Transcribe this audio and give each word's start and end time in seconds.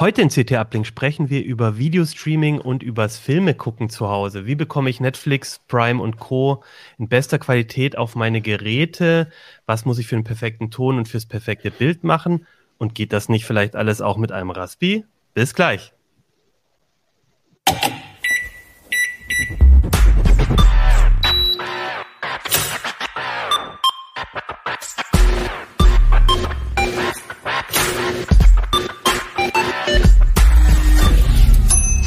Heute 0.00 0.22
in 0.22 0.30
CT 0.30 0.52
Uplink 0.52 0.86
sprechen 0.86 1.28
wir 1.28 1.44
über 1.44 1.76
Videostreaming 1.76 2.58
und 2.58 2.82
übers 2.82 3.18
Filme 3.18 3.52
gucken 3.52 3.90
zu 3.90 4.08
Hause. 4.08 4.46
Wie 4.46 4.54
bekomme 4.54 4.88
ich 4.88 4.98
Netflix, 4.98 5.60
Prime 5.68 6.02
und 6.02 6.18
Co. 6.18 6.64
in 6.96 7.10
bester 7.10 7.38
Qualität 7.38 7.98
auf 7.98 8.16
meine 8.16 8.40
Geräte? 8.40 9.30
Was 9.66 9.84
muss 9.84 9.98
ich 9.98 10.06
für 10.06 10.16
einen 10.16 10.24
perfekten 10.24 10.70
Ton 10.70 10.96
und 10.96 11.06
fürs 11.06 11.26
perfekte 11.26 11.70
Bild 11.70 12.02
machen? 12.02 12.46
Und 12.78 12.94
geht 12.94 13.12
das 13.12 13.28
nicht 13.28 13.44
vielleicht 13.44 13.76
alles 13.76 14.00
auch 14.00 14.16
mit 14.16 14.32
einem 14.32 14.48
Raspi? 14.48 15.04
Bis 15.34 15.52
gleich. 15.52 15.92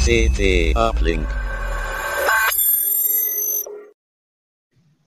CT 0.06 0.76
Uplink. 0.76 1.26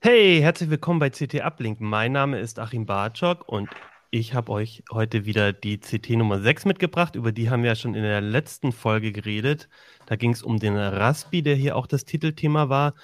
Hey, 0.02 0.40
herzlich 0.42 0.72
willkommen 0.72 0.98
bei 0.98 1.12
CT 1.12 1.36
Uplink. 1.46 1.80
Mein 1.80 2.14
Name 2.14 2.40
ist 2.40 2.58
Achim 2.58 2.88
Bartschok 2.88 3.48
und 3.48 3.70
ich 4.10 4.34
habe 4.34 4.52
euch 4.52 4.82
heute 4.92 5.28
wieder 5.28 5.54
die 5.54 5.78
CT 5.78 6.18
Nummer 6.18 6.40
6 6.40 6.66
mitgebracht. 6.66 7.16
Über 7.16 7.32
die 7.32 7.52
haben 7.52 7.62
wir 7.62 7.70
ja 7.70 7.76
schon 7.76 7.94
in 7.94 8.02
der 8.02 8.22
letzten 8.22 8.72
Folge 8.72 9.12
geredet. 9.12 9.70
Da 10.08 10.16
ging 10.16 10.32
es 10.32 10.42
um 10.42 10.58
den 10.58 10.76
Raspi, 10.76 11.44
der 11.44 11.54
hier 11.54 11.76
auch 11.76 11.86
das 11.86 12.04
Titelthema 12.04 12.70
war. 12.70 12.96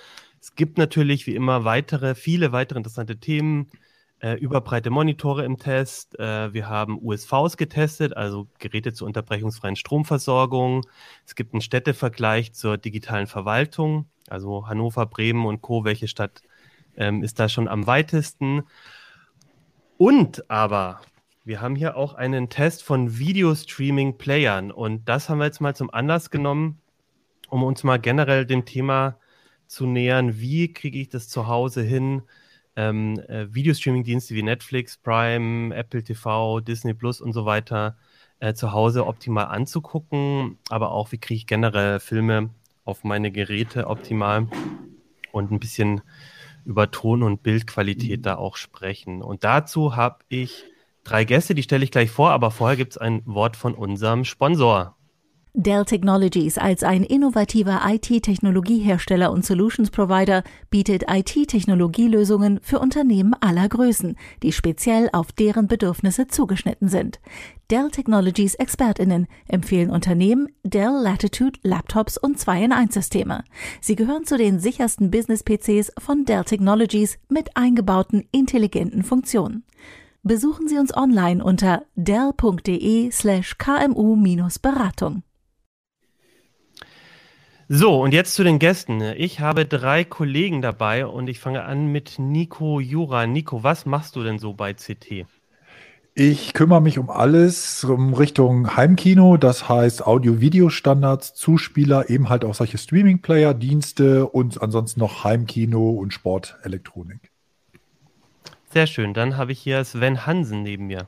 Es 0.42 0.56
gibt 0.56 0.80
natürlich 0.80 1.28
wie 1.28 1.36
immer 1.36 1.64
weitere, 1.64 2.16
viele 2.16 2.52
weitere 2.52 2.80
interessante 2.80 3.20
Themen 3.20 3.70
äh, 4.24 4.36
überbreite 4.36 4.90
Monitore 4.90 5.44
im 5.44 5.58
Test. 5.58 6.18
Äh, 6.18 6.54
wir 6.54 6.70
haben 6.70 6.98
USVs 7.02 7.58
getestet, 7.58 8.16
also 8.16 8.48
Geräte 8.58 8.94
zur 8.94 9.08
unterbrechungsfreien 9.08 9.76
Stromversorgung. 9.76 10.86
Es 11.26 11.36
gibt 11.36 11.54
einen 11.54 11.60
Städtevergleich 11.60 12.54
zur 12.54 12.78
digitalen 12.78 13.28
Verwaltung, 13.28 14.06
also 14.30 14.66
Hannover, 14.68 15.06
Bremen 15.08 15.46
und 15.46 15.62
Co. 15.62 15.84
Welche 15.84 16.08
Stadt 16.08 16.42
ähm, 16.96 17.22
ist 17.22 17.38
da 17.38 17.50
schon 17.50 17.68
am 17.68 17.86
weitesten? 17.86 18.64
Und 19.98 20.50
aber 20.50 21.02
wir 21.44 21.60
haben 21.60 21.76
hier 21.76 21.98
auch 21.98 22.14
einen 22.14 22.48
Test 22.48 22.82
von 22.82 23.18
Videostreaming-Playern 23.18 24.72
und 24.72 25.04
das 25.10 25.28
haben 25.28 25.40
wir 25.40 25.46
jetzt 25.46 25.60
mal 25.60 25.76
zum 25.76 25.94
Anlass 25.94 26.30
genommen, 26.30 26.80
um 27.50 27.62
uns 27.62 27.84
mal 27.84 28.00
generell 28.00 28.46
dem 28.46 28.64
Thema 28.64 29.18
zu 29.68 29.86
nähern. 29.86 30.40
Wie 30.40 30.72
kriege 30.72 31.00
ich 31.00 31.10
das 31.10 31.28
zu 31.28 31.48
Hause 31.48 31.82
hin? 31.82 32.22
Ähm, 32.76 33.20
äh, 33.28 33.54
Videostreaming-Dienste 33.54 34.36
wie 34.36 34.44
Netflix, 34.44 34.98
Prime, 34.98 35.76
Apple 35.76 36.04
TV, 36.04 36.60
Disney 36.60 36.94
Plus 36.94 37.22
und 37.22 37.34
so 37.34 37.46
weiter 37.46 37.98
äh, 38.40 38.54
zu 38.54 38.72
Hause 38.72 39.06
optimal 39.06 39.46
anzugucken, 39.46 40.58
aber 40.70 40.92
auch, 40.92 41.12
wie 41.12 41.18
kriege 41.18 41.38
ich 41.38 41.48
generell 41.48 42.00
Filme 42.00 42.50
auf 42.86 43.04
meine 43.04 43.32
Geräte 43.32 43.88
optimal 43.88 44.48
und 45.32 45.52
ein 45.52 45.60
bisschen 45.60 46.02
über 46.66 46.92
Ton- 46.92 47.24
und 47.24 47.44
Bildqualität 47.44 48.20
mhm. 48.20 48.24
da 48.24 48.36
auch 48.36 48.56
sprechen. 48.56 49.22
Und 49.22 49.44
dazu 49.44 49.96
habe 49.96 50.20
ich 50.30 50.64
drei 51.04 51.24
Gäste, 51.26 51.56
die 51.56 51.64
stelle 51.64 51.84
ich 51.84 51.92
gleich 51.92 52.10
vor, 52.10 52.32
aber 52.32 52.52
vorher 52.52 52.78
gibt 52.78 52.94
es 52.94 52.98
ein 52.98 53.22
Wort 53.26 53.56
von 53.56 53.76
unserem 53.76 54.26
Sponsor. 54.26 54.96
Dell 55.56 55.86
Technologies 55.86 56.58
als 56.58 56.82
ein 56.82 57.04
innovativer 57.04 57.82
IT-Technologiehersteller 57.86 59.32
und 59.32 59.46
Solutions 59.46 59.92
Provider 59.92 60.42
bietet 60.72 61.04
IT-Technologielösungen 61.08 62.60
für 62.64 62.80
Unternehmen 62.80 63.36
aller 63.40 63.70
Größen, 63.70 64.18
die 64.42 64.52
speziell 64.52 65.10
auf 65.14 65.32
deren 65.32 65.68
Bedürfnisse 65.68 66.26
zugeschnitten 66.26 66.88
sind. 66.88 67.20
Dell 67.70 67.92
Technologies 67.92 68.56
Expertinnen 68.56 69.28
empfehlen 69.48 69.92
Unternehmen 69.92 70.48
Dell 70.64 71.00
Latitude 71.00 71.60
Laptops 71.62 72.18
und 72.18 72.40
2-in-1-Systeme. 72.40 73.44
Sie 73.80 73.96
gehören 73.96 74.26
zu 74.26 74.38
den 74.38 74.60
sichersten 74.60 75.12
Business-PCs 75.12 75.92
von 76.00 76.26
Dell 76.26 76.46
Technologies 76.46 77.20
mit 77.30 77.56
eingebauten 77.56 78.28
intelligenten 78.32 79.04
Funktionen. 79.04 79.66
Besuchen 80.24 80.68
Sie 80.68 80.80
uns 80.80 80.98
online 80.98 81.44
unter 81.44 81.84
dell.de 81.96 83.12
slash 83.12 83.56
kmu-beratung. 83.60 85.22
So, 87.70 88.02
und 88.02 88.14
jetzt 88.14 88.36
zu 88.36 88.44
den 88.44 88.60
Gästen. 88.60 89.02
Ich 89.02 89.40
habe 89.40 89.66
drei 89.66 90.04
Kollegen 90.04 90.62
dabei 90.62 91.06
und 91.06 91.30
ich 91.30 91.40
fange 91.40 91.64
an 91.64 91.88
mit 91.88 92.20
Nico 92.20 92.80
Jura. 92.80 93.26
Nico, 93.26 93.64
was 93.64 93.86
machst 93.86 94.16
du 94.16 94.24
denn 94.24 94.38
so 94.38 94.54
bei 94.54 94.74
CT? 94.74 95.26
Ich 96.16 96.54
kümmere 96.54 96.82
mich 96.82 97.00
um 97.00 97.10
alles 97.10 97.84
um 97.86 98.14
Richtung 98.14 98.76
Heimkino, 98.76 99.38
das 99.38 99.68
heißt 99.68 100.06
Audio-Video-Standards, 100.06 101.34
Zuspieler, 101.34 102.10
eben 102.10 102.30
halt 102.30 102.46
auch 102.46 102.54
solche 102.54 102.78
Streaming-Player, 102.78 103.56
Dienste 103.56 104.28
und 104.28 104.62
ansonsten 104.62 105.00
noch 105.00 105.24
Heimkino 105.24 105.90
und 105.90 106.14
Sportelektronik. 106.14 107.32
Sehr 108.72 108.88
schön. 108.88 109.14
Dann 109.14 109.38
habe 109.38 109.54
ich 109.54 109.60
hier 109.60 109.84
Sven 109.86 110.26
Hansen 110.28 110.62
neben 110.64 110.88
mir. 110.88 111.08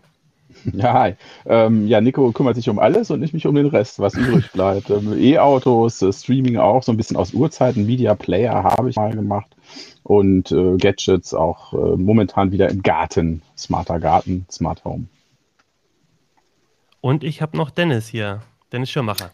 Ja, 0.74 0.94
hi. 0.94 1.14
Ähm, 1.46 1.88
ja, 1.88 2.02
Nico 2.02 2.32
kümmert 2.32 2.56
sich 2.56 2.70
um 2.70 2.80
alles 2.80 3.12
und 3.12 3.22
ich 3.24 3.34
mich 3.34 3.46
um 3.46 3.56
den 3.56 3.68
Rest, 3.68 4.00
was 4.00 4.16
übrig 4.16 4.52
bleibt. 4.52 4.90
Ähm, 4.90 5.18
E-Autos, 5.18 6.02
äh, 6.02 6.12
Streaming 6.12 6.58
auch, 6.58 6.84
so 6.84 6.92
ein 6.92 6.98
bisschen 6.98 7.18
aus 7.18 7.34
Urzeiten. 7.34 7.86
Media 7.86 8.16
Player 8.16 8.64
habe 8.64 8.90
ich 8.90 8.96
mal 8.96 9.14
gemacht. 9.14 9.56
Und 10.04 10.52
äh, 10.52 10.78
Gadgets 10.78 11.34
auch 11.34 11.74
äh, 11.74 11.98
momentan 11.98 12.52
wieder 12.52 12.70
im 12.70 12.84
Garten. 12.84 13.42
Smarter 13.58 14.00
Garten, 14.00 14.46
Smart 14.52 14.84
Home. 14.86 15.06
Und 17.02 17.24
ich 17.24 17.42
habe 17.42 17.58
noch 17.58 17.70
Dennis 17.70 18.08
hier. 18.08 18.42
Dennis 18.72 18.90
Schirmacher. 18.90 19.32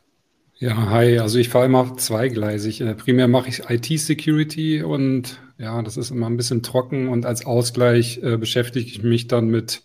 Ja, 0.59 0.89
hi. 0.91 1.17
Also 1.19 1.39
ich 1.39 1.49
fahre 1.49 1.65
immer 1.65 1.97
zweigleisig. 1.97 2.81
Äh, 2.81 2.95
primär 2.95 3.27
mache 3.27 3.49
ich 3.49 3.69
IT-Security 3.69 4.83
und 4.83 5.39
ja, 5.57 5.81
das 5.81 5.97
ist 5.97 6.11
immer 6.11 6.27
ein 6.27 6.37
bisschen 6.37 6.63
trocken 6.63 7.07
und 7.07 7.25
als 7.25 7.45
Ausgleich 7.45 8.19
äh, 8.23 8.37
beschäftige 8.37 8.85
ich 8.85 9.03
mich 9.03 9.27
dann 9.27 9.47
mit 9.47 9.83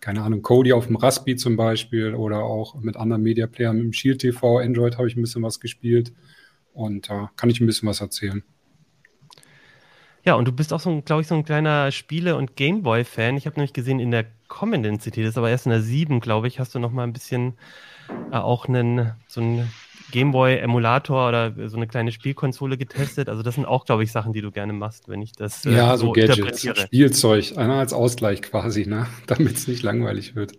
keine 0.00 0.22
Ahnung, 0.22 0.42
Kodi 0.42 0.72
auf 0.72 0.86
dem 0.86 0.96
Raspi 0.96 1.36
zum 1.36 1.56
Beispiel 1.56 2.14
oder 2.14 2.42
auch 2.42 2.74
mit 2.80 2.96
anderen 2.96 3.22
Media-Playern, 3.22 3.76
mit 3.76 3.84
dem 3.84 3.92
Shield 3.92 4.20
TV, 4.20 4.58
Android 4.58 4.96
habe 4.96 5.08
ich 5.08 5.16
ein 5.16 5.22
bisschen 5.22 5.42
was 5.42 5.60
gespielt 5.60 6.12
und 6.72 7.08
da 7.08 7.24
äh, 7.24 7.26
kann 7.36 7.50
ich 7.50 7.60
ein 7.60 7.66
bisschen 7.66 7.88
was 7.88 8.00
erzählen. 8.00 8.42
Ja, 10.24 10.34
und 10.34 10.46
du 10.46 10.52
bist 10.52 10.72
auch 10.72 10.80
so, 10.80 11.00
glaube 11.02 11.22
ich, 11.22 11.28
so 11.28 11.34
ein 11.34 11.44
kleiner 11.44 11.90
Spiele- 11.90 12.36
und 12.36 12.56
Gameboy-Fan. 12.56 13.36
Ich 13.36 13.46
habe 13.46 13.56
nämlich 13.56 13.72
gesehen, 13.72 14.00
in 14.00 14.10
der 14.10 14.26
kommenden 14.48 14.98
CT, 14.98 15.18
das 15.18 15.30
ist 15.30 15.38
aber 15.38 15.50
erst 15.50 15.66
in 15.66 15.70
der 15.70 15.82
7, 15.82 16.20
glaube 16.20 16.48
ich, 16.48 16.58
hast 16.58 16.74
du 16.74 16.78
noch 16.78 16.90
mal 16.90 17.04
ein 17.04 17.12
bisschen 17.12 17.54
äh, 18.32 18.36
auch 18.36 18.66
einen, 18.66 19.12
so 19.26 19.40
einen 19.40 19.70
Gameboy-Emulator 20.10 21.28
oder 21.28 21.68
so 21.68 21.76
eine 21.76 21.86
kleine 21.86 22.12
Spielkonsole 22.12 22.78
getestet. 22.78 23.28
Also 23.28 23.42
das 23.42 23.54
sind 23.54 23.66
auch, 23.66 23.84
glaube 23.84 24.04
ich, 24.04 24.12
Sachen, 24.12 24.32
die 24.32 24.40
du 24.40 24.50
gerne 24.50 24.72
machst, 24.72 25.08
wenn 25.08 25.20
ich 25.22 25.32
das 25.32 25.66
äh, 25.66 25.72
ja, 25.72 25.96
so, 25.96 26.06
so 26.06 26.12
Gadgets, 26.12 26.66
Spielzeug, 26.80 27.56
einer 27.56 27.74
als 27.74 27.92
Ausgleich 27.92 28.42
quasi, 28.42 28.86
ne? 28.86 29.06
damit 29.26 29.56
es 29.56 29.68
nicht 29.68 29.82
langweilig 29.82 30.34
wird. 30.34 30.52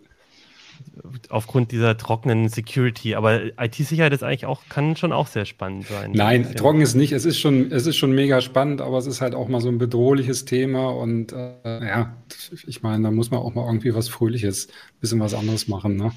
Aufgrund 1.28 1.72
dieser 1.72 1.96
trockenen 1.96 2.48
Security, 2.48 3.14
aber 3.14 3.58
IT-Sicherheit 3.58 4.12
ist 4.12 4.22
eigentlich 4.22 4.46
auch, 4.46 4.62
kann 4.68 4.96
schon 4.96 5.12
auch 5.12 5.26
sehr 5.26 5.44
spannend 5.44 5.86
sein. 5.86 6.12
Nein, 6.12 6.54
trocken 6.56 6.80
ist 6.80 6.94
nicht, 6.94 7.12
es 7.12 7.24
ist 7.24 7.38
schon, 7.38 7.72
es 7.72 7.86
ist 7.86 7.96
schon 7.96 8.12
mega 8.12 8.40
spannend, 8.40 8.80
aber 8.80 8.98
es 8.98 9.06
ist 9.06 9.20
halt 9.20 9.34
auch 9.34 9.48
mal 9.48 9.60
so 9.60 9.68
ein 9.68 9.78
bedrohliches 9.78 10.44
Thema 10.44 10.88
und 10.88 11.32
äh, 11.32 11.54
ja, 11.64 12.16
ich 12.66 12.82
meine, 12.82 13.04
da 13.04 13.10
muss 13.10 13.30
man 13.30 13.40
auch 13.40 13.54
mal 13.54 13.66
irgendwie 13.66 13.94
was 13.94 14.08
Fröhliches, 14.08 14.68
bisschen 15.00 15.20
was 15.20 15.34
anderes 15.34 15.68
machen, 15.68 15.96
ne? 15.96 16.12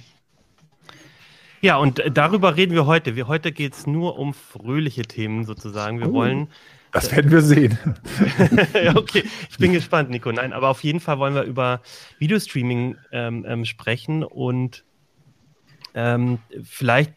Ja, 1.61 1.77
und 1.77 2.03
darüber 2.13 2.57
reden 2.57 2.73
wir 2.73 2.85
heute. 2.85 3.15
Wir, 3.15 3.29
heute 3.29 3.53
geht 3.53 3.71
es 3.71 3.87
nur 3.87 4.19
um 4.19 4.33
fröhliche 4.33 5.03
Themen 5.03 5.45
sozusagen. 5.45 6.01
Wir 6.01 6.09
oh, 6.09 6.13
wollen. 6.13 6.49
Das 6.93 7.11
werden 7.11 7.31
wir 7.31 7.41
sehen. 7.41 7.77
okay, 8.95 9.23
ich 9.49 9.57
bin 9.57 9.73
gespannt, 9.73 10.11
Nico. 10.11 10.31
Nein, 10.31 10.53
aber 10.53 10.69
auf 10.69 10.83
jeden 10.83 10.99
Fall 10.99 11.17
wollen 11.17 11.33
wir 11.33 11.43
über 11.43 11.81
Videostreaming 12.19 12.97
ähm, 13.11 13.45
ähm, 13.47 13.65
sprechen 13.65 14.23
und 14.23 14.85
ähm, 15.95 16.37
vielleicht, 16.63 17.13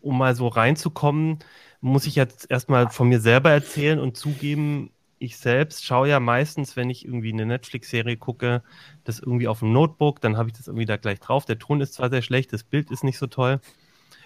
um 0.00 0.18
mal 0.18 0.34
so 0.34 0.48
reinzukommen, 0.48 1.38
muss 1.82 2.06
ich 2.06 2.14
jetzt 2.14 2.50
erstmal 2.50 2.88
von 2.88 3.08
mir 3.08 3.20
selber 3.20 3.50
erzählen 3.50 3.98
und 3.98 4.16
zugeben, 4.16 4.90
ich 5.18 5.36
selbst 5.36 5.84
schaue 5.84 6.08
ja 6.08 6.18
meistens, 6.18 6.76
wenn 6.76 6.88
ich 6.88 7.04
irgendwie 7.04 7.32
eine 7.32 7.46
Netflix-Serie 7.46 8.16
gucke, 8.16 8.62
das 9.04 9.20
irgendwie 9.20 9.48
auf 9.48 9.58
dem 9.58 9.72
Notebook, 9.72 10.20
dann 10.20 10.36
habe 10.38 10.48
ich 10.48 10.56
das 10.56 10.66
irgendwie 10.66 10.86
da 10.86 10.96
gleich 10.96 11.20
drauf. 11.20 11.44
Der 11.44 11.58
Ton 11.58 11.80
ist 11.82 11.94
zwar 11.94 12.10
sehr 12.10 12.22
schlecht, 12.22 12.52
das 12.52 12.64
Bild 12.64 12.90
ist 12.90 13.04
nicht 13.04 13.18
so 13.18 13.26
toll. 13.26 13.60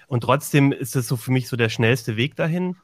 Und 0.07 0.23
trotzdem 0.23 0.73
ist 0.73 0.97
das 0.97 1.07
so 1.07 1.17
für 1.17 1.33
mich 1.33 1.49
so 1.49 1.57
der 1.57 1.69
schnellste 1.69 2.17
Weg 2.17 2.37
dahin. 2.37 2.77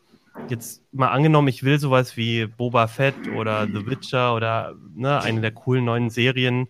Jetzt 0.48 0.82
mal 0.92 1.08
angenommen, 1.08 1.48
ich 1.48 1.62
will 1.62 1.78
sowas 1.78 2.16
wie 2.16 2.46
Boba 2.46 2.86
Fett 2.86 3.28
oder 3.28 3.66
The 3.66 3.86
Witcher 3.86 4.34
oder 4.34 4.74
ne, 4.94 5.20
eine 5.20 5.40
der 5.40 5.52
coolen 5.52 5.84
neuen 5.84 6.10
Serien 6.10 6.68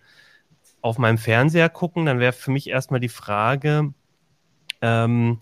auf 0.80 0.98
meinem 0.98 1.18
Fernseher 1.18 1.70
gucken, 1.70 2.06
dann 2.06 2.20
wäre 2.20 2.32
für 2.32 2.50
mich 2.50 2.68
erstmal 2.68 3.00
die 3.00 3.08
Frage, 3.08 3.94
ähm, 4.82 5.40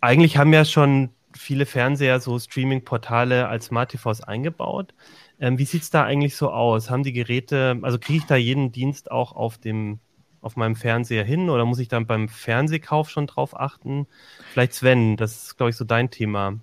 eigentlich 0.00 0.36
haben 0.36 0.52
ja 0.52 0.64
schon 0.64 1.10
viele 1.36 1.66
Fernseher 1.66 2.20
so 2.20 2.38
Streaming-Portale 2.38 3.48
als 3.48 3.66
Smart 3.66 3.90
TVs 3.90 4.20
eingebaut. 4.20 4.94
Ähm, 5.40 5.58
wie 5.58 5.64
sieht 5.64 5.82
es 5.82 5.90
da 5.90 6.04
eigentlich 6.04 6.36
so 6.36 6.50
aus? 6.50 6.90
Haben 6.90 7.02
die 7.02 7.12
Geräte, 7.12 7.78
also 7.82 7.98
kriege 7.98 8.18
ich 8.18 8.26
da 8.26 8.36
jeden 8.36 8.70
Dienst 8.70 9.10
auch 9.10 9.32
auf 9.32 9.58
dem, 9.58 9.98
auf 10.40 10.56
meinem 10.56 10.76
Fernseher 10.76 11.24
hin 11.24 11.50
oder 11.50 11.64
muss 11.64 11.78
ich 11.80 11.88
dann 11.88 12.06
beim 12.06 12.28
Fernsehkauf 12.28 13.10
schon 13.10 13.26
drauf 13.26 13.58
achten? 13.58 14.06
Vielleicht 14.50 14.74
Sven, 14.74 15.16
das 15.16 15.44
ist, 15.44 15.56
glaube 15.56 15.70
ich, 15.70 15.76
so 15.76 15.84
dein 15.84 16.10
Thema. 16.10 16.60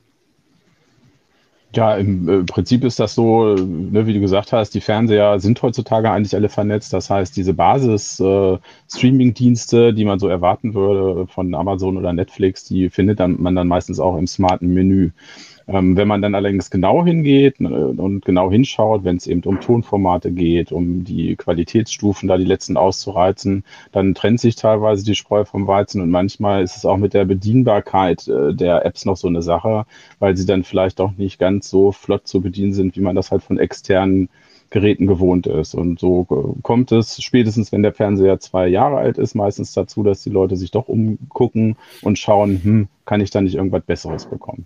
Ja, 1.74 1.96
im 1.96 2.28
äh, 2.28 2.44
Prinzip 2.44 2.84
ist 2.84 3.00
das 3.00 3.16
so, 3.16 3.56
ne, 3.56 4.06
wie 4.06 4.14
du 4.14 4.20
gesagt 4.20 4.52
hast, 4.52 4.72
die 4.72 4.82
Fernseher 4.82 5.40
sind 5.40 5.62
heutzutage 5.62 6.12
eigentlich 6.12 6.36
alle 6.36 6.50
vernetzt. 6.50 6.92
Das 6.92 7.10
heißt, 7.10 7.38
diese 7.38 7.54
Basis-Streaming-Dienste, 7.54 9.88
äh, 9.90 9.94
die 9.94 10.04
man 10.04 10.20
so 10.20 10.28
erwarten 10.28 10.74
würde 10.74 11.28
von 11.28 11.56
Amazon 11.56 11.96
oder 11.98 12.12
Netflix, 12.12 12.66
die 12.66 12.90
findet 12.90 13.22
dann, 13.22 13.42
man 13.42 13.56
dann 13.56 13.70
meistens 13.70 14.02
auch 14.02 14.18
im 14.18 14.28
smarten 14.28 14.74
Menü. 14.74 15.12
Ähm, 15.68 15.96
wenn 15.96 16.08
man 16.08 16.22
dann 16.22 16.36
allerdings 16.36 16.70
genau 16.70 17.06
hingeht 17.06 17.60
äh, 17.60 17.66
und 17.66 18.26
genau 18.26 18.52
hinschaut, 18.52 19.04
wenn 19.04 19.18
es 19.18 19.28
eben 19.28 19.44
um 19.44 19.60
Tonformate 19.60 20.32
geht, 20.32 20.72
um 20.72 21.04
die 21.04 21.36
Qualitätsstufen, 21.36 22.28
da 22.28 22.38
die 22.38 22.46
letzten 22.46 22.78
auszureizen, 22.78 23.64
dann 23.92 24.16
trennt 24.16 24.40
sich 24.40 24.56
teilweise 24.56 25.06
die 25.06 25.16
Spreu 25.16 25.46
vom 25.46 25.68
Weizen 25.68 26.02
und 26.02 26.10
manchmal 26.10 26.64
ist 26.64 26.78
es 26.78 26.86
auch 26.86 26.98
mit 26.98 27.14
der 27.14 27.26
Bedienbarkeit 27.26 28.28
äh, 28.28 28.54
der 28.54 28.86
Apps 28.86 29.06
noch 29.06 29.18
so 29.18 29.28
eine 29.28 29.42
Sache, 29.42 29.86
weil 30.20 30.36
sie 30.36 30.46
dann 30.46 30.64
vielleicht 30.64 31.00
auch 31.02 31.12
nicht 31.18 31.40
ganz 31.40 31.70
so 31.70 31.92
flott 31.92 32.28
zu 32.28 32.42
bedienen 32.42 32.74
sind, 32.74 32.96
wie 32.96 33.02
man 33.02 33.16
das 33.16 33.32
halt 33.32 33.44
von 33.44 33.60
externen 33.60 34.30
Geräten 34.72 35.06
gewohnt 35.06 35.48
ist. 35.48 35.76
Und 35.76 36.00
so 36.00 36.26
äh, 36.32 36.62
kommt 36.62 36.92
es 36.92 37.22
spätestens, 37.22 37.72
wenn 37.72 37.84
der 37.84 37.94
Fernseher 37.94 38.40
zwei 38.40 38.68
Jahre 38.68 38.98
alt 38.98 39.18
ist, 39.18 39.36
meistens 39.36 39.74
dazu, 39.74 40.02
dass 40.02 40.24
die 40.24 40.30
Leute 40.30 40.56
sich 40.56 40.72
doch 40.72 40.88
umgucken 40.88 41.76
und 42.02 42.18
schauen, 42.18 42.62
hm, 42.64 42.88
kann 43.06 43.22
ich 43.22 43.30
da 43.30 43.42
nicht 43.42 43.56
irgendwas 43.56 43.84
Besseres 43.84 44.26
bekommen 44.26 44.66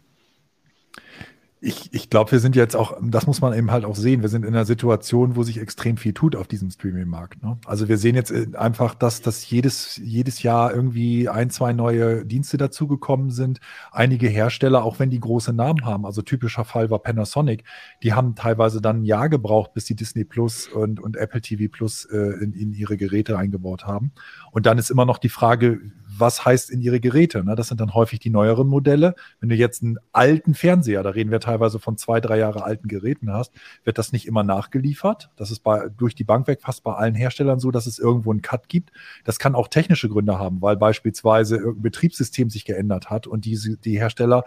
ich, 1.65 1.91
ich 1.93 2.11
glaube, 2.11 2.31
wir 2.31 2.39
sind 2.39 2.55
jetzt 2.55 2.75
auch, 2.75 2.95
das 3.01 3.25
muss 3.25 3.41
man 3.41 3.51
eben 3.53 3.71
halt 3.71 3.85
auch 3.85 3.95
sehen, 3.95 4.21
wir 4.21 4.29
sind 4.29 4.45
in 4.45 4.53
einer 4.53 4.65
Situation, 4.65 5.35
wo 5.35 5.41
sich 5.41 5.57
extrem 5.57 5.97
viel 5.97 6.13
tut 6.13 6.35
auf 6.35 6.47
diesem 6.47 6.69
Streaming-Markt. 6.69 7.41
Ne? 7.41 7.57
Also 7.65 7.87
wir 7.87 7.97
sehen 7.97 8.13
jetzt 8.13 8.29
äh, 8.29 8.45
einfach, 8.55 8.93
dass, 8.93 9.21
dass 9.21 9.49
jedes, 9.49 9.99
jedes 10.03 10.43
Jahr 10.43 10.71
irgendwie 10.71 11.27
ein, 11.27 11.49
zwei 11.49 11.73
neue 11.73 12.23
Dienste 12.23 12.57
dazugekommen 12.57 13.31
sind. 13.31 13.61
Einige 13.91 14.27
Hersteller, 14.27 14.83
auch 14.83 14.99
wenn 14.99 15.09
die 15.09 15.19
große 15.19 15.53
Namen 15.53 15.85
haben, 15.85 16.05
also 16.05 16.21
typischer 16.21 16.65
Fall 16.65 16.91
war 16.91 16.99
Panasonic, 16.99 17.63
die 18.03 18.13
haben 18.13 18.35
teilweise 18.35 18.79
dann 18.79 18.99
ein 18.99 19.05
Jahr 19.05 19.27
gebraucht, 19.27 19.73
bis 19.73 19.85
die 19.85 19.95
Disney 19.95 20.23
Plus 20.23 20.67
und, 20.67 20.99
und 20.99 21.17
Apple 21.17 21.41
TV 21.41 21.71
Plus 21.71 22.05
äh, 22.05 22.43
in, 22.43 22.53
in 22.53 22.73
ihre 22.73 22.95
Geräte 22.95 23.39
eingebaut 23.39 23.85
haben. 23.85 24.11
Und 24.51 24.67
dann 24.67 24.77
ist 24.77 24.91
immer 24.91 25.05
noch 25.05 25.17
die 25.17 25.29
Frage, 25.29 25.79
was 26.17 26.45
heißt 26.45 26.69
in 26.69 26.81
ihre 26.81 26.99
Geräte? 26.99 27.43
Ne? 27.43 27.55
Das 27.55 27.67
sind 27.67 27.81
dann 27.81 27.93
häufig 27.93 28.19
die 28.19 28.29
neueren 28.29 28.67
Modelle. 28.67 29.15
Wenn 29.39 29.49
du 29.49 29.55
jetzt 29.55 29.83
einen 29.83 29.97
alten 30.11 30.53
Fernseher, 30.53 31.03
da 31.03 31.11
reden 31.11 31.31
wir 31.31 31.39
teilweise 31.39 31.79
von 31.79 31.97
zwei, 31.97 32.21
drei 32.21 32.37
Jahre 32.37 32.63
alten 32.63 32.87
Geräten 32.87 33.31
hast, 33.31 33.51
wird 33.83 33.97
das 33.97 34.11
nicht 34.11 34.27
immer 34.27 34.43
nachgeliefert. 34.43 35.29
Das 35.35 35.51
ist 35.51 35.59
bei, 35.59 35.89
durch 35.89 36.15
die 36.15 36.23
Bank 36.23 36.47
weg 36.47 36.61
fast 36.61 36.83
bei 36.83 36.93
allen 36.93 37.15
Herstellern 37.15 37.59
so, 37.59 37.71
dass 37.71 37.85
es 37.85 37.99
irgendwo 37.99 38.31
einen 38.31 38.41
Cut 38.41 38.69
gibt. 38.69 38.91
Das 39.23 39.39
kann 39.39 39.55
auch 39.55 39.67
technische 39.67 40.09
Gründe 40.09 40.39
haben, 40.39 40.61
weil 40.61 40.77
beispielsweise 40.77 41.57
irgendein 41.57 41.81
Betriebssystem 41.83 42.49
sich 42.49 42.65
geändert 42.65 43.09
hat 43.09 43.27
und 43.27 43.45
diese, 43.45 43.77
die 43.77 43.99
Hersteller 43.99 44.43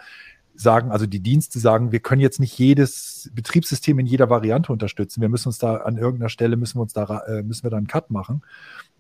sagen, 0.59 0.91
also 0.91 1.07
die 1.07 1.21
Dienste 1.21 1.61
sagen, 1.61 1.93
wir 1.93 2.01
können 2.01 2.21
jetzt 2.21 2.41
nicht 2.41 2.59
jedes 2.59 3.31
Betriebssystem 3.33 3.99
in 4.01 4.07
jeder 4.07 4.29
Variante 4.29 4.73
unterstützen. 4.73 5.21
Wir 5.21 5.29
müssen 5.29 5.49
uns 5.49 5.59
da 5.59 5.77
an 5.77 5.97
irgendeiner 5.97 6.29
Stelle 6.29 6.57
müssen 6.57 6.79
wir 6.79 6.83
uns 6.83 6.93
da 6.93 7.21
äh, 7.29 7.43
müssen 7.43 7.63
wir 7.63 7.71
da 7.71 7.77
einen 7.77 7.87
Cut 7.87 8.11
machen. 8.11 8.43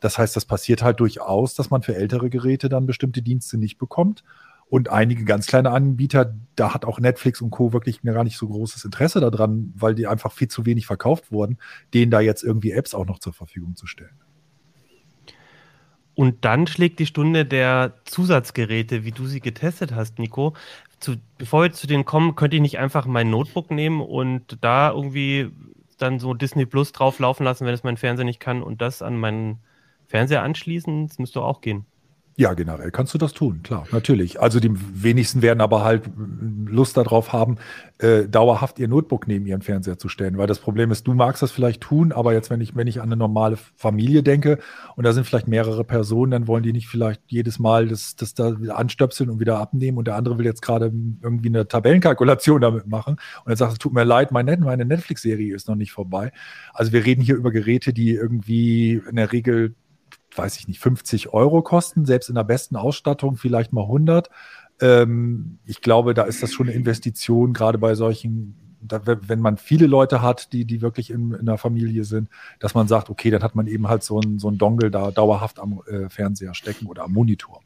Das 0.01 0.19
heißt, 0.19 0.37
das 0.37 0.45
passiert 0.45 0.83
halt 0.83 1.01
durchaus, 1.01 1.55
dass 1.55 1.71
man 1.71 1.83
für 1.83 1.97
ältere 1.97 2.31
Geräte 2.31 2.69
dann 2.69 2.87
bestimmte 2.87 3.23
Dienste 3.23 3.59
nicht 3.59 3.79
bekommt. 3.79 4.25
Und 4.71 4.91
einige 4.91 5.25
ganz 5.25 5.47
kleine 5.47 5.71
Anbieter, 5.71 6.35
da 6.55 6.75
hat 6.75 6.85
auch 6.85 7.01
Netflix 7.01 7.41
und 7.41 7.51
Co. 7.51 7.73
wirklich 7.73 8.03
gar 8.03 8.25
nicht 8.25 8.37
so 8.37 8.49
großes 8.49 8.85
Interesse 8.85 9.21
daran, 9.21 9.73
weil 9.75 9.95
die 9.95 10.07
einfach 10.07 10.33
viel 10.33 10.49
zu 10.49 10.67
wenig 10.67 10.87
verkauft 10.87 11.33
wurden, 11.33 11.57
denen 11.95 12.11
da 12.11 12.21
jetzt 12.21 12.45
irgendwie 12.45 12.73
Apps 12.73 12.95
auch 12.95 13.07
noch 13.07 13.19
zur 13.19 13.33
Verfügung 13.33 13.77
zu 13.77 13.87
stellen. 13.87 14.21
Und 16.15 16.45
dann 16.45 16.67
schlägt 16.67 16.99
die 16.99 17.07
Stunde 17.07 17.47
der 17.47 17.95
Zusatzgeräte, 18.05 19.05
wie 19.05 19.13
du 19.13 19.27
sie 19.27 19.41
getestet 19.41 19.95
hast, 19.95 20.19
Nico. 20.19 20.55
Zu, 20.99 21.15
bevor 21.39 21.63
wir 21.63 21.73
zu 21.73 21.87
denen 21.87 22.05
kommen, 22.05 22.35
könnte 22.35 22.57
ich 22.57 22.63
nicht 22.63 22.79
einfach 22.79 23.07
mein 23.07 23.31
Notebook 23.31 23.71
nehmen 23.71 24.01
und 24.01 24.59
da 24.61 24.91
irgendwie 24.91 25.51
dann 25.97 26.19
so 26.19 26.35
Disney 26.35 26.67
Plus 26.67 26.93
drauf 26.93 27.21
laufen 27.21 27.45
lassen, 27.45 27.67
wenn 27.67 27.75
es 27.75 27.85
mein 27.85 27.97
Fernseher 27.97 28.25
nicht 28.25 28.41
kann 28.41 28.63
und 28.63 28.83
das 28.83 29.01
an 29.01 29.17
meinen 29.17 29.61
Fernseher 30.09 30.43
anschließen? 30.43 31.07
Das 31.07 31.19
müsste 31.19 31.43
auch 31.43 31.61
gehen. 31.61 31.87
Ja, 32.41 32.55
generell 32.55 32.93
kannst 32.93 33.13
du 33.15 33.19
das 33.19 33.33
tun, 33.33 33.65
klar, 33.65 33.85
natürlich. 33.91 34.41
Also 34.41 34.61
die 34.61 34.71
wenigsten 34.73 35.43
werden 35.43 35.61
aber 35.61 35.83
halt 35.83 36.09
Lust 36.67 36.97
darauf 36.97 37.33
haben, 37.33 37.57
äh, 37.99 38.29
dauerhaft 38.29 38.79
ihr 38.79 38.87
Notebook 38.87 39.27
neben 39.27 39.45
ihren 39.45 39.61
Fernseher 39.61 39.99
zu 39.99 40.09
stellen, 40.09 40.39
weil 40.39 40.47
das 40.47 40.61
Problem 40.61 40.93
ist, 40.93 41.09
du 41.09 41.15
magst 41.15 41.43
das 41.43 41.51
vielleicht 41.51 41.81
tun, 41.81 42.13
aber 42.13 42.33
jetzt, 42.35 42.49
wenn 42.49 42.61
ich, 42.61 42.77
wenn 42.77 42.87
ich 42.87 43.01
an 43.01 43.09
eine 43.09 43.17
normale 43.17 43.57
Familie 43.57 44.23
denke 44.23 44.61
und 44.95 45.03
da 45.03 45.13
sind 45.13 45.27
vielleicht 45.27 45.49
mehrere 45.49 45.83
Personen, 45.83 46.31
dann 46.31 46.47
wollen 46.47 46.63
die 46.63 46.73
nicht 46.73 46.87
vielleicht 46.87 47.23
jedes 47.27 47.59
Mal 47.59 47.89
das, 47.89 48.15
das 48.15 48.35
da 48.35 48.55
anstöpseln 48.69 49.31
und 49.31 49.41
wieder 49.41 49.59
abnehmen 49.59 49.99
und 49.99 50.07
der 50.07 50.15
andere 50.15 50.39
will 50.39 50.47
jetzt 50.47 50.63
gerade 50.63 50.93
irgendwie 51.21 51.49
eine 51.49 51.67
Tabellenkalkulation 51.67 52.61
damit 52.61 52.87
machen 52.87 53.15
und 53.15 53.49
dann 53.49 53.57
sagt 53.57 53.73
es 53.73 53.79
tut 53.79 53.93
mir 53.93 54.05
leid, 54.05 54.31
meine 54.31 54.57
Netflix-Serie 54.85 55.57
ist 55.57 55.67
noch 55.67 55.75
nicht 55.75 55.91
vorbei. 55.91 56.31
Also 56.73 56.93
wir 56.93 57.05
reden 57.05 57.21
hier 57.21 57.35
über 57.35 57.51
Geräte, 57.51 57.93
die 57.93 58.13
irgendwie 58.13 59.03
in 59.11 59.17
der 59.17 59.33
Regel 59.33 59.75
weiß 60.39 60.57
ich 60.59 60.69
nicht, 60.69 60.81
50 60.81 61.33
Euro 61.33 61.63
kosten, 61.63 62.07
selbst 62.07 62.29
in 62.29 62.37
der 62.37 62.45
besten 62.45 62.77
Ausstattung 62.77 63.37
vielleicht 63.37 63.73
mal 63.73 63.83
100. 63.83 64.31
Ähm, 64.81 65.59
ich 65.65 65.81
glaube, 65.81 66.15
da 66.15 66.23
ist 66.23 66.43
das 66.43 66.53
schon 66.53 66.69
eine 66.69 66.77
Investition, 66.77 67.53
gerade 67.53 67.79
bei 67.79 67.95
solchen, 67.95 68.55
da, 68.81 69.03
wenn 69.05 69.41
man 69.41 69.57
viele 69.57 69.87
Leute 69.87 70.23
hat, 70.23 70.53
die, 70.53 70.65
die 70.65 70.81
wirklich 70.81 71.11
in, 71.11 71.33
in 71.33 71.47
der 71.47 71.59
Familie 71.59 72.05
sind, 72.05 72.29
dass 72.61 72.75
man 72.75 72.87
sagt, 72.89 73.11
okay, 73.11 73.31
dann 73.31 73.43
hat 73.43 73.57
man 73.57 73.67
eben 73.67 73.89
halt 73.89 74.05
so 74.05 74.21
ein, 74.21 74.39
so 74.39 74.49
ein 74.49 74.59
Dongle 74.59 74.91
da 74.91 75.11
dauerhaft 75.11 75.59
am 75.59 75.83
äh, 75.87 76.09
Fernseher 76.09 76.55
stecken 76.55 76.87
oder 76.87 77.05
am 77.05 77.13
Monitor. 77.13 77.61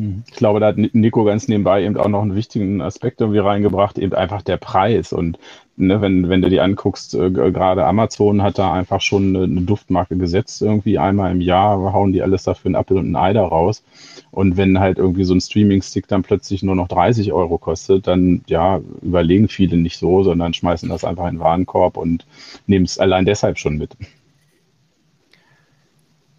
Mhm. 0.00 0.24
Ich 0.30 0.36
glaube, 0.36 0.60
da 0.60 0.68
hat 0.68 0.78
Nico 0.78 1.24
ganz 1.24 1.46
nebenbei 1.46 1.84
eben 1.84 1.98
auch 1.98 2.08
noch 2.08 2.22
einen 2.22 2.34
wichtigen 2.34 2.80
Aspekt 2.80 3.20
irgendwie 3.20 3.40
reingebracht, 3.40 3.98
eben 3.98 4.14
einfach 4.14 4.40
der 4.40 4.56
Preis. 4.56 5.12
Und 5.12 5.38
ne, 5.76 6.00
wenn, 6.00 6.30
wenn 6.30 6.40
du 6.40 6.48
dir 6.48 6.64
anguckst, 6.64 7.14
äh, 7.14 7.30
gerade 7.30 7.84
Amazon 7.84 8.42
hat 8.42 8.58
da 8.58 8.72
einfach 8.72 9.02
schon 9.02 9.36
eine, 9.36 9.44
eine, 9.44 9.60
Duftmarke 9.60 10.16
gesetzt, 10.16 10.62
irgendwie 10.62 10.98
einmal 10.98 11.30
im 11.32 11.42
Jahr 11.42 11.92
hauen 11.92 12.14
die 12.14 12.22
alles 12.22 12.44
dafür 12.44 12.70
ein 12.70 12.76
Apfel 12.76 12.96
und 12.96 13.10
ein 13.10 13.16
Ei 13.16 13.34
da 13.34 13.44
raus. 13.44 13.82
Und 14.30 14.56
wenn 14.56 14.80
halt 14.80 14.96
irgendwie 14.96 15.24
so 15.24 15.34
ein 15.34 15.40
Streaming-Stick 15.40 16.08
dann 16.08 16.22
plötzlich 16.22 16.62
nur 16.62 16.76
noch 16.76 16.88
30 16.88 17.34
Euro 17.34 17.58
kostet, 17.58 18.06
dann 18.06 18.42
ja, 18.46 18.80
überlegen 19.02 19.48
viele 19.48 19.76
nicht 19.76 19.98
so, 19.98 20.22
sondern 20.22 20.54
schmeißen 20.54 20.88
das 20.88 21.04
einfach 21.04 21.26
in 21.26 21.34
den 21.34 21.40
Warenkorb 21.40 21.98
und 21.98 22.24
nehmen 22.66 22.86
es 22.86 22.98
allein 22.98 23.26
deshalb 23.26 23.58
schon 23.58 23.76
mit. 23.76 23.94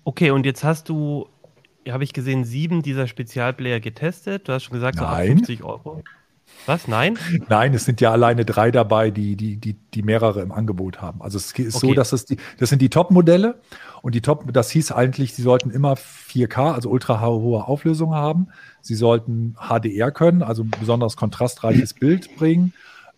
Okay, 0.03 0.31
und 0.31 0.47
jetzt 0.47 0.63
hast 0.63 0.89
du 0.89 1.27
habe 1.89 2.03
ich 2.03 2.13
gesehen, 2.13 2.43
sieben 2.43 2.81
dieser 2.81 3.07
Spezialplayer 3.07 3.79
getestet. 3.79 4.47
Du 4.47 4.53
hast 4.53 4.63
schon 4.63 4.73
gesagt, 4.73 4.97
Nein. 4.97 5.05
so 5.05 5.31
ab 5.31 5.37
50 5.37 5.63
Euro. 5.63 6.03
Was? 6.65 6.87
Nein? 6.87 7.17
Nein, 7.49 7.73
es 7.73 7.85
sind 7.85 8.01
ja 8.01 8.11
alleine 8.11 8.45
drei 8.45 8.71
dabei, 8.71 9.09
die, 9.09 9.35
die, 9.35 9.57
die, 9.57 9.73
die 9.73 10.03
mehrere 10.03 10.41
im 10.41 10.51
Angebot 10.51 11.01
haben. 11.01 11.21
Also 11.21 11.37
es 11.37 11.51
ist 11.53 11.75
okay. 11.75 11.87
so, 11.87 11.93
dass 11.93 12.13
es 12.13 12.25
die, 12.25 12.37
das 12.59 12.69
sind 12.69 12.81
die 12.81 12.89
Top-Modelle 12.89 13.59
und 14.01 14.13
die 14.13 14.21
Top, 14.21 14.51
das 14.53 14.69
hieß 14.69 14.91
eigentlich, 14.91 15.33
sie 15.33 15.41
sollten 15.41 15.71
immer 15.71 15.93
4K, 15.93 16.73
also 16.73 16.89
ultra 16.89 17.21
hohe 17.21 17.65
Auflösung 17.65 18.13
haben. 18.13 18.49
Sie 18.81 18.95
sollten 18.95 19.55
HDR 19.59 20.11
können, 20.11 20.43
also 20.43 20.63
ein 20.63 20.71
besonders 20.71 21.15
kontrastreiches 21.15 21.93
Bild 21.93 22.35
bringen. 22.35 22.73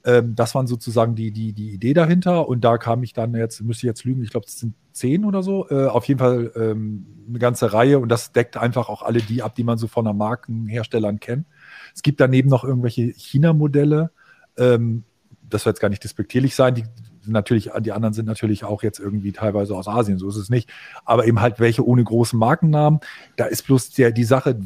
Ähm, 0.06 0.36
das 0.36 0.54
waren 0.56 0.68
sozusagen 0.68 1.16
die, 1.16 1.32
die, 1.32 1.54
die 1.54 1.72
Idee 1.72 1.94
dahinter. 1.94 2.48
Und 2.48 2.64
da 2.64 2.78
kam 2.78 3.04
ich 3.04 3.14
dann 3.14 3.34
jetzt, 3.36 3.62
müsste 3.62 3.86
ich 3.86 3.90
jetzt 3.90 4.04
lügen, 4.04 4.24
ich 4.24 4.32
glaube, 4.32 4.46
es 4.48 4.60
sind 4.60 4.74
zehn 4.92 5.26
oder 5.26 5.44
so. 5.44 5.68
Äh, 5.70 5.88
auf 5.88 6.06
jeden 6.06 6.20
Fall 6.20 6.52
ähm, 6.56 7.06
eine 7.28 7.40
ganze 7.40 7.74
Reihe 7.74 8.00
und 8.00 8.10
das 8.10 8.32
deckt 8.32 8.58
einfach 8.58 8.90
auch 8.90 9.02
alle 9.02 9.22
die 9.22 9.42
ab, 9.42 9.56
die 9.56 9.64
man 9.64 9.78
so 9.78 9.88
von 9.88 10.06
der 10.06 10.14
Markenherstellern 10.14 11.20
kennt. 11.20 11.48
Es 11.96 12.02
gibt 12.02 12.20
daneben 12.20 12.50
noch 12.50 12.64
irgendwelche 12.64 13.12
China-Modelle. 13.14 14.12
Ähm, 14.58 15.04
das 15.50 15.64
soll 15.64 15.72
jetzt 15.72 15.80
gar 15.80 15.90
nicht 15.90 16.04
despektierlich 16.04 16.56
sein. 16.56 16.76
Die 16.76 16.84
natürlich, 17.26 17.70
die 17.80 17.92
anderen 17.92 18.14
sind 18.14 18.26
natürlich 18.26 18.64
auch 18.64 18.84
jetzt 18.84 19.00
irgendwie 19.00 19.32
teilweise 19.32 19.76
aus 19.76 19.88
Asien, 19.88 20.18
so 20.18 20.28
ist 20.28 20.36
es 20.36 20.50
nicht. 20.50 20.70
Aber 21.06 21.26
eben 21.26 21.42
halt 21.42 21.60
welche 21.60 21.86
ohne 21.86 22.04
großen 22.04 22.38
Markennamen. 22.38 23.00
Da 23.36 23.46
ist 23.46 23.66
bloß 23.66 23.92
der, 23.92 24.12
die 24.12 24.24
Sache, 24.24 24.60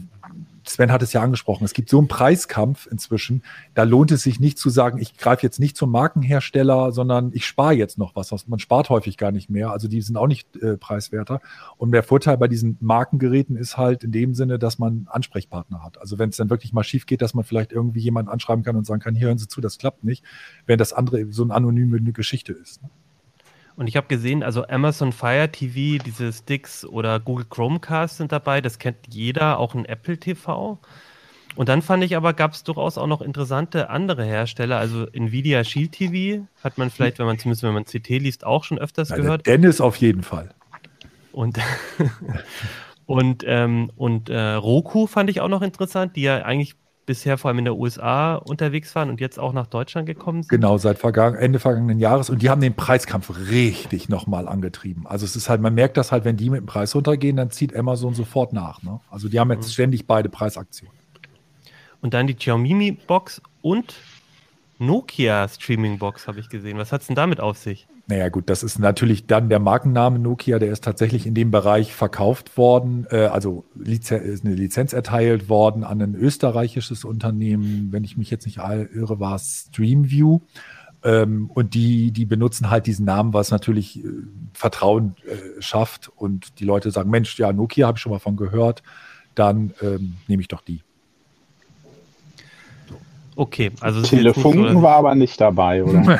Sven 0.69 0.91
hat 0.91 1.01
es 1.01 1.13
ja 1.13 1.21
angesprochen, 1.21 1.65
es 1.65 1.74
gibt 1.74 1.89
so 1.89 1.97
einen 1.97 2.07
Preiskampf 2.07 2.88
inzwischen, 2.88 3.43
da 3.74 3.83
lohnt 3.83 4.12
es 4.12 4.24
sich 4.24 4.39
nicht 4.39 4.57
zu 4.57 4.69
sagen, 4.69 5.00
ich 5.00 5.17
greife 5.17 5.43
jetzt 5.43 5.59
nicht 5.59 5.77
zum 5.77 5.91
Markenhersteller, 5.91 6.91
sondern 6.91 7.31
ich 7.33 7.45
spare 7.45 7.74
jetzt 7.74 7.97
noch 7.97 8.15
was. 8.15 8.47
Man 8.47 8.59
spart 8.59 8.89
häufig 8.89 9.17
gar 9.17 9.31
nicht 9.31 9.50
mehr, 9.50 9.71
also 9.71 9.88
die 9.88 10.01
sind 10.01 10.17
auch 10.17 10.27
nicht 10.27 10.55
äh, 10.57 10.77
preiswerter. 10.77 11.41
Und 11.77 11.91
der 11.91 12.03
Vorteil 12.03 12.38
bei 12.38 12.47
diesen 12.47 12.77
Markengeräten 12.79 13.55
ist 13.55 13.77
halt 13.77 14.03
in 14.03 14.12
dem 14.12 14.33
Sinne, 14.33 14.59
dass 14.59 14.79
man 14.79 15.07
Ansprechpartner 15.09 15.83
hat. 15.83 16.00
Also 16.00 16.19
wenn 16.19 16.29
es 16.29 16.38
dann 16.38 16.50
wirklich 16.50 16.74
mal 16.74 16.83
schief 16.83 17.05
geht, 17.05 17.21
dass 17.21 17.33
man 17.33 17.45
vielleicht 17.45 17.71
irgendwie 17.71 18.01
jemanden 18.01 18.31
anschreiben 18.31 18.63
kann 18.63 18.75
und 18.75 18.86
sagen 18.86 19.01
kann, 19.01 19.15
hier 19.15 19.27
hören 19.27 19.38
Sie 19.38 19.47
zu, 19.47 19.62
das 19.62 19.77
klappt 19.77 20.03
nicht, 20.03 20.24
während 20.65 20.81
das 20.81 20.93
andere 20.93 21.31
so 21.31 21.43
eine 21.43 21.53
anonyme 21.53 22.01
Geschichte 22.12 22.53
ist. 22.53 22.81
Ne? 22.83 22.89
Und 23.77 23.88
ich 23.88 23.96
habe 23.96 24.07
gesehen, 24.07 24.43
also 24.43 24.67
Amazon 24.67 25.13
Fire 25.13 25.50
TV, 25.50 26.03
diese 26.03 26.34
Sticks 26.34 26.84
oder 26.84 27.19
Google 27.19 27.46
Chromecast 27.50 28.17
sind 28.17 28.31
dabei. 28.31 28.60
Das 28.60 28.79
kennt 28.79 28.98
jeder, 29.07 29.60
auch 29.60 29.75
ein 29.75 29.86
Apple 29.86 30.17
TV. 30.17 30.79
Und 31.55 31.69
dann 31.69 31.81
fand 31.81 32.03
ich 32.03 32.17
aber, 32.17 32.34
gab 32.34 32.53
es 32.53 32.63
durchaus 32.63 32.98
auch 32.98 33.07
noch 33.07 33.22
interessante 33.22 33.89
andere 33.89 34.25
Hersteller. 34.25 34.77
Also 34.77 35.05
Nvidia 35.05 35.63
Shield 35.63 35.93
TV 35.93 36.46
hat 36.63 36.77
man 36.77 36.89
vielleicht, 36.89 37.19
wenn 37.19 37.27
man 37.27 37.39
zumindest 37.39 37.63
wenn 37.63 37.74
man 37.74 37.86
CT 37.86 38.10
liest, 38.10 38.46
auch 38.46 38.63
schon 38.65 38.79
öfters 38.79 39.10
ja, 39.10 39.15
gehört. 39.15 39.48
Dennis 39.48 39.79
auf 39.79 39.96
jeden 39.96 40.24
Fall. 40.24 40.50
Und, 41.31 41.60
Und, 43.07 43.46
ähm, 43.48 43.89
und 43.96 44.29
äh, 44.29 44.53
Roku 44.53 45.07
fand 45.07 45.29
ich 45.29 45.39
auch 45.39 45.48
noch 45.48 45.62
interessant, 45.62 46.17
die 46.17 46.24
ja 46.24 46.43
eigentlich 46.43 46.75
bisher 47.08 47.40
vor 47.40 47.50
allem 47.50 47.60
in 47.60 47.66
der 47.66 47.76
USA 47.76 48.36
unterwegs 48.36 48.94
waren 48.94 49.10
und 49.10 49.20
jetzt 49.20 49.40
auch 49.40 49.54
nach 49.54 49.66
Deutschland 49.66 50.06
gekommen 50.06 50.44
sind. 50.44 50.50
Genau, 50.50 50.78
seit 50.78 51.00
vergangen, 51.00 51.36
Ende 51.36 51.58
vergangenen 51.58 51.98
Jahres. 51.98 52.30
Und 52.30 52.44
die 52.44 52.50
haben 52.52 52.62
den 52.62 52.76
Preiskampf 52.76 53.32
richtig 53.50 54.10
nochmal 54.10 54.48
angetrieben. 54.48 55.08
Also 55.08 55.26
es 55.26 55.36
ist 55.36 55.50
halt, 55.50 55.62
man 55.62 55.74
merkt 55.74 55.98
das 55.98 56.12
halt, 56.12 56.26
wenn 56.26 56.38
die 56.38 56.52
mit 56.52 56.60
dem 56.60 56.66
Preis 56.68 56.94
runtergehen, 56.94 57.38
dann 57.38 57.50
zieht 57.50 57.76
Amazon 57.76 58.14
sofort 58.14 58.54
nach. 58.54 58.84
Ne? 58.84 59.00
Also 59.10 59.30
die 59.30 59.40
haben 59.40 59.50
jetzt 59.52 59.68
mhm. 59.68 59.72
ständig 59.72 60.06
beide 60.06 60.30
Preisaktionen. 60.30 60.96
Und 62.02 62.14
dann 62.14 62.28
die 62.28 62.36
Xiaomi 62.36 62.92
Box 62.92 63.42
und 63.62 63.96
Nokia 64.79 65.48
Streaming 65.48 65.98
Box 65.98 66.27
habe 66.27 66.39
ich 66.39 66.50
gesehen. 66.50 66.77
Was 66.77 66.91
hat 66.91 67.01
es 67.01 67.07
denn 67.07 67.15
damit 67.15 67.39
auf 67.39 67.57
sich? 67.57 67.88
Naja 68.10 68.29
gut, 68.29 68.50
das 68.50 68.63
ist 68.63 68.79
natürlich 68.79 69.27
dann 69.27 69.50
der 69.50 69.60
Markenname 69.60 70.17
Nokia, 70.17 70.60
der 70.60 70.72
ist 70.72 70.84
tatsächlich 70.84 71.25
in 71.27 71.34
dem 71.34 71.51
Bereich 71.51 71.93
verkauft 71.93 72.55
worden, 72.57 73.05
äh, 73.10 73.25
also 73.25 73.65
ist 73.75 74.12
eine 74.12 74.55
Lizenz 74.55 74.93
erteilt 74.93 75.50
worden 75.50 75.84
an 75.84 76.01
ein 76.01 76.15
österreichisches 76.15 77.03
Unternehmen, 77.03 77.89
wenn 77.91 78.05
ich 78.05 78.15
mich 78.15 78.29
jetzt 78.29 78.46
nicht 78.46 78.60
irre, 78.60 79.19
war 79.19 79.36
es 79.36 79.67
Streamview. 79.69 80.39
Ähm, 81.03 81.51
und 81.53 81.74
die, 81.74 82.12
die 82.12 82.25
benutzen 82.25 82.69
halt 82.69 82.88
diesen 82.88 83.05
Namen, 83.05 83.34
was 83.34 83.51
natürlich 83.51 84.03
äh, 84.03 84.10
Vertrauen 84.53 85.15
äh, 85.25 85.62
schafft 85.62 86.10
und 86.15 86.60
die 86.60 86.65
Leute 86.65 86.91
sagen, 86.91 87.10
Mensch, 87.10 87.38
ja, 87.38 87.51
Nokia 87.51 87.88
habe 87.88 87.98
ich 87.98 88.01
schon 88.01 88.12
mal 88.12 88.19
von 88.19 88.38
gehört, 88.38 88.84
dann 89.36 89.74
ähm, 89.81 90.15
nehme 90.27 90.41
ich 90.41 90.48
doch 90.48 90.62
die. 90.62 90.81
Okay, 93.38 93.72
also 93.82 94.01
Telefunken 94.01 94.74
so, 94.74 94.82
war 94.82 94.96
aber 94.96 95.13
nicht 95.13 95.39
dabei, 95.39 95.84
oder? 95.84 96.01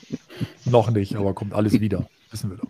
Noch 0.64 0.90
nicht, 0.90 1.14
aber 1.14 1.34
kommt 1.34 1.52
alles 1.52 1.78
wieder. 1.78 2.06
Wissen 2.30 2.50
wir 2.50 2.56
doch. 2.56 2.68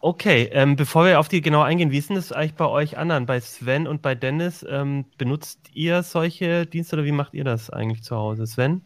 Okay, 0.00 0.48
ähm, 0.52 0.76
bevor 0.76 1.04
wir 1.04 1.20
auf 1.20 1.28
die 1.28 1.42
genau 1.42 1.60
eingehen, 1.60 1.90
wie 1.90 1.98
ist 1.98 2.08
denn 2.08 2.16
das 2.16 2.32
eigentlich 2.32 2.54
bei 2.54 2.66
euch 2.66 2.96
anderen, 2.96 3.26
bei 3.26 3.38
Sven 3.40 3.86
und 3.86 4.00
bei 4.00 4.14
Dennis? 4.14 4.64
Ähm, 4.66 5.04
benutzt 5.18 5.58
ihr 5.74 6.02
solche 6.02 6.64
Dienste 6.64 6.96
oder 6.96 7.04
wie 7.04 7.12
macht 7.12 7.34
ihr 7.34 7.44
das 7.44 7.68
eigentlich 7.68 8.02
zu 8.02 8.16
Hause? 8.16 8.46
Sven? 8.46 8.80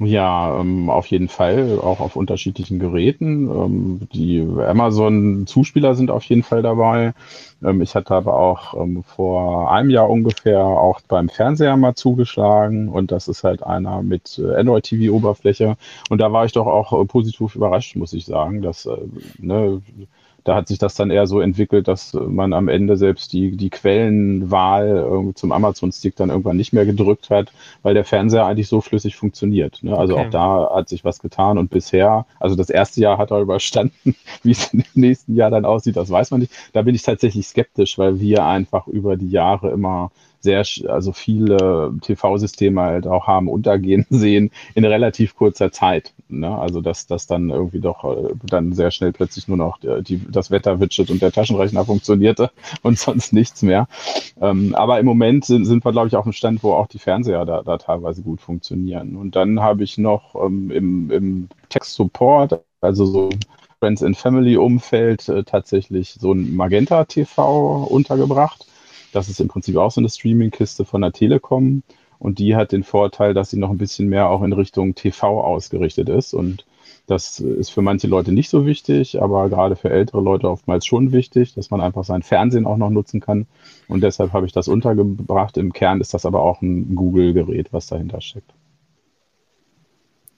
Ja, 0.00 0.60
ähm, 0.60 0.90
auf 0.90 1.06
jeden 1.06 1.28
Fall, 1.28 1.80
auch 1.80 1.98
auf 1.98 2.14
unterschiedlichen 2.14 2.78
Geräten. 2.78 3.48
Ähm, 3.50 4.08
die 4.12 4.40
Amazon-Zuspieler 4.40 5.96
sind 5.96 6.12
auf 6.12 6.22
jeden 6.24 6.44
Fall 6.44 6.62
dabei. 6.62 7.14
Ähm, 7.64 7.82
ich 7.82 7.96
hatte 7.96 8.14
aber 8.14 8.34
auch 8.38 8.74
ähm, 8.80 9.02
vor 9.02 9.72
einem 9.72 9.90
Jahr 9.90 10.08
ungefähr 10.08 10.60
auch 10.64 11.00
beim 11.08 11.28
Fernseher 11.28 11.76
mal 11.76 11.96
zugeschlagen 11.96 12.88
und 12.88 13.10
das 13.10 13.26
ist 13.26 13.42
halt 13.42 13.64
einer 13.64 14.02
mit 14.04 14.38
äh, 14.38 14.54
Android-TV-Oberfläche. 14.54 15.76
Und 16.10 16.18
da 16.20 16.32
war 16.32 16.44
ich 16.44 16.52
doch 16.52 16.66
auch 16.68 16.92
äh, 16.92 17.04
positiv 17.04 17.56
überrascht, 17.56 17.96
muss 17.96 18.12
ich 18.12 18.24
sagen, 18.24 18.62
dass 18.62 18.86
äh, 18.86 18.96
ne, 19.38 19.82
da 20.44 20.54
hat 20.54 20.68
sich 20.68 20.78
das 20.78 20.94
dann 20.94 21.10
eher 21.10 21.26
so 21.26 21.40
entwickelt, 21.40 21.88
dass 21.88 22.14
man 22.14 22.52
am 22.52 22.68
Ende 22.68 22.96
selbst 22.96 23.32
die, 23.32 23.56
die 23.56 23.70
Quellenwahl 23.70 25.32
zum 25.34 25.52
Amazon-Stick 25.52 26.16
dann 26.16 26.30
irgendwann 26.30 26.56
nicht 26.56 26.72
mehr 26.72 26.86
gedrückt 26.86 27.30
hat, 27.30 27.52
weil 27.82 27.94
der 27.94 28.04
Fernseher 28.04 28.46
eigentlich 28.46 28.68
so 28.68 28.80
flüssig 28.80 29.16
funktioniert. 29.16 29.82
Ne? 29.82 29.96
Also 29.96 30.14
okay. 30.14 30.26
auch 30.26 30.30
da 30.30 30.70
hat 30.74 30.88
sich 30.88 31.04
was 31.04 31.20
getan 31.20 31.58
und 31.58 31.70
bisher, 31.70 32.26
also 32.40 32.56
das 32.56 32.70
erste 32.70 33.00
Jahr 33.00 33.18
hat 33.18 33.30
er 33.30 33.40
überstanden, 33.40 34.14
wie 34.42 34.52
es 34.52 34.72
im 34.72 34.84
nächsten 34.94 35.34
Jahr 35.34 35.50
dann 35.50 35.64
aussieht, 35.64 35.96
das 35.96 36.10
weiß 36.10 36.30
man 36.30 36.40
nicht. 36.40 36.52
Da 36.72 36.82
bin 36.82 36.94
ich 36.94 37.02
tatsächlich 37.02 37.46
skeptisch, 37.46 37.98
weil 37.98 38.20
wir 38.20 38.44
einfach 38.44 38.86
über 38.86 39.16
die 39.16 39.30
Jahre 39.30 39.70
immer 39.70 40.10
sehr, 40.40 40.64
also 40.88 41.12
viele 41.12 41.92
TV-Systeme 42.00 42.80
halt 42.80 43.06
auch 43.06 43.26
haben 43.26 43.48
untergehen 43.48 44.06
sehen 44.10 44.50
in 44.74 44.84
relativ 44.84 45.36
kurzer 45.36 45.72
Zeit. 45.72 46.14
Ne? 46.28 46.56
Also 46.56 46.80
dass 46.80 47.06
das 47.06 47.26
dann 47.26 47.50
irgendwie 47.50 47.80
doch 47.80 48.04
äh, 48.04 48.34
dann 48.44 48.72
sehr 48.72 48.90
schnell 48.90 49.12
plötzlich 49.12 49.48
nur 49.48 49.56
noch 49.56 49.78
die, 49.78 50.02
die, 50.02 50.30
das 50.30 50.50
Wetter-Widget 50.50 51.10
und 51.10 51.22
der 51.22 51.32
Taschenrechner 51.32 51.84
funktionierte 51.84 52.50
und 52.82 52.98
sonst 52.98 53.32
nichts 53.32 53.62
mehr. 53.62 53.88
Ähm, 54.40 54.74
aber 54.74 55.00
im 55.00 55.06
Moment 55.06 55.44
sind, 55.44 55.64
sind 55.64 55.84
wir, 55.84 55.92
glaube 55.92 56.08
ich, 56.08 56.16
auf 56.16 56.24
einem 56.24 56.32
Stand, 56.32 56.62
wo 56.62 56.72
auch 56.72 56.86
die 56.86 56.98
Fernseher 56.98 57.44
da, 57.44 57.62
da 57.62 57.78
teilweise 57.78 58.22
gut 58.22 58.40
funktionieren. 58.40 59.16
Und 59.16 59.36
dann 59.36 59.60
habe 59.60 59.84
ich 59.84 59.98
noch 59.98 60.34
ähm, 60.34 60.70
im, 60.70 61.10
im 61.10 61.48
Text-Support, 61.68 62.60
also 62.80 63.06
so 63.06 63.30
Friends 63.80 64.02
and 64.02 64.16
Family 64.16 64.56
Umfeld 64.56 65.28
äh, 65.28 65.44
tatsächlich 65.44 66.16
so 66.20 66.32
ein 66.32 66.56
Magenta 66.56 67.04
TV 67.04 67.84
untergebracht. 67.84 68.66
Das 69.12 69.28
ist 69.28 69.40
im 69.40 69.48
Prinzip 69.48 69.76
auch 69.76 69.90
so 69.90 70.00
eine 70.00 70.08
Streaming-Kiste 70.08 70.84
von 70.84 71.00
der 71.00 71.12
Telekom. 71.12 71.82
Und 72.18 72.38
die 72.38 72.56
hat 72.56 72.72
den 72.72 72.82
Vorteil, 72.82 73.32
dass 73.32 73.50
sie 73.50 73.58
noch 73.58 73.70
ein 73.70 73.78
bisschen 73.78 74.08
mehr 74.08 74.28
auch 74.28 74.42
in 74.42 74.52
Richtung 74.52 74.94
TV 74.94 75.40
ausgerichtet 75.42 76.08
ist. 76.08 76.34
Und 76.34 76.64
das 77.06 77.40
ist 77.40 77.70
für 77.70 77.80
manche 77.80 78.06
Leute 78.06 78.32
nicht 78.32 78.50
so 78.50 78.66
wichtig, 78.66 79.22
aber 79.22 79.48
gerade 79.48 79.76
für 79.76 79.88
ältere 79.88 80.20
Leute 80.20 80.50
oftmals 80.50 80.84
schon 80.84 81.12
wichtig, 81.12 81.54
dass 81.54 81.70
man 81.70 81.80
einfach 81.80 82.04
sein 82.04 82.22
Fernsehen 82.22 82.66
auch 82.66 82.76
noch 82.76 82.90
nutzen 82.90 83.20
kann. 83.20 83.46
Und 83.88 84.02
deshalb 84.02 84.32
habe 84.32 84.46
ich 84.46 84.52
das 84.52 84.68
untergebracht. 84.68 85.56
Im 85.56 85.72
Kern 85.72 86.00
ist 86.00 86.12
das 86.12 86.26
aber 86.26 86.42
auch 86.42 86.60
ein 86.60 86.94
Google-Gerät, 86.94 87.72
was 87.72 87.86
dahinter 87.86 88.20
steckt. 88.20 88.52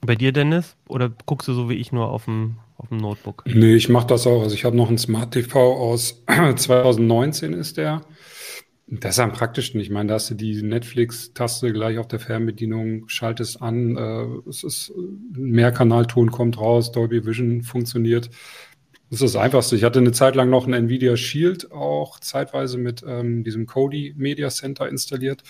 Bei 0.01 0.15
dir, 0.15 0.33
Dennis? 0.33 0.77
Oder 0.89 1.11
guckst 1.27 1.49
du 1.49 1.55
so 1.55 1.69
wie 1.69 1.75
ich 1.75 1.93
nur 1.93 2.11
auf 2.11 2.27
dem, 2.27 2.57
auf 2.79 2.89
dem 2.89 2.99
Notebook? 2.99 3.45
Nee, 3.47 3.75
ich 3.75 3.89
mache 3.89 4.07
das 4.07 4.27
auch. 4.27 4.43
Also 4.43 4.55
ich 4.55 4.65
habe 4.65 4.77
noch 4.77 4.89
einen 4.89 4.99
Smart 4.99 5.33
TV 5.33 5.59
aus 5.59 6.23
2019 6.57 7.53
ist 7.53 7.77
der. 7.79 8.03
Das 8.93 9.15
ist 9.15 9.21
am 9.21 9.31
praktischsten. 9.31 9.81
Ich 9.81 9.89
meine, 9.89 10.09
da 10.09 10.15
hast 10.15 10.31
du 10.31 10.35
die 10.35 10.63
Netflix-Taste 10.63 11.73
gleich 11.73 11.99
auf 11.99 12.09
der 12.09 12.19
Fernbedienung, 12.19 13.09
schaltest 13.09 13.63
an, 13.63 13.97
äh, 13.97 14.49
es 14.49 14.65
ist 14.65 14.93
Mehrkanalton 15.33 16.33
kommt 16.33 16.59
raus, 16.59 16.91
Dolby 16.91 17.25
Vision 17.25 17.63
funktioniert. 17.63 18.31
Das 19.09 19.21
ist 19.21 19.35
das 19.35 19.37
Einfachste. 19.37 19.77
Ich 19.77 19.85
hatte 19.85 20.01
eine 20.01 20.11
Zeit 20.11 20.35
lang 20.35 20.51
noch 20.51 20.67
ein 20.67 20.73
Nvidia 20.73 21.17
Shield 21.17 21.71
auch 21.71 22.19
zeitweise 22.19 22.79
mit 22.79 23.05
ähm, 23.07 23.45
diesem 23.45 23.67
Kodi 23.67 24.13
Media 24.17 24.49
Center 24.49 24.89
installiert, 24.89 25.45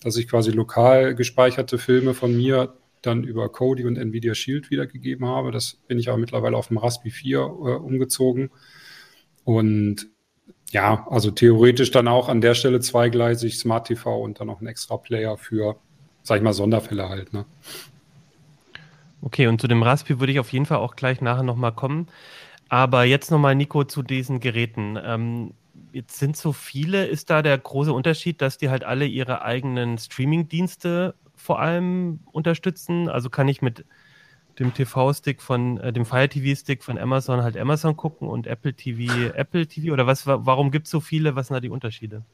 dass 0.00 0.16
ich 0.16 0.28
quasi 0.28 0.52
lokal 0.52 1.16
gespeicherte 1.16 1.78
Filme 1.78 2.14
von 2.14 2.36
mir 2.36 2.74
dann 3.02 3.24
über 3.24 3.48
Kodi 3.48 3.86
und 3.86 3.96
Nvidia 3.96 4.34
Shield 4.34 4.70
wiedergegeben 4.70 5.26
habe. 5.26 5.50
Das 5.50 5.78
bin 5.88 5.98
ich 5.98 6.08
aber 6.08 6.18
mittlerweile 6.18 6.56
auf 6.56 6.68
dem 6.68 6.78
Raspi 6.78 7.10
4 7.10 7.38
äh, 7.38 7.42
umgezogen. 7.42 8.50
Und 9.42 10.08
ja, 10.70 11.06
also 11.08 11.30
theoretisch 11.30 11.90
dann 11.90 12.08
auch 12.08 12.28
an 12.28 12.40
der 12.40 12.54
Stelle 12.54 12.80
zweigleisig 12.80 13.58
Smart 13.58 13.86
TV 13.86 14.20
und 14.20 14.40
dann 14.40 14.48
noch 14.48 14.60
ein 14.60 14.66
extra 14.66 14.96
Player 14.96 15.38
für, 15.38 15.76
sag 16.22 16.36
ich 16.38 16.42
mal, 16.42 16.52
Sonderfälle 16.52 17.08
halt. 17.08 17.32
Ne? 17.32 17.46
Okay, 19.22 19.46
und 19.46 19.60
zu 19.60 19.66
dem 19.66 19.82
Raspi 19.82 20.20
würde 20.20 20.32
ich 20.32 20.40
auf 20.40 20.52
jeden 20.52 20.66
Fall 20.66 20.78
auch 20.78 20.94
gleich 20.94 21.20
nachher 21.20 21.42
nochmal 21.42 21.72
kommen. 21.72 22.08
Aber 22.68 23.04
jetzt 23.04 23.30
nochmal, 23.30 23.54
Nico, 23.54 23.84
zu 23.84 24.02
diesen 24.02 24.40
Geräten. 24.40 24.98
Ähm, 25.02 25.54
jetzt 25.92 26.18
sind 26.18 26.36
so 26.36 26.52
viele. 26.52 27.06
Ist 27.06 27.30
da 27.30 27.40
der 27.40 27.56
große 27.56 27.92
Unterschied, 27.92 28.42
dass 28.42 28.58
die 28.58 28.68
halt 28.68 28.84
alle 28.84 29.06
ihre 29.06 29.42
eigenen 29.42 29.96
Streaming-Dienste 29.96 31.14
vor 31.34 31.60
allem 31.60 32.20
unterstützen? 32.30 33.08
Also 33.08 33.30
kann 33.30 33.48
ich 33.48 33.62
mit 33.62 33.86
dem 34.58 34.74
TV-Stick 34.74 35.40
von, 35.40 35.78
äh, 35.78 35.92
dem 35.92 36.04
Fire 36.04 36.28
TV-Stick 36.28 36.82
von 36.82 36.98
Amazon 36.98 37.42
halt 37.42 37.56
Amazon 37.56 37.96
gucken 37.96 38.28
und 38.28 38.46
Apple 38.46 38.74
TV 38.74 39.32
Apple 39.34 39.66
TV? 39.66 39.92
Oder 39.92 40.06
was, 40.06 40.26
warum 40.26 40.70
gibt 40.70 40.86
es 40.86 40.90
so 40.90 41.00
viele? 41.00 41.36
Was 41.36 41.48
sind 41.48 41.54
da 41.54 41.60
die 41.60 41.70
Unterschiede? 41.70 42.24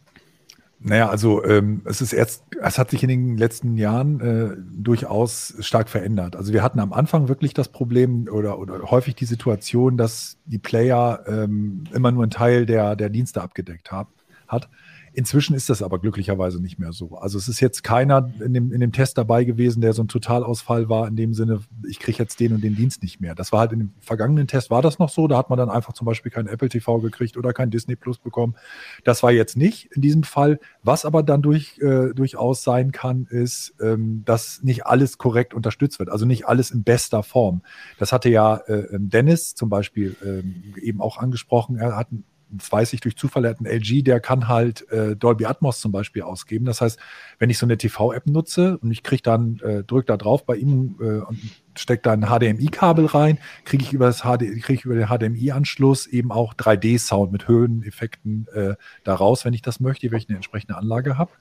Naja, 0.87 1.09
also 1.09 1.43
ähm, 1.45 1.81
es 1.87 2.03
ist 2.03 2.13
erst, 2.13 2.45
es 2.61 2.79
hat 2.79 2.91
sich 2.91 3.03
in 3.03 3.09
den 3.09 3.39
letzten 3.39 3.79
Jahren 3.79 4.21
äh, 4.21 4.55
durchaus 4.71 5.55
stark 5.61 5.89
verändert. 5.89 6.37
Also 6.37 6.53
wir 6.53 6.63
hatten 6.63 6.79
am 6.79 6.93
Anfang 6.93 7.29
wirklich 7.29 7.55
das 7.55 7.69
Problem 7.71 8.29
oder, 8.31 8.59
oder 8.59 8.91
häufig 8.91 9.15
die 9.15 9.25
Situation, 9.25 9.97
dass 9.97 10.37
die 10.45 10.59
Player 10.59 11.25
ähm, 11.27 11.85
immer 11.95 12.13
nur 12.13 12.25
einen 12.25 12.31
Teil 12.31 12.67
der, 12.67 12.97
der 12.97 13.09
Dienste 13.09 13.41
abgedeckt 13.41 13.93
hab, 13.93 14.09
hat. 14.47 14.69
Inzwischen 15.17 15.55
ist 15.55 15.71
das 15.71 15.81
aber 15.81 16.01
glücklicherweise 16.01 16.61
nicht 16.61 16.81
mehr 16.81 16.93
so. 16.93 17.17
Also 17.17 17.39
es 17.39 17.47
ist 17.47 17.61
jetzt 17.61 17.85
keiner 17.85 18.31
in 18.45 18.53
dem, 18.53 18.73
in 18.73 18.81
dem 18.81 18.91
Test 18.91 19.17
dabei 19.17 19.45
gewesen, 19.45 19.81
der 19.81 19.93
so 19.93 20.03
ein 20.03 20.09
Totalausfall 20.09 20.89
war, 20.89 21.07
in 21.07 21.15
dem 21.15 21.35
Sinne, 21.35 21.61
ich 21.89 22.01
kriege 22.01 22.19
jetzt 22.19 22.41
den 22.41 22.53
und 22.53 22.65
den 22.65 22.75
Dienst 22.75 23.01
nicht 23.01 23.21
mehr. 23.21 23.37
Das 23.37 23.53
war 23.53 23.61
halt 23.61 23.73
in 23.73 23.79
dem 23.79 23.93
vergangenen 24.01 24.49
Test 24.49 24.71
war 24.71 24.83
das 24.83 24.99
noch 24.99 25.09
so. 25.09 25.29
Da 25.29 25.39
hat 25.39 25.51
man 25.51 25.57
dann 25.57 25.71
einfach 25.71 25.93
zum 25.93 26.05
Beispiel 26.05 26.33
kein 26.33 26.49
Apple 26.49 26.69
TV 26.69 26.99
gekriegt 26.99 27.37
oder 27.37 27.53
kein 27.53 27.71
Disney 27.71 27.95
Plus 27.95 28.19
bekommen. 28.19 28.57
Das 29.05 29.23
war 29.23 29.31
jetzt 29.31 29.57
nicht 29.57 29.87
in 29.95 30.03
diesem 30.03 30.25
Fall. 30.25 30.59
Was 30.83 31.05
aber 31.05 31.23
dann 31.23 31.43
durch, 31.43 31.79
äh, 31.79 32.13
durchaus 32.13 32.65
sein 32.65 32.91
kann, 32.91 33.27
ist, 33.31 33.75
ähm, 33.81 34.23
dass 34.25 34.65
nicht 34.65 34.85
alles 34.85 35.17
korrekt 35.17 35.55
unterstützt 35.55 36.01
wird. 36.01 36.11
Also 36.11 36.27
nicht 36.27 36.49
alles 36.49 36.73
in 36.73 36.83
bester 36.83 37.23
Form. 37.23 37.63
Das 38.01 38.11
hatte 38.11 38.31
ja 38.31 38.57
äh, 38.67 38.89
Dennis 38.93 39.55
zum 39.55 39.69
Beispiel 39.69 40.17
äh, 40.25 40.81
eben 40.81 41.01
auch 41.01 41.19
angesprochen. 41.19 41.77
Er 41.77 41.97
hat 41.97 42.09
das 42.51 42.71
weiß 42.71 42.93
ich 42.93 43.01
durch 43.01 43.17
Zufall, 43.17 43.45
er 43.45 43.51
hat 43.51 43.59
einen 43.59 43.67
LG, 43.67 44.03
der 44.03 44.21
kann 44.21 44.49
halt 44.49 44.89
äh, 44.91 45.17
Dolby 45.17 45.47
Atmos 45.47 45.81
zum 45.81 45.93
Beispiel 45.93 46.23
ausgeben. 46.23 46.65
Das 46.65 46.81
heißt, 46.81 46.99
wenn 47.39 47.51
ich 47.51 47.59
so 47.59 47.67
eine 47.67 47.77
TV-App 47.77 48.27
nutze 48.27 48.79
und 48.79 48.91
ich 48.91 49.03
kriege 49.03 49.23
dann, 49.23 49.61
äh, 49.61 49.83
drücke 49.83 50.07
da 50.07 50.17
drauf 50.17 50.45
bei 50.47 50.57
ihm 50.57 50.97
äh, 51.01 51.21
und 51.21 51.39
stecke 51.77 52.03
da 52.03 52.13
ein 52.13 52.27
HDMI-Kabel 52.27 53.07
rein, 53.07 53.39
kriege 53.65 53.83
ich 53.83 53.93
über 53.93 54.07
das 54.07 54.21
HD, 54.21 54.63
kriege 54.63 54.83
über 54.85 54.95
den 54.95 55.09
HDMI-Anschluss 55.09 56.07
eben 56.07 56.31
auch 56.31 56.55
3D-Sound 56.55 57.33
mit 57.33 57.49
Höheneffekten 57.49 58.47
äh, 58.55 58.75
da 59.03 59.15
raus, 59.15 59.45
wenn 59.45 59.55
ich 59.55 59.63
das 59.63 59.81
möchte, 59.81 60.11
wenn 60.11 60.19
ich 60.19 60.29
eine 60.29 60.37
entsprechende 60.37 60.77
Anlage 60.77 61.19
habe. 61.19 61.33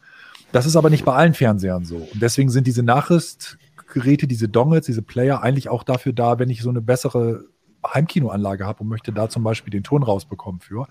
Das 0.51 0.65
ist 0.65 0.75
aber 0.75 0.89
nicht 0.89 1.05
bei 1.05 1.13
allen 1.13 1.33
Fernsehern 1.33 1.86
so. 1.86 1.98
Und 1.98 2.22
deswegen 2.22 2.50
sind 2.50 2.67
diese 2.67 2.83
Nachrüstgeräte, 2.83 4.27
diese 4.27 4.50
Dongles, 4.50 4.86
diese 4.86 5.01
Player 5.01 5.41
eigentlich 5.41 5.69
auch 5.69 5.83
dafür 5.83 6.13
da, 6.13 6.39
wenn 6.39 6.50
ich 6.50 6.62
so 6.62 6.69
eine 6.69 6.81
bessere 6.81 7.45
Heimkinoanlage 7.85 8.65
habe 8.65 8.81
und 8.83 8.89
möchte 8.89 9.11
da 9.11 9.29
zum 9.29 9.43
Beispiel 9.43 9.71
den 9.71 9.83
Ton 9.83 10.03
rausbekommen 10.03 10.61
für. 10.61 10.87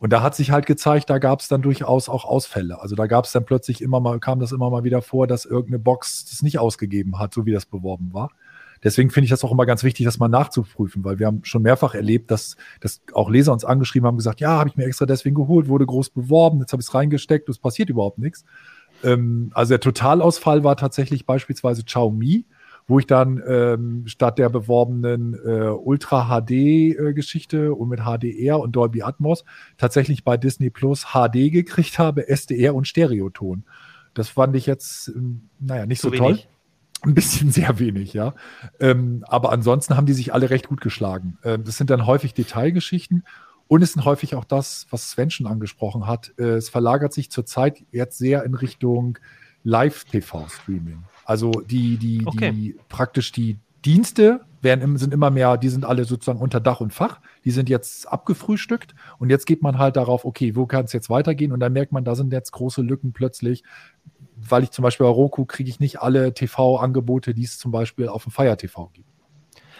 Und 0.00 0.12
da 0.12 0.22
hat 0.22 0.34
sich 0.34 0.50
halt 0.50 0.66
gezeigt, 0.66 1.10
da 1.10 1.18
gab 1.18 1.40
es 1.40 1.48
dann 1.48 1.62
durchaus 1.62 2.08
auch 2.08 2.24
Ausfälle. 2.24 2.80
Also 2.80 2.94
da 2.94 3.06
gab 3.06 3.24
es 3.24 3.32
dann 3.32 3.44
plötzlich 3.44 3.80
immer 3.80 4.00
mal, 4.00 4.18
kam 4.20 4.40
das 4.40 4.52
immer 4.52 4.70
mal 4.70 4.84
wieder 4.84 5.02
vor, 5.02 5.26
dass 5.26 5.44
irgendeine 5.44 5.78
Box 5.78 6.26
das 6.30 6.42
nicht 6.42 6.58
ausgegeben 6.58 7.18
hat, 7.18 7.34
so 7.34 7.46
wie 7.46 7.52
das 7.52 7.66
beworben 7.66 8.12
war. 8.12 8.30
Deswegen 8.84 9.10
finde 9.10 9.24
ich 9.24 9.30
das 9.30 9.42
auch 9.42 9.52
immer 9.52 9.66
ganz 9.66 9.82
wichtig, 9.84 10.04
das 10.04 10.18
mal 10.18 10.28
nachzuprüfen, 10.28 11.02
weil 11.04 11.18
wir 11.18 11.26
haben 11.26 11.44
schon 11.44 11.62
mehrfach 11.62 11.94
erlebt, 11.94 12.30
dass, 12.30 12.56
dass 12.80 13.00
auch 13.12 13.30
Leser 13.30 13.52
uns 13.52 13.64
angeschrieben 13.64 14.06
haben, 14.06 14.16
gesagt, 14.16 14.40
ja, 14.40 14.58
habe 14.58 14.68
ich 14.68 14.76
mir 14.76 14.84
extra 14.84 15.06
deswegen 15.06 15.34
geholt, 15.34 15.68
wurde 15.68 15.86
groß 15.86 16.10
beworben, 16.10 16.60
jetzt 16.60 16.72
habe 16.72 16.82
ich 16.82 16.88
es 16.88 16.94
reingesteckt, 16.94 17.48
es 17.48 17.58
passiert 17.58 17.88
überhaupt 17.88 18.18
nichts. 18.18 18.44
Ähm, 19.02 19.50
also 19.54 19.70
der 19.70 19.80
Totalausfall 19.80 20.62
war 20.64 20.76
tatsächlich 20.76 21.26
beispielsweise 21.26 21.84
Xiaomi, 21.84 22.44
wo 22.86 22.98
ich 22.98 23.06
dann 23.06 23.42
ähm, 23.46 24.04
statt 24.06 24.38
der 24.38 24.48
beworbenen 24.48 25.34
äh, 25.34 25.68
Ultra 25.70 26.28
HD-Geschichte 26.28 27.66
äh, 27.66 27.68
und 27.68 27.88
mit 27.88 28.00
HDR 28.00 28.60
und 28.60 28.72
Dolby 28.72 29.02
Atmos 29.02 29.44
tatsächlich 29.76 30.24
bei 30.24 30.36
Disney 30.36 30.70
Plus 30.70 31.06
HD 31.12 31.50
gekriegt 31.50 31.98
habe, 31.98 32.28
SDR 32.28 32.74
und 32.74 32.86
Stereoton. 32.86 33.64
Das 34.14 34.28
fand 34.28 34.54
ich 34.56 34.66
jetzt, 34.66 35.08
ähm, 35.08 35.48
naja, 35.58 35.86
nicht 35.86 36.00
so, 36.00 36.10
so 36.10 36.16
toll. 36.16 36.38
Ein 37.02 37.14
bisschen 37.14 37.50
sehr 37.52 37.78
wenig, 37.78 38.12
ja. 38.12 38.34
Ähm, 38.78 39.24
aber 39.26 39.52
ansonsten 39.52 39.96
haben 39.96 40.06
die 40.06 40.14
sich 40.14 40.32
alle 40.32 40.50
recht 40.50 40.68
gut 40.68 40.80
geschlagen. 40.80 41.38
Ähm, 41.44 41.64
das 41.64 41.76
sind 41.76 41.90
dann 41.90 42.06
häufig 42.06 42.34
Detailgeschichten 42.34 43.24
und 43.68 43.82
es 43.82 43.94
sind 43.94 44.04
häufig 44.04 44.36
auch 44.36 44.44
das, 44.44 44.86
was 44.90 45.10
Sven 45.10 45.30
schon 45.30 45.46
angesprochen 45.46 46.06
hat. 46.06 46.32
Äh, 46.38 46.54
es 46.54 46.68
verlagert 46.68 47.12
sich 47.12 47.30
zurzeit 47.32 47.82
jetzt 47.90 48.16
sehr 48.18 48.44
in 48.44 48.54
Richtung 48.54 49.18
Live-TV-Streaming. 49.66 51.02
Also 51.24 51.50
die, 51.50 51.96
die, 51.96 52.22
okay. 52.24 52.52
die 52.52 52.76
praktisch 52.88 53.32
die 53.32 53.58
Dienste 53.84 54.40
werden, 54.62 54.96
sind 54.96 55.12
immer 55.12 55.30
mehr, 55.30 55.56
die 55.56 55.68
sind 55.68 55.84
alle 55.84 56.04
sozusagen 56.04 56.38
unter 56.38 56.60
Dach 56.60 56.80
und 56.80 56.94
Fach. 56.94 57.20
Die 57.44 57.50
sind 57.50 57.68
jetzt 57.68 58.08
abgefrühstückt 58.08 58.94
und 59.18 59.28
jetzt 59.28 59.44
geht 59.44 59.62
man 59.62 59.78
halt 59.78 59.96
darauf, 59.96 60.24
okay, 60.24 60.54
wo 60.54 60.66
kann 60.66 60.84
es 60.84 60.92
jetzt 60.92 61.10
weitergehen? 61.10 61.52
Und 61.52 61.60
dann 61.60 61.72
merkt 61.72 61.90
man, 61.90 62.04
da 62.04 62.14
sind 62.14 62.32
jetzt 62.32 62.52
große 62.52 62.80
Lücken 62.80 63.12
plötzlich, 63.12 63.64
weil 64.36 64.62
ich 64.62 64.70
zum 64.70 64.84
Beispiel 64.84 65.04
bei 65.04 65.12
Roku 65.12 65.44
kriege 65.44 65.68
ich 65.68 65.80
nicht 65.80 66.00
alle 66.00 66.32
TV-Angebote, 66.32 67.34
die 67.34 67.44
es 67.44 67.58
zum 67.58 67.72
Beispiel 67.72 68.08
auf 68.08 68.22
dem 68.22 68.32
Fire 68.32 68.56
TV 68.56 68.90
gibt. 68.92 69.08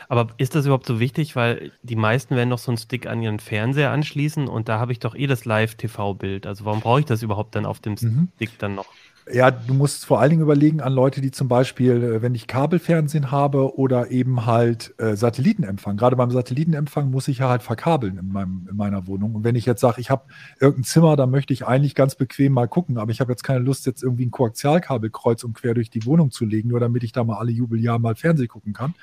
Aber 0.08 0.28
ist 0.36 0.54
das 0.54 0.66
überhaupt 0.66 0.86
so 0.86 0.98
wichtig? 1.00 1.36
Weil 1.36 1.72
die 1.82 1.96
meisten 1.96 2.34
werden 2.36 2.50
doch 2.50 2.58
so 2.58 2.70
einen 2.70 2.78
Stick 2.78 3.06
an 3.06 3.22
ihren 3.22 3.38
Fernseher 3.38 3.90
anschließen 3.90 4.48
und 4.48 4.68
da 4.68 4.78
habe 4.78 4.92
ich 4.92 4.98
doch 4.98 5.14
eh 5.14 5.26
das 5.26 5.44
Live-TV-Bild. 5.44 6.46
Also 6.46 6.64
warum 6.64 6.80
brauche 6.80 7.00
ich 7.00 7.06
das 7.06 7.22
überhaupt 7.22 7.54
dann 7.54 7.66
auf 7.66 7.80
dem 7.80 7.96
mhm. 8.00 8.28
Stick 8.36 8.58
dann 8.58 8.74
noch? 8.74 8.86
Ja, 9.28 9.50
du 9.50 9.74
musst 9.74 10.06
vor 10.06 10.20
allen 10.20 10.30
Dingen 10.30 10.42
überlegen 10.42 10.80
an 10.80 10.92
Leute, 10.92 11.20
die 11.20 11.32
zum 11.32 11.48
Beispiel, 11.48 12.00
äh, 12.00 12.22
wenn 12.22 12.36
ich 12.36 12.46
Kabelfernsehen 12.46 13.32
habe 13.32 13.76
oder 13.76 14.12
eben 14.12 14.46
halt 14.46 14.94
äh, 14.98 15.16
Satellitenempfang. 15.16 15.96
Gerade 15.96 16.14
beim 16.14 16.30
Satellitenempfang 16.30 17.10
muss 17.10 17.26
ich 17.26 17.38
ja 17.38 17.48
halt 17.48 17.62
verkabeln 17.64 18.18
in, 18.18 18.28
meinem, 18.28 18.68
in 18.70 18.76
meiner 18.76 19.08
Wohnung. 19.08 19.34
Und 19.34 19.42
wenn 19.42 19.56
ich 19.56 19.66
jetzt 19.66 19.80
sage, 19.80 20.00
ich 20.00 20.10
habe 20.10 20.26
irgendein 20.60 20.84
Zimmer, 20.84 21.16
da 21.16 21.26
möchte 21.26 21.52
ich 21.52 21.66
eigentlich 21.66 21.96
ganz 21.96 22.14
bequem 22.14 22.52
mal 22.52 22.68
gucken, 22.68 22.98
aber 22.98 23.10
ich 23.10 23.20
habe 23.20 23.32
jetzt 23.32 23.42
keine 23.42 23.58
Lust, 23.58 23.84
jetzt 23.86 24.04
irgendwie 24.04 24.26
ein 24.26 24.30
Koaxialkabel 24.30 25.10
kreuz 25.10 25.42
und 25.42 25.54
quer 25.54 25.74
durch 25.74 25.90
die 25.90 26.06
Wohnung 26.06 26.30
zu 26.30 26.44
legen, 26.44 26.68
nur 26.68 26.78
damit 26.78 27.02
ich 27.02 27.10
da 27.10 27.24
mal 27.24 27.38
alle 27.38 27.50
Jubeljahr 27.50 27.98
mal 27.98 28.14
Fernsehen 28.14 28.46
gucken 28.46 28.74
kann, 28.74 28.94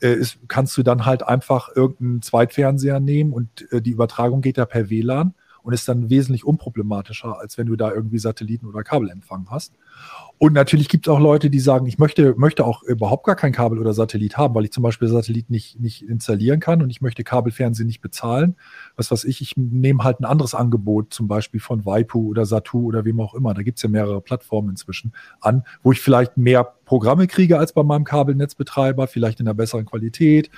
äh, 0.00 0.12
ist, 0.12 0.38
kannst 0.46 0.76
du 0.76 0.84
dann 0.84 1.04
halt 1.04 1.24
einfach 1.24 1.68
irgendeinen 1.74 2.22
Zweitfernseher 2.22 3.00
nehmen 3.00 3.32
und 3.32 3.72
äh, 3.72 3.82
die 3.82 3.90
Übertragung 3.90 4.40
geht 4.40 4.56
ja 4.56 4.66
per 4.66 4.88
WLAN 4.88 5.34
und 5.64 5.72
ist 5.72 5.88
dann 5.88 6.10
wesentlich 6.10 6.44
unproblematischer, 6.44 7.40
als 7.40 7.58
wenn 7.58 7.66
du 7.66 7.74
da 7.74 7.90
irgendwie 7.90 8.18
Satelliten- 8.18 8.66
oder 8.66 8.84
Kabelempfang 8.84 9.48
hast. 9.50 9.72
Und 10.38 10.52
natürlich 10.52 10.88
gibt 10.88 11.06
es 11.06 11.12
auch 11.12 11.20
Leute, 11.20 11.48
die 11.48 11.60
sagen, 11.60 11.86
ich 11.86 11.98
möchte, 11.98 12.34
möchte 12.36 12.64
auch 12.64 12.82
überhaupt 12.82 13.24
gar 13.24 13.36
kein 13.36 13.52
Kabel 13.52 13.78
oder 13.78 13.94
Satellit 13.94 14.36
haben, 14.36 14.54
weil 14.54 14.64
ich 14.64 14.72
zum 14.72 14.82
Beispiel 14.82 15.06
Satellit 15.06 15.48
nicht, 15.48 15.80
nicht 15.80 16.02
installieren 16.02 16.58
kann 16.58 16.82
und 16.82 16.90
ich 16.90 17.00
möchte 17.00 17.22
Kabelfernsehen 17.22 17.86
nicht 17.86 18.00
bezahlen. 18.00 18.56
Was 18.96 19.10
weiß 19.10 19.24
ich, 19.24 19.40
ich 19.40 19.56
nehme 19.56 20.02
halt 20.02 20.20
ein 20.20 20.24
anderes 20.24 20.54
Angebot, 20.54 21.14
zum 21.14 21.28
Beispiel 21.28 21.60
von 21.60 21.86
Waipu 21.86 22.28
oder 22.28 22.46
Satu 22.46 22.84
oder 22.84 23.04
wem 23.04 23.20
auch 23.20 23.34
immer. 23.34 23.54
Da 23.54 23.62
gibt 23.62 23.78
es 23.78 23.82
ja 23.84 23.88
mehrere 23.88 24.20
Plattformen 24.20 24.70
inzwischen 24.70 25.12
an, 25.40 25.62
wo 25.82 25.92
ich 25.92 26.00
vielleicht 26.00 26.36
mehr 26.36 26.74
Programme 26.84 27.28
kriege 27.28 27.58
als 27.58 27.72
bei 27.72 27.84
meinem 27.84 28.04
Kabelnetzbetreiber, 28.04 29.06
vielleicht 29.06 29.40
in 29.40 29.46
einer 29.46 29.54
besseren 29.54 29.86
Qualität, 29.86 30.50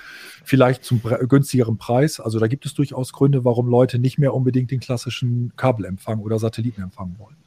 vielleicht 0.43 0.83
zum 0.83 1.01
günstigeren 1.29 1.77
Preis. 1.77 2.19
Also 2.19 2.39
da 2.39 2.47
gibt 2.47 2.65
es 2.65 2.73
durchaus 2.73 3.13
Gründe, 3.13 3.45
warum 3.45 3.67
Leute 3.67 3.99
nicht 3.99 4.17
mehr 4.17 4.33
unbedingt 4.33 4.71
den 4.71 4.79
klassischen 4.79 5.53
Kabelempfang 5.55 6.19
oder 6.19 6.39
Satellitenempfang 6.39 7.15
wollen. 7.19 7.46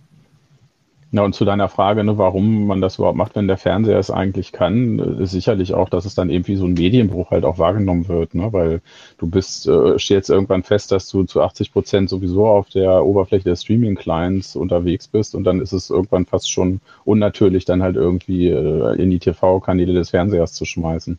Ja, 1.13 1.25
und 1.25 1.35
zu 1.35 1.45
deiner 1.45 1.69
Frage, 1.69 2.05
ne, 2.05 2.19
warum 2.19 2.69
man 2.69 2.81
das 2.81 2.99
überhaupt 2.99 3.17
macht, 3.17 3.35
wenn 3.35 3.49
der 3.49 3.59
Fernseher 3.59 3.99
es 3.99 4.13
eigentlich 4.13 4.53
kann, 4.53 5.01
ist 5.19 5.33
sicherlich 5.33 5.75
auch, 5.75 5.89
dass 5.89 6.05
es 6.05 6.15
dann 6.15 6.31
irgendwie 6.31 6.55
so 6.55 6.67
ein 6.67 6.75
Medienbruch 6.75 7.33
halt 7.33 7.45
auch 7.45 7.59
wahrgenommen 7.59 8.07
wird, 8.07 8.37
ne? 8.37 8.53
weil 8.53 8.81
du 9.19 9.27
bist, 9.27 9.67
äh, 9.67 9.99
stellst 9.99 10.31
irgendwann 10.31 10.63
fest, 10.63 10.93
dass 10.93 11.09
du 11.09 11.25
zu 11.25 11.43
80 11.43 11.73
Prozent 11.73 12.11
sowieso 12.11 12.47
auf 12.47 12.69
der 12.69 13.05
Oberfläche 13.05 13.43
der 13.43 13.57
Streaming-Clients 13.57 14.55
unterwegs 14.55 15.09
bist 15.09 15.35
und 15.35 15.43
dann 15.43 15.61
ist 15.61 15.73
es 15.73 15.91
irgendwann 15.91 16.27
fast 16.27 16.49
schon 16.49 16.81
unnatürlich, 17.05 17.65
dann 17.65 17.83
halt 17.83 17.97
irgendwie 17.97 18.47
äh, 18.49 18.95
in 19.03 19.11
die 19.11 19.19
TV-Kanäle 19.19 19.95
des 19.95 20.11
Fernsehers 20.11 20.53
zu 20.53 20.65
schmeißen. 20.65 21.19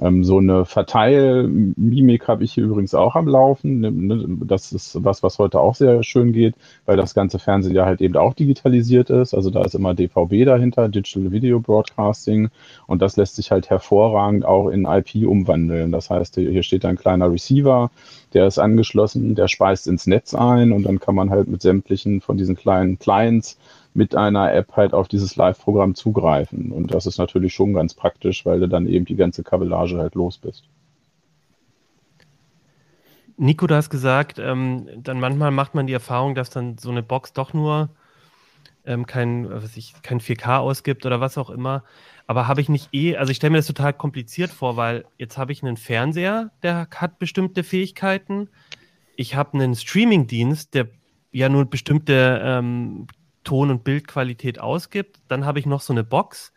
Ähm, 0.00 0.24
so 0.24 0.38
eine 0.38 0.64
Verteilmimik 0.64 2.28
habe 2.28 2.44
ich 2.44 2.52
hier 2.54 2.64
übrigens 2.64 2.94
auch 2.94 3.14
am 3.14 3.28
Laufen. 3.28 3.80
Ne, 3.80 3.90
ne, 3.90 4.38
das 4.46 4.72
ist 4.72 5.04
was, 5.04 5.22
was 5.22 5.38
heute 5.38 5.60
auch 5.60 5.74
sehr 5.74 6.02
schön 6.02 6.32
geht, 6.32 6.54
weil 6.86 6.96
das 6.96 7.14
ganze 7.14 7.38
Fernsehen 7.38 7.74
ja 7.74 7.84
halt 7.84 8.00
eben 8.00 8.16
auch 8.16 8.34
digitalisiert 8.34 9.10
ist. 9.10 9.34
Also 9.34 9.50
da 9.50 9.62
ist 9.62 9.74
immer 9.74 9.94
DVB 9.94 10.44
dahinter, 10.44 10.88
Digital 10.88 11.32
Video 11.32 11.60
Broadcasting. 11.60 12.50
Und 12.86 13.02
das 13.02 13.16
lässt 13.16 13.36
sich 13.36 13.50
halt 13.50 13.70
hervorragend 13.70 14.44
auch 14.44 14.68
in 14.68 14.86
IP 14.86 15.26
umwandeln. 15.26 15.92
Das 15.92 16.10
heißt, 16.10 16.36
hier 16.36 16.62
steht 16.62 16.84
ein 16.84 16.96
kleiner 16.96 17.30
Receiver, 17.30 17.90
der 18.32 18.46
ist 18.46 18.58
angeschlossen, 18.58 19.34
der 19.34 19.48
speist 19.48 19.86
ins 19.86 20.06
Netz 20.06 20.34
ein 20.34 20.72
und 20.72 20.84
dann 20.84 21.00
kann 21.00 21.14
man 21.14 21.30
halt 21.30 21.48
mit 21.48 21.62
sämtlichen 21.62 22.20
von 22.20 22.36
diesen 22.36 22.56
kleinen 22.56 22.98
Clients 22.98 23.58
mit 23.94 24.14
einer 24.14 24.52
App 24.52 24.72
halt 24.76 24.94
auf 24.94 25.08
dieses 25.08 25.36
Live-Programm 25.36 25.94
zugreifen. 25.94 26.72
Und 26.72 26.94
das 26.94 27.06
ist 27.06 27.18
natürlich 27.18 27.54
schon 27.54 27.74
ganz 27.74 27.94
praktisch, 27.94 28.46
weil 28.46 28.60
du 28.60 28.68
dann 28.68 28.86
eben 28.86 29.04
die 29.04 29.16
ganze 29.16 29.42
Kabellage 29.42 29.98
halt 29.98 30.14
los 30.14 30.38
bist. 30.38 30.64
Nico, 33.36 33.66
du 33.66 33.74
hast 33.74 33.90
gesagt, 33.90 34.38
ähm, 34.38 34.88
dann 34.96 35.20
manchmal 35.20 35.50
macht 35.50 35.74
man 35.74 35.86
die 35.86 35.92
Erfahrung, 35.92 36.34
dass 36.34 36.50
dann 36.50 36.78
so 36.78 36.90
eine 36.90 37.02
Box 37.02 37.32
doch 37.32 37.52
nur 37.52 37.90
ähm, 38.84 39.06
kein, 39.06 39.48
was 39.50 39.76
ich, 39.76 39.94
kein 40.02 40.20
4K 40.20 40.58
ausgibt 40.58 41.06
oder 41.06 41.20
was 41.20 41.38
auch 41.38 41.50
immer. 41.50 41.84
Aber 42.26 42.48
habe 42.48 42.60
ich 42.60 42.68
nicht 42.68 42.88
eh, 42.92 43.16
also 43.16 43.30
ich 43.30 43.36
stelle 43.36 43.52
mir 43.52 43.58
das 43.58 43.66
total 43.66 43.92
kompliziert 43.92 44.50
vor, 44.50 44.76
weil 44.76 45.04
jetzt 45.18 45.38
habe 45.38 45.52
ich 45.52 45.62
einen 45.62 45.76
Fernseher, 45.76 46.50
der 46.62 46.88
hat 46.94 47.18
bestimmte 47.18 47.64
Fähigkeiten. 47.64 48.48
Ich 49.16 49.34
habe 49.34 49.54
einen 49.54 49.74
Streaming-Dienst, 49.74 50.74
der 50.74 50.88
ja 51.32 51.48
nur 51.48 51.64
bestimmte 51.64 52.40
ähm, 52.44 53.06
Ton- 53.44 53.70
und 53.70 53.84
Bildqualität 53.84 54.58
ausgibt. 54.58 55.20
Dann 55.28 55.44
habe 55.44 55.58
ich 55.58 55.66
noch 55.66 55.80
so 55.80 55.92
eine 55.92 56.04
Box. 56.04 56.52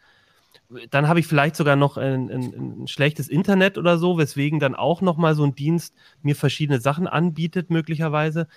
Dann 0.90 1.08
habe 1.08 1.20
ich 1.20 1.28
vielleicht 1.28 1.56
sogar 1.56 1.76
noch 1.76 1.98
ein, 1.98 2.30
ein, 2.30 2.82
ein, 2.82 2.88
schlechtes 2.88 3.28
Internet 3.28 3.78
oder 3.78 3.98
so, 3.98 4.18
weswegen 4.18 4.60
dann 4.60 4.74
auch 4.74 5.02
noch 5.02 5.18
mal 5.18 5.36
so 5.36 5.44
ein 5.44 5.54
Dienst 5.54 5.96
mir 6.22 6.36
verschiedene 6.36 6.80
Sachen 6.80 7.08
anbietet, 7.08 7.70
möglicherweise. 7.70 8.48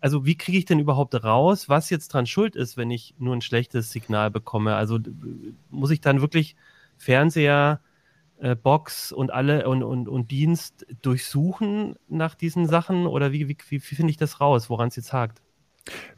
Also 0.00 0.26
wie 0.26 0.36
kriege 0.36 0.58
ich 0.58 0.66
denn 0.66 0.78
überhaupt 0.78 1.14
raus, 1.24 1.68
was 1.68 1.88
jetzt 1.88 2.08
dran 2.08 2.26
schuld 2.26 2.56
ist, 2.56 2.76
wenn 2.76 2.90
ich 2.90 3.14
nur 3.18 3.34
ein 3.34 3.40
schlechtes 3.40 3.90
Signal 3.90 4.30
bekomme? 4.30 4.76
Also 4.76 4.98
muss 5.70 5.90
ich 5.90 6.02
dann 6.02 6.20
wirklich 6.20 6.56
Fernseher, 6.98 7.80
äh, 8.38 8.54
Box 8.56 9.12
und 9.12 9.32
alle 9.32 9.66
und, 9.68 9.82
und, 9.82 10.08
und 10.08 10.30
Dienst 10.30 10.86
durchsuchen 11.02 11.96
nach 12.08 12.34
diesen 12.34 12.66
Sachen? 12.66 13.06
Oder 13.06 13.32
wie, 13.32 13.48
wie, 13.48 13.56
wie 13.68 13.80
finde 13.80 14.10
ich 14.10 14.18
das 14.18 14.40
raus, 14.40 14.68
woran 14.68 14.88
es 14.88 14.96
jetzt 14.96 15.12
hakt? 15.12 15.40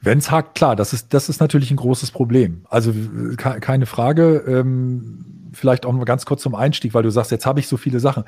Wenn 0.01 0.19
es 0.19 0.31
hakt, 0.31 0.57
klar, 0.57 0.77
das 0.77 0.93
ist, 0.93 1.13
das 1.13 1.29
ist 1.29 1.41
natürlich 1.41 1.71
ein 1.71 1.77
großes 1.77 2.11
Problem. 2.11 2.65
Also 2.69 2.93
keine 3.37 3.87
Frage. 3.87 4.45
Ähm, 4.47 5.37
vielleicht 5.53 5.87
auch 5.87 5.93
mal 5.93 6.05
ganz 6.05 6.27
kurz 6.27 6.43
zum 6.43 6.55
Einstieg, 6.55 6.95
weil 6.95 7.03
du 7.03 7.11
sagst, 7.11 7.31
jetzt 7.31 7.47
habe 7.47 7.61
ich 7.61 7.67
so 7.67 7.77
viele 7.77 7.99
Sachen. 7.99 8.25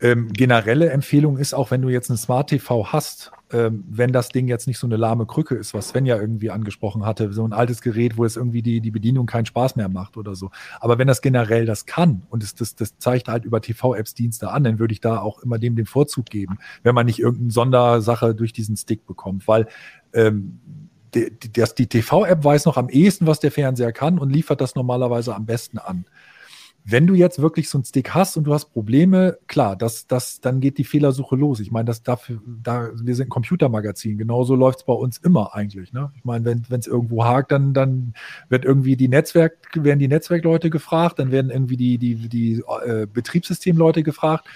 Ähm, 0.00 0.32
generelle 0.32 0.90
Empfehlung 0.90 1.36
ist 1.36 1.54
auch, 1.54 1.70
wenn 1.70 1.82
du 1.82 1.88
jetzt 1.88 2.08
ein 2.08 2.16
Smart 2.16 2.50
TV 2.50 2.92
hast, 2.92 3.32
ähm, 3.50 3.84
wenn 3.88 4.12
das 4.12 4.28
Ding 4.28 4.46
jetzt 4.46 4.66
nicht 4.66 4.78
so 4.78 4.86
eine 4.86 4.96
lahme 4.96 5.26
Krücke 5.26 5.54
ist, 5.54 5.72
was 5.72 5.88
Sven 5.88 6.04
ja 6.04 6.16
irgendwie 6.18 6.50
angesprochen 6.50 7.06
hatte, 7.06 7.32
so 7.32 7.44
ein 7.44 7.52
altes 7.52 7.80
Gerät, 7.80 8.16
wo 8.16 8.24
es 8.24 8.36
irgendwie 8.36 8.62
die, 8.62 8.80
die 8.80 8.90
Bedienung 8.90 9.26
keinen 9.26 9.46
Spaß 9.46 9.76
mehr 9.76 9.88
macht 9.88 10.16
oder 10.16 10.34
so. 10.34 10.50
Aber 10.80 10.98
wenn 10.98 11.08
das 11.08 11.22
generell 11.22 11.64
das 11.64 11.86
kann 11.86 12.22
und 12.28 12.42
es, 12.42 12.54
das, 12.54 12.74
das 12.74 12.98
zeigt 12.98 13.28
halt 13.28 13.44
über 13.44 13.60
TV-Apps 13.60 14.14
Dienste 14.14 14.50
an, 14.50 14.64
dann 14.64 14.78
würde 14.78 14.92
ich 14.92 15.00
da 15.00 15.20
auch 15.20 15.38
immer 15.42 15.58
dem 15.58 15.76
den 15.76 15.86
Vorzug 15.86 16.26
geben, 16.26 16.58
wenn 16.82 16.94
man 16.94 17.06
nicht 17.06 17.20
irgendeine 17.20 17.50
Sondersache 17.50 18.34
durch 18.34 18.52
diesen 18.52 18.76
Stick 18.76 19.06
bekommt, 19.06 19.48
weil 19.48 19.66
ähm, 20.12 20.60
die, 21.14 21.30
die, 21.30 21.64
die 21.76 21.86
TV-App 21.86 22.44
weiß 22.44 22.66
noch 22.66 22.76
am 22.76 22.88
ehesten, 22.88 23.26
was 23.26 23.40
der 23.40 23.50
Fernseher 23.50 23.92
kann 23.92 24.18
und 24.18 24.30
liefert 24.30 24.60
das 24.60 24.74
normalerweise 24.74 25.34
am 25.34 25.46
besten 25.46 25.78
an. 25.78 26.04
Wenn 26.90 27.06
du 27.06 27.14
jetzt 27.14 27.42
wirklich 27.42 27.68
so 27.68 27.76
einen 27.76 27.84
Stick 27.84 28.14
hast 28.14 28.38
und 28.38 28.44
du 28.44 28.54
hast 28.54 28.66
Probleme, 28.66 29.36
klar, 29.46 29.76
das, 29.76 30.06
das, 30.06 30.40
dann 30.40 30.60
geht 30.60 30.78
die 30.78 30.84
Fehlersuche 30.84 31.36
los. 31.36 31.60
Ich 31.60 31.70
meine, 31.70 31.84
das 31.84 32.02
dafür, 32.02 32.40
da, 32.46 32.88
wir 32.94 33.14
sind 33.14 33.26
ein 33.26 33.30
Computermagazin, 33.30 34.16
genauso 34.16 34.54
läuft 34.54 34.78
es 34.78 34.84
bei 34.86 34.94
uns 34.94 35.18
immer 35.18 35.54
eigentlich. 35.54 35.92
Ne? 35.92 36.10
Ich 36.16 36.24
meine, 36.24 36.46
wenn 36.46 36.80
es 36.80 36.86
irgendwo 36.86 37.24
hakt, 37.24 37.52
dann, 37.52 37.74
dann 37.74 38.14
wird 38.48 38.64
irgendwie 38.64 38.96
die 38.96 39.08
Netzwerk, 39.08 39.58
werden 39.74 39.98
die 39.98 40.08
Netzwerkleute 40.08 40.70
gefragt, 40.70 41.18
dann 41.18 41.30
werden 41.30 41.50
irgendwie 41.50 41.76
die, 41.76 41.98
die, 41.98 42.28
die 42.28 42.62
äh, 42.86 43.06
Betriebssystemleute 43.06 44.02
gefragt 44.02 44.46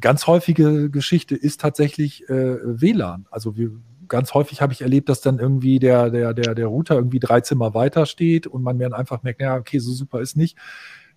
ganz 0.00 0.26
häufige 0.26 0.90
Geschichte 0.90 1.34
ist 1.34 1.60
tatsächlich 1.60 2.28
äh, 2.28 2.58
WLAN. 2.62 3.26
Also 3.30 3.56
wir, 3.56 3.70
ganz 4.08 4.34
häufig 4.34 4.60
habe 4.60 4.72
ich 4.72 4.82
erlebt, 4.82 5.08
dass 5.08 5.20
dann 5.20 5.38
irgendwie 5.38 5.78
der, 5.78 6.10
der, 6.10 6.34
der, 6.34 6.54
der 6.54 6.66
Router 6.66 6.96
irgendwie 6.96 7.20
drei 7.20 7.40
Zimmer 7.40 7.74
weiter 7.74 8.06
steht 8.06 8.46
und 8.46 8.62
man 8.62 8.78
dann 8.78 8.92
einfach 8.92 9.22
merkt, 9.22 9.40
ja, 9.40 9.56
okay, 9.56 9.78
so 9.78 9.92
super 9.92 10.20
ist 10.20 10.36
nicht 10.36 10.56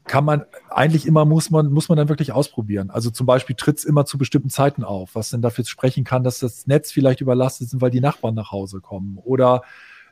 kann 0.09 0.25
man 0.25 0.43
eigentlich 0.69 1.05
immer 1.05 1.23
muss 1.23 1.51
man 1.51 1.71
muss 1.71 1.87
man 1.87 1.97
dann 1.97 2.09
wirklich 2.09 2.31
ausprobieren. 2.31 2.89
Also 2.89 3.11
zum 3.11 3.27
Beispiel 3.27 3.55
tritt 3.55 3.77
es 3.77 3.85
immer 3.85 4.05
zu 4.05 4.17
bestimmten 4.17 4.49
Zeiten 4.49 4.83
auf, 4.83 5.13
was 5.13 5.29
denn 5.29 5.41
dafür 5.41 5.65
sprechen 5.65 6.03
kann, 6.03 6.23
dass 6.23 6.39
das 6.39 6.65
Netz 6.65 6.91
vielleicht 6.91 7.21
überlastet 7.21 7.67
ist, 7.67 7.79
weil 7.79 7.91
die 7.91 8.01
Nachbarn 8.01 8.33
nach 8.33 8.51
Hause 8.51 8.81
kommen 8.81 9.19
oder 9.23 9.61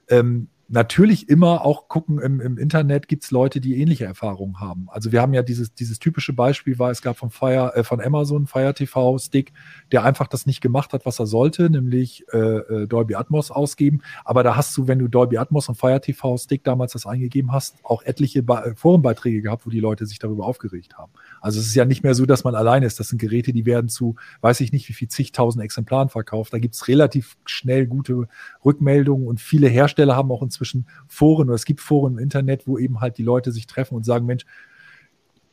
ähm, 0.07 0.49
natürlich 0.69 1.29
immer 1.29 1.63
auch 1.65 1.87
gucken, 1.87 2.19
im, 2.19 2.41
im 2.41 2.57
Internet 2.57 3.07
gibt 3.07 3.23
es 3.23 3.31
Leute, 3.31 3.61
die 3.61 3.79
ähnliche 3.79 4.05
Erfahrungen 4.05 4.59
haben. 4.59 4.87
Also 4.89 5.11
wir 5.11 5.21
haben 5.21 5.33
ja 5.33 5.41
dieses, 5.41 5.73
dieses 5.73 5.99
typische 5.99 6.33
Beispiel 6.33 6.77
war, 6.77 6.91
es 6.91 7.01
gab 7.01 7.17
von 7.17 7.29
Fire, 7.29 7.73
äh, 7.75 7.83
von 7.83 8.01
Amazon 8.01 8.47
Fire 8.47 8.73
TV 8.73 9.17
Stick, 9.17 9.53
der 9.91 10.03
einfach 10.03 10.27
das 10.27 10.45
nicht 10.45 10.61
gemacht 10.61 10.93
hat, 10.93 11.05
was 11.05 11.19
er 11.19 11.25
sollte, 11.25 11.69
nämlich 11.69 12.25
äh, 12.33 12.37
äh, 12.37 12.87
Dolby 12.87 13.15
Atmos 13.15 13.49
ausgeben. 13.51 14.01
Aber 14.25 14.43
da 14.43 14.55
hast 14.55 14.75
du, 14.77 14.87
wenn 14.87 14.99
du 14.99 15.07
Dolby 15.07 15.37
Atmos 15.37 15.69
und 15.69 15.75
Fire 15.75 16.01
TV 16.01 16.37
Stick 16.37 16.63
damals 16.63 16.93
das 16.93 17.05
eingegeben 17.05 17.51
hast, 17.51 17.75
auch 17.83 18.03
etliche 18.03 18.43
ba 18.43 18.73
Forenbeiträge 18.75 19.41
gehabt, 19.41 19.65
wo 19.65 19.69
die 19.69 19.79
Leute 19.79 20.05
sich 20.05 20.19
darüber 20.19 20.45
aufgeregt 20.45 20.97
haben. 20.97 21.11
Also 21.39 21.59
es 21.59 21.67
ist 21.67 21.75
ja 21.75 21.85
nicht 21.85 22.03
mehr 22.03 22.15
so, 22.15 22.25
dass 22.25 22.43
man 22.43 22.55
alleine 22.55 22.85
ist. 22.85 22.99
Das 22.99 23.07
sind 23.07 23.19
Geräte, 23.19 23.53
die 23.53 23.65
werden 23.65 23.89
zu, 23.89 24.15
weiß 24.41 24.59
ich 24.59 24.71
nicht, 24.71 24.89
wie 24.89 24.93
viel 24.93 25.07
zigtausend 25.07 25.63
Exemplaren 25.63 26.09
verkauft. 26.09 26.53
Da 26.53 26.59
gibt 26.59 26.75
es 26.75 26.87
relativ 26.87 27.37
schnell 27.45 27.87
gute 27.87 28.27
Rückmeldungen 28.67 29.27
und 29.27 29.41
viele 29.41 29.67
Hersteller 29.67 30.15
haben 30.15 30.31
auch 30.31 30.43
inzwischen 30.43 30.87
Foren 31.07 31.47
oder 31.47 31.55
es 31.55 31.65
gibt 31.65 31.81
Foren 31.81 32.13
im 32.13 32.19
Internet, 32.19 32.67
wo 32.67 32.77
eben 32.77 33.01
halt 33.01 33.17
die 33.17 33.23
Leute 33.23 33.51
sich 33.51 33.65
treffen 33.65 33.95
und 33.95 34.05
sagen, 34.05 34.25
Mensch, 34.25 34.45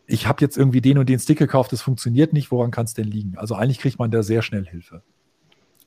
ich 0.07 0.27
habe 0.27 0.43
jetzt 0.43 0.59
irgendwie 0.59 0.81
den 0.81 0.99
und 0.99 1.09
den 1.09 1.19
Stick 1.19 1.39
gekauft, 1.39 1.73
das 1.73 1.81
funktioniert 1.81 2.33
nicht, 2.33 2.51
woran 2.51 2.71
kann 2.71 2.85
es 2.85 2.95
denn 2.95 3.07
liegen? 3.07 3.39
Also 3.39 3.55
eigentlich 3.55 3.79
kriegt 3.79 3.99
man 3.99 4.11
da 4.11 4.23
sehr 4.23 4.43
schnell 4.43 4.67
Hilfe. 4.67 5.03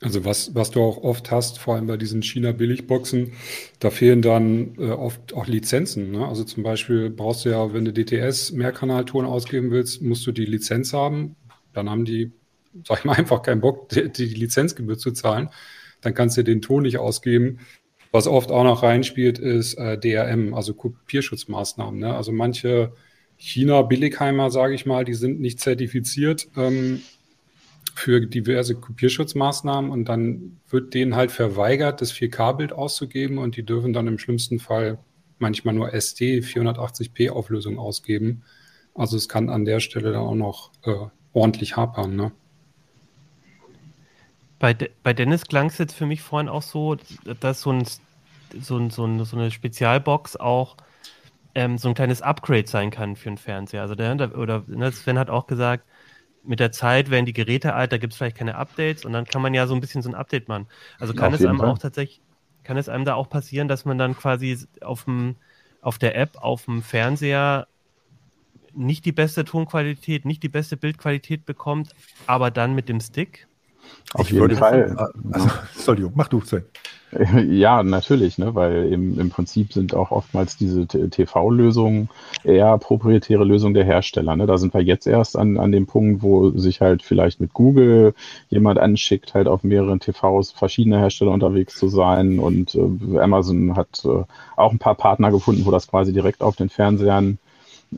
Also 0.00 0.24
was, 0.24 0.54
was 0.54 0.70
du 0.70 0.80
auch 0.80 0.98
oft 0.98 1.30
hast, 1.32 1.58
vor 1.58 1.74
allem 1.74 1.88
bei 1.88 1.96
diesen 1.96 2.22
China-Billigboxen, 2.22 3.32
da 3.80 3.90
fehlen 3.90 4.22
dann 4.22 4.76
äh, 4.78 4.90
oft 4.90 5.34
auch 5.34 5.46
Lizenzen. 5.48 6.12
Ne? 6.12 6.26
Also 6.26 6.44
zum 6.44 6.62
Beispiel 6.62 7.10
brauchst 7.10 7.44
du 7.44 7.50
ja, 7.50 7.72
wenn 7.72 7.84
du 7.84 7.92
DTS 7.92 8.52
Mehrkanalton 8.52 9.24
ausgeben 9.24 9.72
willst, 9.72 10.00
musst 10.00 10.24
du 10.26 10.32
die 10.32 10.44
Lizenz 10.44 10.92
haben. 10.92 11.34
Dann 11.72 11.90
haben 11.90 12.04
die, 12.04 12.30
sag 12.86 13.00
ich 13.00 13.04
mal, 13.04 13.14
einfach 13.16 13.42
keinen 13.42 13.60
Bock, 13.60 13.88
die, 13.88 14.08
die 14.08 14.26
Lizenzgebühr 14.26 14.98
zu 14.98 15.10
zahlen. 15.10 15.50
Dann 16.00 16.14
kannst 16.14 16.36
du 16.36 16.44
den 16.44 16.62
Ton 16.62 16.82
nicht 16.82 16.98
ausgeben. 16.98 17.60
Was 18.10 18.26
oft 18.26 18.50
auch 18.50 18.64
noch 18.64 18.82
reinspielt, 18.82 19.38
ist 19.38 19.74
äh, 19.74 19.98
DRM, 19.98 20.54
also 20.54 20.74
Kopierschutzmaßnahmen. 20.74 22.00
Ne? 22.00 22.14
Also 22.14 22.32
manche 22.32 22.92
China-Billigheimer, 23.36 24.50
sage 24.50 24.74
ich 24.74 24.86
mal, 24.86 25.04
die 25.04 25.14
sind 25.14 25.40
nicht 25.40 25.60
zertifiziert. 25.60 26.48
Ähm, 26.56 27.02
für 27.98 28.20
diverse 28.20 28.76
Kopierschutzmaßnahmen 28.76 29.90
und 29.90 30.08
dann 30.08 30.58
wird 30.70 30.94
denen 30.94 31.16
halt 31.16 31.32
verweigert, 31.32 32.00
das 32.00 32.12
4K-Bild 32.12 32.72
auszugeben 32.72 33.38
und 33.38 33.56
die 33.56 33.64
dürfen 33.64 33.92
dann 33.92 34.06
im 34.06 34.18
schlimmsten 34.18 34.60
Fall 34.60 34.98
manchmal 35.38 35.74
nur 35.74 35.92
SD 35.92 36.38
480p 36.38 37.30
Auflösung 37.30 37.78
ausgeben. 37.78 38.42
Also 38.94 39.16
es 39.16 39.28
kann 39.28 39.48
an 39.48 39.64
der 39.64 39.80
Stelle 39.80 40.12
dann 40.12 40.22
auch 40.22 40.34
noch 40.34 40.70
äh, 40.84 40.94
ordentlich 41.32 41.76
hapern. 41.76 42.14
Ne? 42.14 42.32
Bei, 44.58 44.74
De 44.74 44.90
bei 45.02 45.14
Dennis 45.14 45.44
klang 45.46 45.66
es 45.66 45.78
jetzt 45.78 45.94
für 45.94 46.06
mich 46.06 46.22
vorhin 46.22 46.48
auch 46.48 46.62
so, 46.62 46.96
dass 47.40 47.60
so, 47.60 47.70
ein, 47.70 47.84
so, 48.60 48.76
ein, 48.76 48.90
so, 48.90 49.04
ein, 49.04 49.24
so 49.24 49.36
eine 49.36 49.50
Spezialbox 49.50 50.36
auch 50.36 50.76
ähm, 51.54 51.78
so 51.78 51.88
ein 51.88 51.94
kleines 51.94 52.22
Upgrade 52.22 52.66
sein 52.66 52.90
kann 52.90 53.16
für 53.16 53.30
einen 53.30 53.38
Fernseher. 53.38 53.82
Also 53.82 53.94
der, 53.94 54.36
oder 54.36 54.64
ne, 54.66 54.92
Sven 54.92 55.18
hat 55.18 55.30
auch 55.30 55.46
gesagt, 55.46 55.84
mit 56.44 56.60
der 56.60 56.72
Zeit 56.72 57.10
werden 57.10 57.26
die 57.26 57.32
Geräte 57.32 57.74
alt, 57.74 57.92
da 57.92 57.98
gibt 57.98 58.12
es 58.12 58.16
vielleicht 58.16 58.36
keine 58.36 58.54
Updates 58.54 59.04
und 59.04 59.12
dann 59.12 59.24
kann 59.24 59.42
man 59.42 59.54
ja 59.54 59.66
so 59.66 59.74
ein 59.74 59.80
bisschen 59.80 60.02
so 60.02 60.08
ein 60.08 60.14
Update 60.14 60.48
machen. 60.48 60.68
Also 60.98 61.14
kann 61.14 61.34
es 61.34 61.44
einem 61.44 61.58
Fall. 61.58 61.68
auch 61.68 61.78
tatsächlich, 61.78 62.22
kann 62.62 62.76
es 62.76 62.88
einem 62.88 63.04
da 63.04 63.14
auch 63.14 63.28
passieren, 63.28 63.68
dass 63.68 63.84
man 63.84 63.98
dann 63.98 64.16
quasi 64.16 64.56
auf 64.80 65.04
dem, 65.04 65.36
auf 65.80 65.98
der 65.98 66.16
App, 66.16 66.36
auf 66.36 66.66
dem 66.66 66.82
Fernseher 66.82 67.66
nicht 68.72 69.04
die 69.04 69.12
beste 69.12 69.44
Tonqualität, 69.44 70.24
nicht 70.24 70.42
die 70.42 70.48
beste 70.48 70.76
Bildqualität 70.76 71.44
bekommt, 71.44 71.94
aber 72.26 72.50
dann 72.52 72.74
mit 72.74 72.88
dem 72.88 73.00
Stick? 73.00 73.47
Auf 74.14 74.30
ich 74.30 74.32
jeden 74.32 74.56
Fall. 74.56 74.96
Also, 75.32 75.48
Entschuldigung, 75.74 76.12
mach 76.14 76.28
du, 76.28 76.40
Sven. 76.40 76.64
Ja, 77.48 77.82
natürlich, 77.82 78.38
ne? 78.38 78.54
weil 78.54 78.92
im, 78.92 79.18
im 79.18 79.30
Prinzip 79.30 79.72
sind 79.72 79.94
auch 79.94 80.10
oftmals 80.10 80.56
diese 80.56 80.86
TV-Lösungen 80.86 82.08
eher 82.44 82.76
proprietäre 82.78 83.44
Lösungen 83.44 83.74
der 83.74 83.84
Hersteller. 83.84 84.36
Ne? 84.36 84.46
Da 84.46 84.58
sind 84.58 84.74
wir 84.74 84.82
jetzt 84.82 85.06
erst 85.06 85.36
an, 85.36 85.58
an 85.58 85.72
dem 85.72 85.86
Punkt, 85.86 86.22
wo 86.22 86.50
sich 86.50 86.80
halt 86.80 87.02
vielleicht 87.02 87.40
mit 87.40 87.52
Google 87.54 88.14
jemand 88.50 88.78
anschickt, 88.78 89.34
halt 89.34 89.48
auf 89.48 89.64
mehreren 89.64 90.00
TVs 90.00 90.52
verschiedene 90.52 90.98
Hersteller 90.98 91.32
unterwegs 91.32 91.76
zu 91.76 91.88
sein. 91.88 92.38
Und 92.38 92.74
äh, 92.74 93.18
Amazon 93.18 93.76
hat 93.76 94.04
äh, 94.04 94.24
auch 94.56 94.72
ein 94.72 94.78
paar 94.78 94.94
Partner 94.94 95.30
gefunden, 95.30 95.64
wo 95.64 95.70
das 95.70 95.88
quasi 95.88 96.12
direkt 96.12 96.42
auf 96.42 96.56
den 96.56 96.68
Fernsehern 96.68 97.38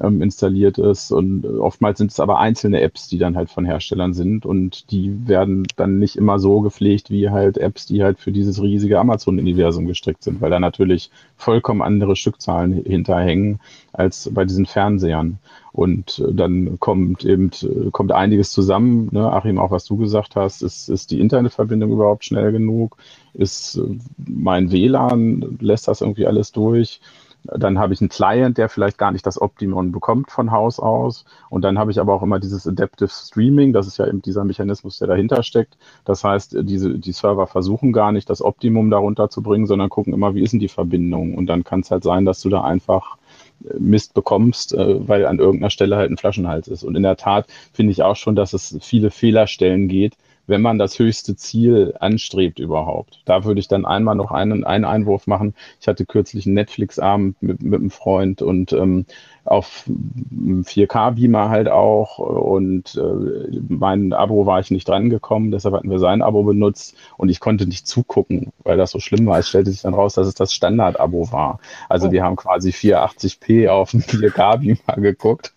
ähm, 0.01 0.23
installiert 0.23 0.79
ist. 0.79 1.11
Und 1.11 1.45
oftmals 1.45 1.99
sind 1.99 2.11
es 2.11 2.21
aber 2.21 2.39
einzelne 2.39 2.81
Apps, 2.81 3.09
die 3.09 3.19
dann 3.19 3.37
halt 3.37 3.51
von 3.51 3.65
Herstellern 3.65 4.15
sind 4.15 4.47
und 4.47 4.91
die 4.91 5.27
werden 5.27 5.67
dann 5.77 5.99
nicht 5.99 6.17
immer 6.17 6.39
so 6.39 6.61
gepflegt 6.61 7.11
wie 7.11 7.31
halt 7.31 7.59
Apps, 7.59 7.87
die 7.87 8.03
halt 8.03 8.19
für 8.19 8.33
dieses 8.33 8.63
riesige 8.63 8.99
Amazon-Universum 8.99 9.87
gestrickt 9.87 10.23
sind, 10.23 10.41
weil 10.41 10.51
da 10.51 10.61
natürlich 10.61 11.11
vollkommen 11.37 11.83
andere 11.83 12.17
Stückzahlen 12.17 12.73
hinterhängen 12.85 13.61
als 13.93 14.31
bei 14.33 14.45
diesen 14.45 14.67
Fernsehern. 14.67 15.39
Und 15.73 16.19
äh, 16.19 16.33
dann 16.33 16.79
kommt 16.81 17.25
eben 17.25 17.51
äh, 17.63 17.91
kommt 17.91 18.13
einiges 18.13 18.51
zusammen. 18.51 19.09
Ne? 19.13 19.33
Achim, 19.33 19.59
auch 19.59 19.71
was 19.71 19.85
du 19.85 19.97
gesagt 19.97 20.37
hast, 20.37 20.63
ist, 20.63 20.89
ist 20.89 21.11
die 21.11 21.21
Internetverbindung 21.21 21.93
überhaupt 21.93 22.25
schnell 22.25 22.53
genug? 22.53 22.97
Ist 23.35 23.77
äh, 23.77 23.99
mein 24.17 24.73
WLAN, 24.73 25.59
lässt 25.61 25.89
das 25.89 26.01
irgendwie 26.01 26.27
alles 26.27 26.53
durch? 26.53 27.01
Dann 27.45 27.79
habe 27.79 27.95
ich 27.95 28.01
einen 28.01 28.11
Client, 28.11 28.59
der 28.59 28.69
vielleicht 28.69 28.99
gar 28.99 29.13
nicht 29.13 29.27
das 29.27 29.41
Optimum 29.41 29.93
bekommt 29.93 30.31
von 30.31 30.51
Haus 30.51 30.79
aus. 30.79 31.25
Und 31.49 31.63
dann 31.63 31.79
habe 31.79 31.91
ich 31.91 32.01
aber 32.01 32.15
auch 32.15 32.23
immer 32.23 32.39
dieses 32.39 32.67
Adaptive 32.67 33.09
Streaming. 33.09 33.73
Das 33.73 33.87
ist 33.87 33.99
ja 33.99 34.07
eben 34.07 34.23
dieser 34.23 34.45
Mechanismus, 34.45 34.99
der 34.99 35.09
dahinter 35.09 35.43
steckt. 35.43 35.77
Das 36.05 36.25
heißt, 36.25 36.57
diese, 36.63 36.99
die 36.99 37.13
Server 37.13 37.47
versuchen 37.47 37.93
gar 37.93 38.13
nicht 38.13 38.29
das 38.29 38.43
Optimum 38.43 38.91
darunter 38.91 39.31
zu 39.31 39.43
bringen, 39.43 39.67
sondern 39.67 39.89
gucken 39.89 40.13
immer, 40.13 40.35
wie 40.35 40.43
ist 40.43 40.53
denn 40.53 40.61
die 40.61 40.69
Verbindung? 40.69 41.35
Und 41.35 41.47
dann 41.47 41.65
kann 41.65 41.81
es 41.81 41.91
halt 41.91 42.05
sein, 42.05 42.25
dass 42.25 42.43
du 42.43 42.49
da 42.49 42.63
einfach 42.63 43.17
äh, 43.65 43.79
Mist 43.79 44.15
bekommst, 44.15 44.75
äh, 44.75 45.09
weil 45.09 45.27
an 45.27 45.39
irgendeiner 45.39 45.71
Stelle 45.71 45.97
halt 45.97 46.11
ein 46.11 46.19
Flaschenhals 46.19 46.69
ist. 46.69 46.85
Und 46.85 46.97
in 46.97 47.03
der 47.03 47.17
Tat 47.17 47.47
finde 47.73 47.93
ich 47.93 48.03
auch 48.03 48.17
schon, 48.17 48.37
dass 48.37 48.53
es 48.53 48.77
viele 48.81 49.11
Fehlerstellen 49.11 49.89
geht, 49.89 50.15
wenn 50.51 50.61
man 50.61 50.79
das 50.79 50.99
höchste 50.99 51.37
Ziel 51.37 51.95
anstrebt 52.01 52.59
überhaupt. 52.59 53.23
Da 53.25 53.45
würde 53.45 53.61
ich 53.61 53.69
dann 53.69 53.87
einmal 53.87 54.17
noch 54.17 54.33
einen, 54.33 54.65
einen 54.65 54.85
Einwurf 54.85 55.27
machen. 55.27 55.55
Ich 55.81 55.89
hatte 55.89 56.05
kürzlich 56.05 56.45
einen 56.45 56.57
Netflix-Abend 56.57 57.41
mit, 57.41 57.63
mit 57.63 57.81
einem 57.81 57.91
Freund 57.91 58.43
und 58.43 58.73
ähm, 58.73 59.07
auf 59.45 59.85
4K-Beamer 59.89 61.49
halt 61.49 61.69
auch 61.69 62.19
und 62.19 62.95
äh, 62.97 63.61
mein 63.69 64.13
Abo 64.13 64.45
war 64.45 64.61
ich 64.61 64.71
nicht 64.71 64.89
dran 64.89 65.09
gekommen, 65.09 65.51
deshalb 65.51 65.75
hatten 65.75 65.91
wir 65.91 65.99
sein 65.99 66.21
Abo 66.21 66.43
benutzt 66.43 66.97
und 67.17 67.31
ich 67.31 67.41
konnte 67.41 67.67
nicht 67.67 67.87
zugucken, 67.87 68.53
weil 68.65 68.77
das 68.77 68.91
so 68.91 69.01
schlimm 69.01 69.27
war. 69.27 69.39
Es 69.39 69.49
stellte 69.49 69.71
sich 69.71 69.83
dann 69.83 69.95
raus, 69.95 70.15
dass 70.15 70.27
es 70.27 70.35
das 70.35 70.53
Standard-Abo 70.53 71.33
war. 71.33 71.61
Also 71.89 72.09
oh. 72.09 72.11
die 72.11 72.23
haben 72.23 72.37
quasi 72.37 72.71
480p 72.71 73.69
auf 73.69 73.93
dem 73.93 74.01
4K-Beamer 74.01 75.01
geguckt 75.01 75.55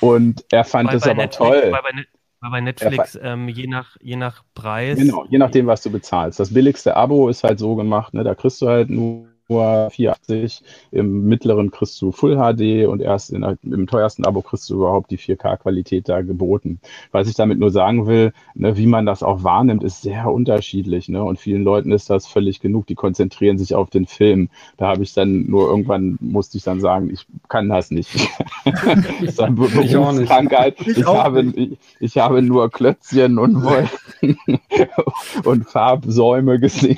und 0.00 0.44
er 0.50 0.64
fand 0.64 0.92
es 0.92 1.02
aber 1.02 1.14
Netflix, 1.14 1.36
toll. 1.36 1.70
Bei, 1.70 1.82
bei, 1.82 2.04
weil 2.42 2.50
bei 2.50 2.60
Netflix 2.60 3.18
ähm, 3.22 3.48
je, 3.48 3.68
nach, 3.68 3.96
je 4.00 4.16
nach 4.16 4.42
Preis. 4.54 4.98
Genau, 4.98 5.24
je 5.30 5.38
nachdem, 5.38 5.68
was 5.68 5.80
du 5.82 5.90
bezahlst. 5.90 6.40
Das 6.40 6.52
billigste 6.52 6.96
Abo 6.96 7.28
ist 7.28 7.44
halt 7.44 7.60
so 7.60 7.76
gemacht, 7.76 8.14
ne? 8.14 8.24
da 8.24 8.34
kriegst 8.34 8.60
du 8.60 8.68
halt 8.68 8.90
nur 8.90 9.31
480, 9.60 10.62
im 10.90 11.24
mittleren 11.24 11.70
kriegst 11.70 12.00
du 12.00 12.12
Full 12.12 12.36
HD 12.36 12.86
und 12.86 13.00
erst 13.00 13.32
in, 13.32 13.42
im 13.62 13.86
teuersten 13.86 14.24
Abo 14.24 14.42
kriegst 14.42 14.68
du 14.70 14.74
überhaupt 14.74 15.10
die 15.10 15.18
4K-Qualität 15.18 16.08
da 16.08 16.22
geboten. 16.22 16.80
Was 17.10 17.28
ich 17.28 17.34
damit 17.34 17.58
nur 17.58 17.70
sagen 17.70 18.06
will, 18.06 18.32
ne, 18.54 18.76
wie 18.76 18.86
man 18.86 19.06
das 19.06 19.22
auch 19.22 19.44
wahrnimmt, 19.44 19.84
ist 19.84 20.02
sehr 20.02 20.30
unterschiedlich. 20.30 21.08
Ne? 21.08 21.22
Und 21.22 21.38
vielen 21.38 21.62
Leuten 21.62 21.92
ist 21.92 22.10
das 22.10 22.26
völlig 22.26 22.60
genug. 22.60 22.86
Die 22.86 22.94
konzentrieren 22.94 23.58
sich 23.58 23.74
auf 23.74 23.90
den 23.90 24.06
Film. 24.06 24.48
Da 24.76 24.88
habe 24.88 25.02
ich 25.02 25.14
dann 25.14 25.46
nur 25.46 25.68
irgendwann 25.68 26.18
musste 26.20 26.58
ich 26.58 26.64
dann 26.64 26.80
sagen, 26.80 27.10
ich 27.10 27.26
kann 27.48 27.68
das 27.68 27.90
nicht. 27.90 28.10
das 28.64 29.20
ist 29.20 29.40
eine 29.40 29.54
Berufskrankheit. 29.54 30.80
Ich, 30.80 30.98
ich, 30.98 31.06
habe, 31.06 31.42
ich, 31.42 31.78
ich, 32.00 32.18
habe 32.18 32.42
nur 32.42 32.70
Klötzchen 32.70 33.38
und 33.38 33.62
Wolken 33.62 34.38
und 35.44 35.68
Farbsäume 35.68 36.58
gesehen. 36.58 36.96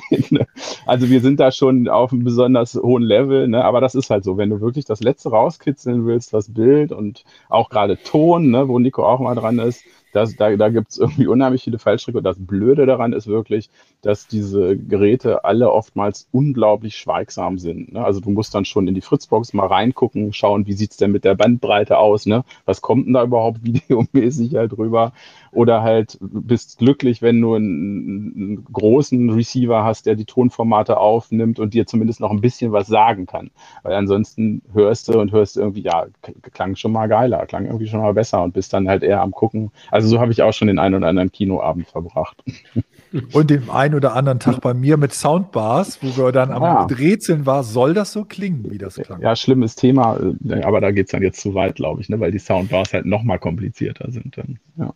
Also 0.85 1.09
wir 1.09 1.21
sind 1.21 1.39
da 1.39 1.51
schon 1.51 1.87
auf 1.87 2.11
einem 2.11 2.23
besonderen 2.23 2.44
besonders 2.45 2.75
hohen 2.75 3.03
Level, 3.03 3.47
ne? 3.47 3.63
aber 3.63 3.81
das 3.81 3.95
ist 3.95 4.09
halt 4.09 4.23
so, 4.23 4.37
wenn 4.37 4.49
du 4.49 4.61
wirklich 4.61 4.85
das 4.85 5.01
Letzte 5.01 5.29
rauskitzeln 5.29 6.05
willst, 6.05 6.31
was 6.31 6.53
Bild 6.53 6.91
und 6.91 7.23
auch 7.49 7.69
gerade 7.69 7.97
Ton, 7.97 8.51
ne? 8.51 8.67
wo 8.67 8.77
Nico 8.77 9.03
auch 9.05 9.19
mal 9.19 9.35
dran 9.35 9.57
ist, 9.59 9.83
das, 10.15 10.35
da, 10.37 10.55
da 10.55 10.69
gibt 10.69 10.91
es 10.91 10.97
irgendwie 10.97 11.27
unheimlich 11.27 11.63
viele 11.63 11.77
Fallstricke 11.77 12.19
und 12.19 12.23
das 12.23 12.37
Blöde 12.39 12.85
daran 12.85 13.11
ist 13.11 13.27
wirklich, 13.27 13.69
dass 14.01 14.27
diese 14.27 14.77
Geräte 14.77 15.43
alle 15.43 15.71
oftmals 15.71 16.27
unglaublich 16.31 16.95
schweigsam 16.97 17.57
sind. 17.57 17.93
Ne? 17.93 18.03
Also 18.03 18.21
du 18.21 18.29
musst 18.29 18.55
dann 18.55 18.63
schon 18.63 18.87
in 18.87 18.95
die 18.95 19.01
Fritzbox 19.01 19.53
mal 19.53 19.67
reingucken, 19.67 20.31
schauen, 20.31 20.67
wie 20.67 20.73
sieht 20.73 20.91
es 20.91 20.97
denn 20.97 21.11
mit 21.11 21.25
der 21.25 21.35
Bandbreite 21.35 21.97
aus, 21.97 22.25
ne? 22.25 22.45
was 22.65 22.81
kommt 22.81 23.07
denn 23.07 23.13
da 23.13 23.23
überhaupt 23.23 23.59
videomäßig 23.63 24.55
halt 24.55 24.71
drüber 24.71 25.11
oder 25.51 25.81
halt 25.81 26.17
bist 26.21 26.77
glücklich, 26.77 27.21
wenn 27.21 27.41
du 27.41 27.55
einen, 27.55 28.33
einen, 28.35 28.65
großen 28.71 29.29
Receiver 29.29 29.83
hast, 29.83 30.05
der 30.05 30.15
die 30.15 30.25
Tonformate 30.25 30.97
aufnimmt 30.97 31.59
und 31.59 31.73
dir 31.73 31.87
zumindest 31.87 32.19
noch 32.19 32.31
ein 32.31 32.41
bisschen 32.41 32.71
was 32.71 32.87
sagen 32.87 33.25
kann. 33.25 33.51
Weil 33.83 33.93
ansonsten 33.93 34.61
hörst 34.73 35.07
du 35.07 35.19
und 35.19 35.31
hörst 35.31 35.57
irgendwie, 35.57 35.81
ja, 35.81 36.07
klang 36.53 36.75
schon 36.75 36.91
mal 36.91 37.07
geiler, 37.07 37.45
klang 37.45 37.65
irgendwie 37.65 37.87
schon 37.87 38.01
mal 38.01 38.13
besser 38.13 38.43
und 38.43 38.53
bist 38.53 38.73
dann 38.73 38.89
halt 38.89 39.03
eher 39.03 39.21
am 39.21 39.31
gucken. 39.31 39.71
Also 39.91 40.04
so 40.07 40.19
habe 40.19 40.31
ich 40.31 40.41
auch 40.41 40.53
schon 40.53 40.67
den 40.67 40.79
einen 40.79 40.95
oder 40.95 41.07
anderen 41.07 41.31
Kinoabend 41.31 41.87
verbracht. 41.87 42.43
Und 43.33 43.49
den 43.49 43.69
einen 43.69 43.95
oder 43.95 44.13
anderen 44.13 44.39
Tag 44.39 44.59
bei 44.61 44.73
mir 44.73 44.97
mit 44.97 45.13
Soundbars, 45.13 45.99
wo 46.01 46.17
wir 46.17 46.31
dann 46.31 46.51
am 46.51 46.63
ja. 46.63 46.83
Rätseln 46.85 47.45
war, 47.45 47.63
soll 47.63 47.93
das 47.93 48.11
so 48.11 48.25
klingen, 48.25 48.69
wie 48.69 48.77
das 48.77 48.95
klang? 48.95 49.21
Ja, 49.21 49.35
schlimmes 49.35 49.75
Thema, 49.75 50.19
äh, 50.49 50.63
aber 50.63 50.81
da 50.81 50.91
geht 50.91 51.05
es 51.05 51.11
dann 51.11 51.21
jetzt 51.21 51.39
zu 51.39 51.53
weit, 51.53 51.75
glaube 51.75 52.01
ich, 52.01 52.09
ne? 52.09 52.19
weil 52.19 52.31
die 52.31 52.39
Soundbars 52.39 52.93
halt 52.93 53.05
noch 53.05 53.23
mal 53.23 53.37
komplizierter 53.37 54.11
sind. 54.11 54.37
Dann, 54.37 54.59
ja. 54.77 54.93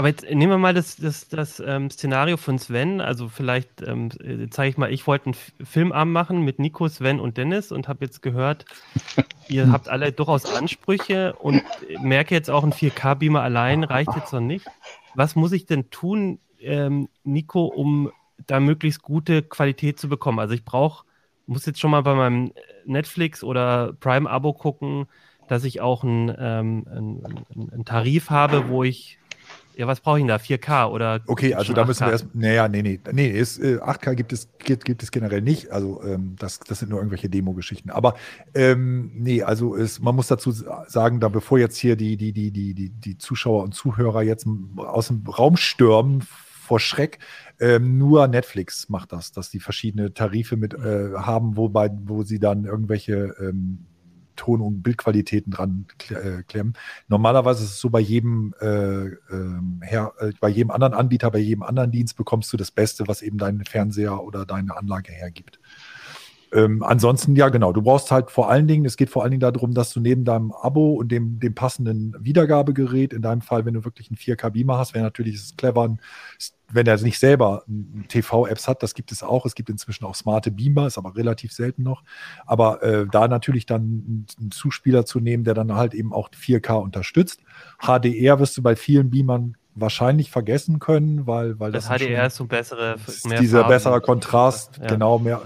Aber 0.00 0.08
jetzt 0.08 0.22
nehmen 0.24 0.48
wir 0.50 0.56
mal 0.56 0.72
das, 0.72 0.96
das, 0.96 1.28
das 1.28 1.60
ähm, 1.60 1.90
Szenario 1.90 2.38
von 2.38 2.58
Sven. 2.58 3.02
Also 3.02 3.28
vielleicht 3.28 3.82
ähm, 3.82 4.08
äh, 4.24 4.48
zeige 4.48 4.70
ich 4.70 4.78
mal, 4.78 4.90
ich 4.90 5.06
wollte 5.06 5.26
einen 5.26 5.36
Filmabend 5.62 6.14
machen 6.14 6.40
mit 6.40 6.58
Nico, 6.58 6.88
Sven 6.88 7.20
und 7.20 7.36
Dennis 7.36 7.70
und 7.70 7.86
habe 7.86 8.06
jetzt 8.06 8.22
gehört, 8.22 8.64
ihr 9.50 9.70
habt 9.70 9.90
alle 9.90 10.10
durchaus 10.10 10.46
Ansprüche 10.46 11.34
und 11.34 11.62
merke 12.00 12.34
jetzt 12.34 12.48
auch 12.48 12.64
ein 12.64 12.72
4K-Beamer 12.72 13.42
allein 13.42 13.84
reicht 13.84 14.16
jetzt 14.16 14.32
noch 14.32 14.40
nicht. 14.40 14.64
Was 15.14 15.36
muss 15.36 15.52
ich 15.52 15.66
denn 15.66 15.90
tun, 15.90 16.38
ähm, 16.60 17.10
Nico, 17.22 17.66
um 17.66 18.10
da 18.46 18.58
möglichst 18.58 19.02
gute 19.02 19.42
Qualität 19.42 20.00
zu 20.00 20.08
bekommen? 20.08 20.38
Also 20.38 20.54
ich 20.54 20.64
brauche, 20.64 21.04
muss 21.44 21.66
jetzt 21.66 21.78
schon 21.78 21.90
mal 21.90 22.04
bei 22.04 22.14
meinem 22.14 22.54
Netflix 22.86 23.44
oder 23.44 23.92
Prime-Abo 24.00 24.54
gucken, 24.54 25.08
dass 25.46 25.64
ich 25.64 25.82
auch 25.82 26.04
einen, 26.04 26.34
ähm, 26.38 26.86
einen, 26.90 27.44
einen 27.70 27.84
Tarif 27.84 28.30
habe, 28.30 28.70
wo 28.70 28.82
ich 28.82 29.19
ja, 29.76 29.86
was 29.86 30.00
brauche 30.00 30.18
ich 30.18 30.22
denn 30.22 30.28
da? 30.28 30.36
4K 30.36 30.90
oder? 30.90 31.20
Okay, 31.26 31.54
also 31.54 31.72
da 31.72 31.84
müssen 31.84 32.06
wir 32.06 32.12
erst. 32.12 32.34
Naja, 32.34 32.68
nee, 32.68 32.82
nee. 32.82 33.00
Nee, 33.12 33.28
ist, 33.28 33.58
äh, 33.58 33.78
8K 33.78 34.14
gibt 34.14 34.32
es, 34.32 34.48
gibt, 34.58 34.84
gibt 34.84 35.02
es 35.02 35.10
generell 35.10 35.42
nicht. 35.42 35.70
Also 35.70 36.02
ähm, 36.02 36.36
das, 36.38 36.60
das 36.60 36.80
sind 36.80 36.90
nur 36.90 36.98
irgendwelche 36.98 37.28
Demo-Geschichten. 37.28 37.90
Aber 37.90 38.14
ähm, 38.54 39.12
nee, 39.14 39.42
also 39.42 39.74
ist, 39.74 40.00
man 40.00 40.14
muss 40.14 40.26
dazu 40.26 40.52
sagen, 40.52 41.20
da 41.20 41.28
bevor 41.28 41.58
jetzt 41.58 41.76
hier 41.76 41.96
die, 41.96 42.16
die, 42.16 42.32
die, 42.32 42.50
die, 42.50 42.74
die, 42.74 42.90
die 42.90 43.18
Zuschauer 43.18 43.62
und 43.62 43.74
Zuhörer 43.74 44.22
jetzt 44.22 44.46
aus 44.76 45.08
dem 45.08 45.24
Raum 45.26 45.56
stürmen 45.56 46.22
vor 46.22 46.78
Schreck, 46.78 47.18
ähm, 47.58 47.98
nur 47.98 48.28
Netflix 48.28 48.88
macht 48.88 49.12
das, 49.12 49.32
dass 49.32 49.50
die 49.50 49.60
verschiedene 49.60 50.14
Tarife 50.14 50.56
mit 50.56 50.74
äh, 50.74 51.12
haben, 51.14 51.56
wobei, 51.56 51.90
wo 52.04 52.22
sie 52.22 52.38
dann 52.38 52.64
irgendwelche 52.64 53.34
ähm, 53.40 53.86
Ton- 54.40 54.62
und 54.62 54.82
Bildqualitäten 54.82 55.52
dran 55.52 55.84
äh, 56.08 56.42
klemmen. 56.44 56.72
Normalerweise 57.08 57.62
ist 57.62 57.72
es 57.72 57.80
so 57.80 57.90
bei 57.90 58.00
jedem, 58.00 58.54
äh, 58.60 59.08
ähm, 59.30 59.82
her, 59.82 60.14
äh, 60.18 60.32
bei 60.40 60.48
jedem 60.48 60.70
anderen 60.70 60.94
Anbieter, 60.94 61.30
bei 61.30 61.40
jedem 61.40 61.62
anderen 61.62 61.90
Dienst 61.90 62.16
bekommst 62.16 62.50
du 62.50 62.56
das 62.56 62.70
Beste, 62.70 63.06
was 63.06 63.20
eben 63.20 63.36
dein 63.36 63.62
Fernseher 63.66 64.24
oder 64.24 64.46
deine 64.46 64.74
Anlage 64.78 65.12
hergibt. 65.12 65.59
Ähm, 66.52 66.82
ansonsten, 66.82 67.36
ja, 67.36 67.48
genau. 67.48 67.72
Du 67.72 67.82
brauchst 67.82 68.10
halt 68.10 68.30
vor 68.30 68.50
allen 68.50 68.66
Dingen, 68.66 68.84
es 68.84 68.96
geht 68.96 69.10
vor 69.10 69.22
allen 69.22 69.30
Dingen 69.30 69.40
darum, 69.40 69.72
dass 69.72 69.92
du 69.92 70.00
neben 70.00 70.24
deinem 70.24 70.52
Abo 70.52 70.94
und 70.94 71.12
dem, 71.12 71.38
dem 71.38 71.54
passenden 71.54 72.14
Wiedergabegerät, 72.18 73.12
in 73.12 73.22
deinem 73.22 73.40
Fall, 73.40 73.64
wenn 73.64 73.74
du 73.74 73.84
wirklich 73.84 74.10
einen 74.10 74.16
4K-Beamer 74.16 74.76
hast, 74.76 74.94
wäre 74.94 75.04
natürlich 75.04 75.36
es 75.36 75.56
clever, 75.56 75.96
wenn 76.72 76.86
er 76.86 77.00
nicht 77.00 77.18
selber 77.18 77.64
TV-Apps 78.08 78.68
hat, 78.68 78.82
das 78.82 78.94
gibt 78.94 79.12
es 79.12 79.22
auch. 79.22 79.46
Es 79.46 79.54
gibt 79.54 79.70
inzwischen 79.70 80.04
auch 80.04 80.14
smarte 80.14 80.50
Beamer, 80.50 80.86
ist 80.86 80.98
aber 80.98 81.16
relativ 81.16 81.52
selten 81.52 81.82
noch. 81.82 82.02
Aber 82.46 82.82
äh, 82.82 83.06
da 83.10 83.28
natürlich 83.28 83.66
dann 83.66 84.26
einen 84.38 84.50
Zuspieler 84.50 85.04
zu 85.06 85.20
nehmen, 85.20 85.44
der 85.44 85.54
dann 85.54 85.74
halt 85.74 85.94
eben 85.94 86.12
auch 86.12 86.30
4K 86.30 86.74
unterstützt. 86.74 87.40
HDR 87.80 88.38
wirst 88.40 88.56
du 88.56 88.62
bei 88.62 88.76
vielen 88.76 89.10
Beamern 89.10 89.56
wahrscheinlich 89.74 90.30
vergessen 90.30 90.78
können, 90.78 91.26
weil, 91.26 91.58
weil 91.60 91.72
das, 91.72 91.86
das 91.88 92.00
HDR 92.00 92.26
ist 92.26 92.36
so 92.36 92.44
bessere, 92.44 92.96
mehr 93.24 93.40
dieser 93.40 93.64
bessere 93.64 94.00
Kontrast, 94.00 94.78
ja. 94.78 94.86
genau 94.88 95.18
mehr 95.18 95.42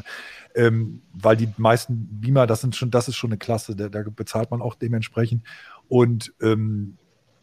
ähm, 0.54 1.02
weil 1.12 1.36
die 1.36 1.48
meisten 1.56 2.20
Beamer, 2.20 2.46
das 2.46 2.60
sind 2.60 2.76
schon, 2.76 2.90
das 2.90 3.08
ist 3.08 3.16
schon 3.16 3.30
eine 3.30 3.38
Klasse, 3.38 3.74
da, 3.76 3.88
da 3.88 4.02
bezahlt 4.04 4.50
man 4.50 4.62
auch 4.62 4.74
dementsprechend. 4.74 5.44
Und 5.88 6.32
ähm, 6.40 6.96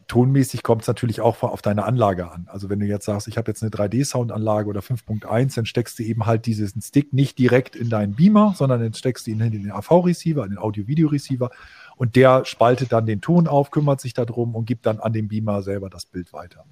tonmäßig 0.08 0.64
kommt 0.64 0.82
es 0.82 0.88
natürlich 0.90 1.22
auch 1.22 1.42
auf 1.42 1.62
deine 1.62 1.86
Anlage 1.86 2.30
an. 2.30 2.46
Also 2.50 2.70
wenn 2.70 2.82
du 2.82 2.86
jetzt 2.86 3.06
sagst, 3.06 3.30
ich 3.30 3.38
habe 3.38 3.50
jetzt 3.50 3.64
eine 3.64 3.72
3D-Soundanlage 3.72 4.68
oder 4.68 4.82
5.1, 4.82 5.56
dann 5.56 5.66
steckst 5.66 6.00
du 6.00 6.04
eben 6.04 6.26
halt 6.26 6.46
diesen 6.46 6.82
Stick 6.82 7.14
nicht 7.14 7.40
direkt 7.40 7.78
in 7.78 7.90
deinen 7.90 8.16
Beamer, 8.16 8.54
sondern 8.58 8.82
dann 8.82 8.94
steckst 8.94 9.28
du 9.28 9.32
ihn 9.32 9.40
in 9.40 9.52
den 9.52 9.72
AV-Receiver, 9.72 10.44
in 10.44 10.50
den 10.50 10.58
Audio-Video-Receiver 10.58 11.50
und 11.96 12.18
der 12.18 12.44
spaltet 12.44 12.92
dann 12.92 13.06
den 13.06 13.22
Ton 13.22 13.48
auf, 13.48 13.72
kümmert 13.72 14.02
sich 14.02 14.14
darum 14.14 14.56
und 14.56 14.66
gibt 14.66 14.86
dann 14.86 15.00
an 15.00 15.14
den 15.14 15.30
Beamer 15.30 15.62
selber 15.62 15.90
das 15.90 16.06
Bild 16.06 16.34
weiter. 16.34 16.66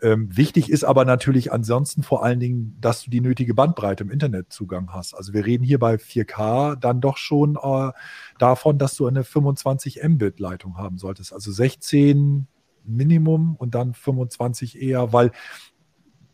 Ähm, 0.00 0.36
wichtig 0.36 0.70
ist 0.70 0.84
aber 0.84 1.04
natürlich 1.04 1.52
ansonsten 1.52 2.02
vor 2.02 2.24
allen 2.24 2.38
Dingen, 2.38 2.76
dass 2.80 3.02
du 3.02 3.10
die 3.10 3.20
nötige 3.20 3.54
Bandbreite 3.54 4.04
im 4.04 4.10
Internetzugang 4.10 4.92
hast. 4.92 5.14
Also 5.14 5.32
wir 5.32 5.44
reden 5.44 5.64
hier 5.64 5.78
bei 5.78 5.94
4K 5.94 6.76
dann 6.76 7.00
doch 7.00 7.16
schon 7.16 7.56
äh, 7.56 7.92
davon, 8.38 8.78
dass 8.78 8.94
du 8.94 9.06
eine 9.06 9.24
25 9.24 10.00
Mbit 10.02 10.38
Leitung 10.38 10.76
haben 10.76 10.98
solltest. 10.98 11.32
Also 11.32 11.50
16 11.50 12.46
Minimum 12.84 13.56
und 13.56 13.74
dann 13.74 13.94
25 13.94 14.80
eher, 14.80 15.12
weil 15.12 15.32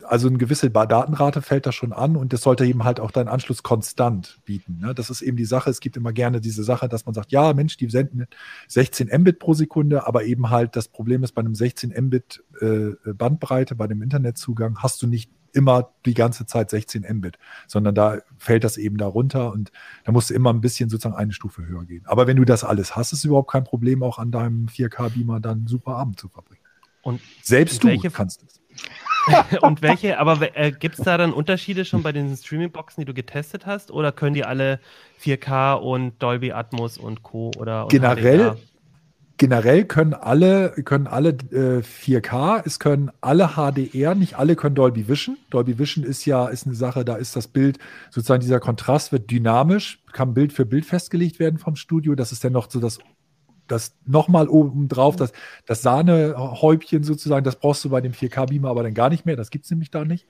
also 0.05 0.29
eine 0.29 0.38
gewisse 0.38 0.71
Datenrate 0.71 1.43
fällt 1.43 1.67
da 1.67 1.73
schon 1.73 1.93
an 1.93 2.17
und 2.17 2.33
das 2.33 2.43
sollte 2.43 2.64
eben 2.64 2.85
halt 2.85 3.01
auch 3.01 3.11
deinen 3.11 3.29
Anschluss 3.29 3.62
konstant 3.62 4.40
bieten. 4.45 4.79
Ne? 4.81 4.95
Das 4.95 5.11
ist 5.11 5.23
eben 5.23 5.37
die 5.37 5.45
Sache. 5.45 5.71
Es 5.71 5.81
gibt 5.81 5.97
immer 5.97 6.12
gerne 6.12 6.40
diese 6.40 6.64
Sache, 6.64 6.88
dass 6.88 7.07
man 7.07 7.14
sagt, 7.14 7.33
ja, 7.33 7.53
Mensch, 7.53 7.77
die 7.77 7.88
senden 7.88 8.27
16 8.69 9.09
Mbit 9.21 9.38
pro 9.38 9.55
Sekunde, 9.55 10.07
aber 10.07 10.25
eben 10.25 10.51
halt 10.51 10.77
das 10.77 10.88
Problem 10.88 11.23
ist, 11.25 11.33
bei 11.33 11.40
einem 11.40 11.55
16 11.55 11.90
Mbit 11.90 12.45
äh, 12.61 12.90
Bandbreite, 13.12 13.75
bei 13.75 13.87
dem 13.87 14.03
Internetzugang, 14.03 14.79
hast 14.79 15.03
du 15.03 15.07
nicht 15.07 15.31
immer 15.55 15.93
die 16.05 16.14
ganze 16.14 16.47
Zeit 16.47 16.71
16 16.71 17.07
Mbit, 17.19 17.38
sondern 17.67 17.95
da 17.95 18.19
fällt 18.37 18.64
das 18.64 18.77
eben 18.77 18.97
da 18.97 19.07
runter 19.07 19.53
und 19.53 19.71
da 20.05 20.12
musst 20.12 20.31
du 20.31 20.35
immer 20.35 20.53
ein 20.53 20.61
bisschen 20.61 20.90
sozusagen 20.90 21.14
eine 21.14 21.33
Stufe 21.33 21.67
höher 21.67 21.85
gehen. 21.85 22.05
Aber 22.07 22.27
wenn 22.27 22.37
du 22.37 22.45
das 22.45 22.64
alles 22.64 22.97
hast, 22.97 23.12
ist 23.12 23.25
überhaupt 23.25 23.51
kein 23.51 23.64
Problem, 23.64 24.03
auch 24.03 24.19
an 24.19 24.33
deinem 24.33 24.67
4K-Beamer 24.67 25.40
dann 25.40 25.59
einen 25.59 25.67
super 25.67 25.97
Abend 25.97 26.19
zu 26.19 26.29
verbringen. 26.29 26.61
Und 27.03 27.21
selbst 27.43 27.85
du 27.85 28.11
kannst 28.11 28.43
es. 28.43 28.61
und 29.63 29.83
welche, 29.83 30.19
aber 30.19 30.57
äh, 30.57 30.73
gibt 30.73 30.99
es 30.99 31.05
da 31.05 31.17
dann 31.17 31.33
Unterschiede 31.33 31.85
schon 31.85 32.03
bei 32.03 32.13
den 32.13 32.37
Streaming-Boxen, 32.37 33.01
die 33.01 33.05
du 33.05 33.15
getestet 33.15 33.67
hast? 33.67 33.91
Oder 33.91 34.13
können 34.13 34.35
die 34.35 34.45
alle 34.45 34.81
4K 35.23 35.75
und 35.75 36.23
Dolby 36.23 36.53
Atmos 36.53 36.99
und 36.99 37.23
Co. 37.23 37.51
oder 37.59 37.87
generell? 37.89 38.57
Generell 39.37 39.85
können 39.85 40.15
alle, 40.15 40.71
können 40.85 41.09
alle 41.09 41.31
äh, 41.31 41.83
4K, 41.83 42.63
es 42.65 42.79
können 42.79 43.11
alle 43.21 43.55
HDR, 43.57 44.15
nicht 44.15 44.39
alle 44.39 44.55
können 44.55 44.77
Dolby 44.77 45.09
Vision. 45.09 45.37
Dolby 45.51 45.77
Vision 45.77 46.05
ist 46.05 46.25
ja 46.25 46.47
ist 46.47 46.67
eine 46.67 46.77
Sache, 46.77 47.05
da 47.05 47.17
ist 47.17 47.35
das 47.35 47.49
Bild, 47.49 47.79
sozusagen 48.11 48.43
dieser 48.43 48.61
Kontrast 48.61 49.11
wird 49.11 49.33
dynamisch, 49.33 49.99
kann 50.13 50.35
Bild 50.35 50.53
für 50.53 50.65
Bild 50.65 50.87
festgelegt 50.87 51.41
werden 51.41 51.59
vom 51.59 51.75
Studio. 51.75 52.15
Das 52.15 52.31
ist 52.31 52.45
dann 52.45 52.53
noch 52.53 52.71
so 52.71 52.79
das 52.79 53.01
das 53.66 53.96
nochmal 54.05 54.48
oben 54.48 54.88
drauf, 54.88 55.16
das, 55.16 55.33
das 55.66 55.83
Sahnehäubchen 55.83 57.03
sozusagen, 57.03 57.44
das 57.44 57.57
brauchst 57.57 57.85
du 57.85 57.90
bei 57.90 58.00
dem 58.00 58.12
4K-Beamer 58.12 58.68
aber 58.68 58.83
dann 58.83 58.94
gar 58.94 59.11
nicht 59.11 59.27
mehr, 59.27 59.37
das 59.37 59.50
gibt 59.50 59.64
es 59.64 59.70
nämlich 59.70 59.90
da 59.90 60.05
nicht. 60.05 60.27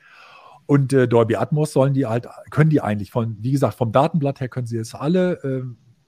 Und 0.67 0.93
äh, 0.93 1.07
Dolby 1.07 1.37
Atmos 1.37 1.73
sollen 1.73 1.95
die 1.95 2.07
halt, 2.07 2.27
können 2.51 2.71
die 2.71 2.81
eigentlich 2.81 3.11
von, 3.11 3.37
wie 3.41 3.53
gesagt, 3.53 3.75
vom 3.75 3.93
Datenblatt 3.93 4.41
her 4.41 4.49
können 4.49 4.67
sie 4.67 4.79
es 4.79 4.95
alle. 4.95 5.35
Äh, 5.43 5.63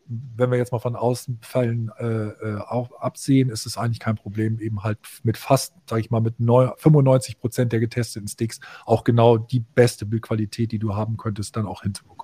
wenn 0.08 0.50
wir 0.50 0.58
jetzt 0.58 0.72
mal 0.72 0.78
von 0.78 0.94
Außenfällen 0.94 1.90
äh, 1.98 2.04
äh, 2.04 2.58
auch 2.60 2.92
absehen, 3.00 3.50
ist 3.50 3.66
es 3.66 3.76
eigentlich 3.76 3.98
kein 3.98 4.14
Problem, 4.14 4.60
eben 4.60 4.84
halt 4.84 4.98
mit 5.24 5.36
fast, 5.36 5.74
sage 5.88 6.00
ich 6.00 6.10
mal, 6.10 6.20
mit 6.20 6.36
95 6.38 7.38
Prozent 7.38 7.72
der 7.72 7.80
getesteten 7.80 8.28
Sticks 8.28 8.60
auch 8.84 9.04
genau 9.04 9.36
die 9.36 9.60
beste 9.60 10.06
Bildqualität, 10.06 10.70
die 10.72 10.78
du 10.78 10.94
haben 10.94 11.16
könntest, 11.16 11.56
dann 11.56 11.66
auch 11.66 11.82
hinzubekommen. 11.82 12.15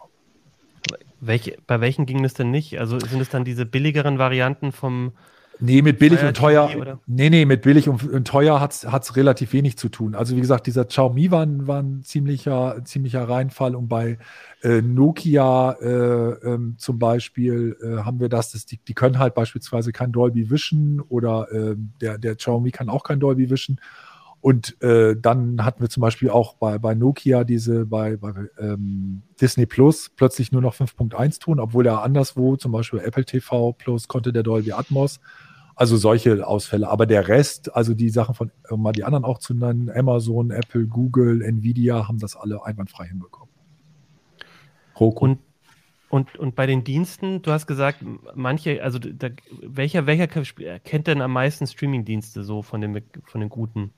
Welche, 1.25 1.57
bei 1.69 1.81
welchen 1.81 2.05
ging 2.05 2.25
es 2.25 2.35
denn 2.35 2.51
nicht? 2.51 2.81
Also 2.81 2.99
sind 2.99 3.21
es 3.21 3.29
dann 3.29 3.45
diese 3.45 3.65
billigeren 3.65 4.19
Varianten 4.19 4.73
vom. 4.73 5.13
Nee, 5.61 5.81
mit 5.81 6.01
billig 6.01 6.21
und 6.25 6.37
teuer. 6.37 6.99
Nee, 7.07 7.31
nee, 7.31 7.45
mit 7.45 7.63
billig 7.63 7.89
und, 7.89 8.03
und 8.03 8.27
teuer 8.27 8.61
hat 8.61 8.73
es 8.73 9.17
relativ 9.17 9.53
wenig 9.53 9.79
zu 9.79 9.89
tun. 9.89 10.17
Also, 10.17 10.35
wie 10.35 10.41
gesagt, 10.41 10.67
dieser 10.67 10.85
Xiaomi 10.85 11.31
war, 11.31 11.47
war 11.69 11.81
ein 11.81 12.03
ziemlicher, 12.03 12.85
ziemlicher 12.85 13.29
Reinfall 13.29 13.77
und 13.77 13.87
bei 13.87 14.19
äh, 14.65 14.83
Nokia 14.83 15.77
äh, 15.81 16.31
ähm, 16.45 16.75
zum 16.79 16.99
Beispiel 16.99 17.77
äh, 17.81 18.03
haben 18.03 18.19
wir 18.19 18.29
das, 18.29 18.51
dass 18.51 18.67
die, 18.67 18.79
die 18.79 18.95
können 18.95 19.21
halt 19.21 19.35
beispielsweise 19.35 19.93
kein 19.93 20.11
Dolby 20.11 20.51
Vision 20.51 21.01
oder 21.09 21.47
ähm, 21.53 21.93
der, 22.01 22.19
der 22.19 22.35
Xiaomi 22.35 22.73
kann 22.73 22.89
auch 22.89 23.05
kein 23.05 23.21
Dolby 23.21 23.49
Vision. 23.49 23.79
Und 24.43 24.83
äh, 24.83 25.15
dann 25.17 25.65
hatten 25.65 25.83
wir 25.83 25.89
zum 25.89 26.01
Beispiel 26.01 26.29
auch 26.29 26.55
bei, 26.55 26.77
bei 26.79 26.97
Nokia 26.97 27.45
diese, 27.45 27.87
bei, 27.87 28.17
bei 28.17 28.35
ähm, 28.59 29.23
Disney 29.41 29.67
Plus 29.67 30.11
plötzlich 30.17 30.51
nur 30.51 30.61
noch 30.61 30.75
5.1 30.75 31.41
tun, 31.41 31.61
obwohl 31.61 31.87
er 31.87 32.03
anderswo, 32.03 32.57
zum 32.57 32.73
Beispiel 32.73 32.99
Apple 32.99 33.25
TV 33.25 33.73
Plus, 33.73 34.09
konnte 34.09 34.33
der 34.33 34.43
Dolby 34.43 34.73
Atmos. 34.73 35.21
Also 35.77 35.97
solche 35.97 36.45
Ausfälle. 36.45 36.89
Aber 36.89 37.07
der 37.07 37.29
Rest, 37.29 37.75
also 37.77 37.95
die 37.95 38.11
Sachen 38.11 38.35
von, 38.35 38.51
um 38.69 38.83
mal 38.83 38.91
die 38.91 39.05
anderen 39.05 39.25
auch 39.25 39.39
zu 39.39 39.55
nennen, 39.55 39.89
Amazon, 39.89 40.51
Apple, 40.51 40.89
Google, 40.89 41.41
Nvidia 41.43 42.09
haben 42.09 42.19
das 42.19 42.35
alle 42.35 42.67
einwandfrei 42.67 43.07
hinbekommen. 43.07 43.55
Roku. 44.99 45.25
Und, 45.25 45.39
und, 46.09 46.37
und 46.37 46.57
bei 46.57 46.67
den 46.67 46.83
Diensten, 46.83 47.43
du 47.43 47.53
hast 47.53 47.69
gesagt, 47.69 48.05
manche, 48.35 48.83
also 48.83 48.99
da, 48.99 49.29
welcher, 49.63 50.07
welcher 50.07 50.27
kennt 50.27 51.07
denn 51.07 51.23
am 51.23 51.33
meisten 51.33 51.65
Streaming-Dienste 51.65 52.43
so 52.43 52.63
von 52.63 52.81
den, 52.81 53.03
von 53.25 53.41
den 53.41 53.49
guten? 53.49 53.93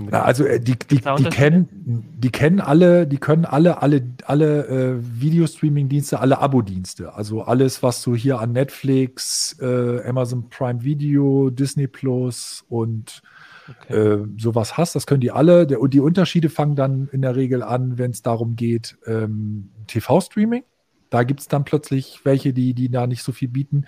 Na, 0.00 0.22
also 0.22 0.44
äh, 0.44 0.60
die, 0.60 0.76
die, 0.76 1.00
die, 1.00 1.24
kennen, 1.24 1.68
die 2.16 2.30
kennen 2.30 2.60
alle, 2.60 3.06
die 3.06 3.18
können 3.18 3.44
alle, 3.44 3.80
alle, 3.80 4.02
alle 4.24 4.66
äh, 4.66 5.20
Videostreaming-Dienste, 5.20 6.20
alle 6.20 6.38
Abo-Dienste. 6.38 7.14
Also 7.14 7.42
alles, 7.42 7.82
was 7.82 8.02
du 8.02 8.16
hier 8.16 8.40
an 8.40 8.52
Netflix, 8.52 9.56
äh, 9.60 10.02
Amazon 10.06 10.48
Prime 10.50 10.82
Video, 10.82 11.50
Disney 11.50 11.86
Plus 11.86 12.64
und 12.68 13.22
okay. 13.68 13.94
äh, 13.94 14.26
sowas 14.36 14.76
hast, 14.76 14.96
das 14.96 15.06
können 15.06 15.20
die 15.20 15.30
alle. 15.30 15.66
Der, 15.66 15.80
und 15.80 15.94
die 15.94 16.00
Unterschiede 16.00 16.50
fangen 16.50 16.74
dann 16.74 17.08
in 17.12 17.22
der 17.22 17.36
Regel 17.36 17.62
an, 17.62 17.96
wenn 17.96 18.10
es 18.10 18.22
darum 18.22 18.56
geht, 18.56 18.96
ähm, 19.06 19.70
TV-Streaming. 19.86 20.64
Da 21.10 21.22
gibt 21.22 21.38
es 21.38 21.46
dann 21.46 21.64
plötzlich 21.64 22.20
welche, 22.24 22.52
die, 22.52 22.74
die 22.74 22.90
da 22.90 23.06
nicht 23.06 23.22
so 23.22 23.30
viel 23.30 23.48
bieten 23.48 23.84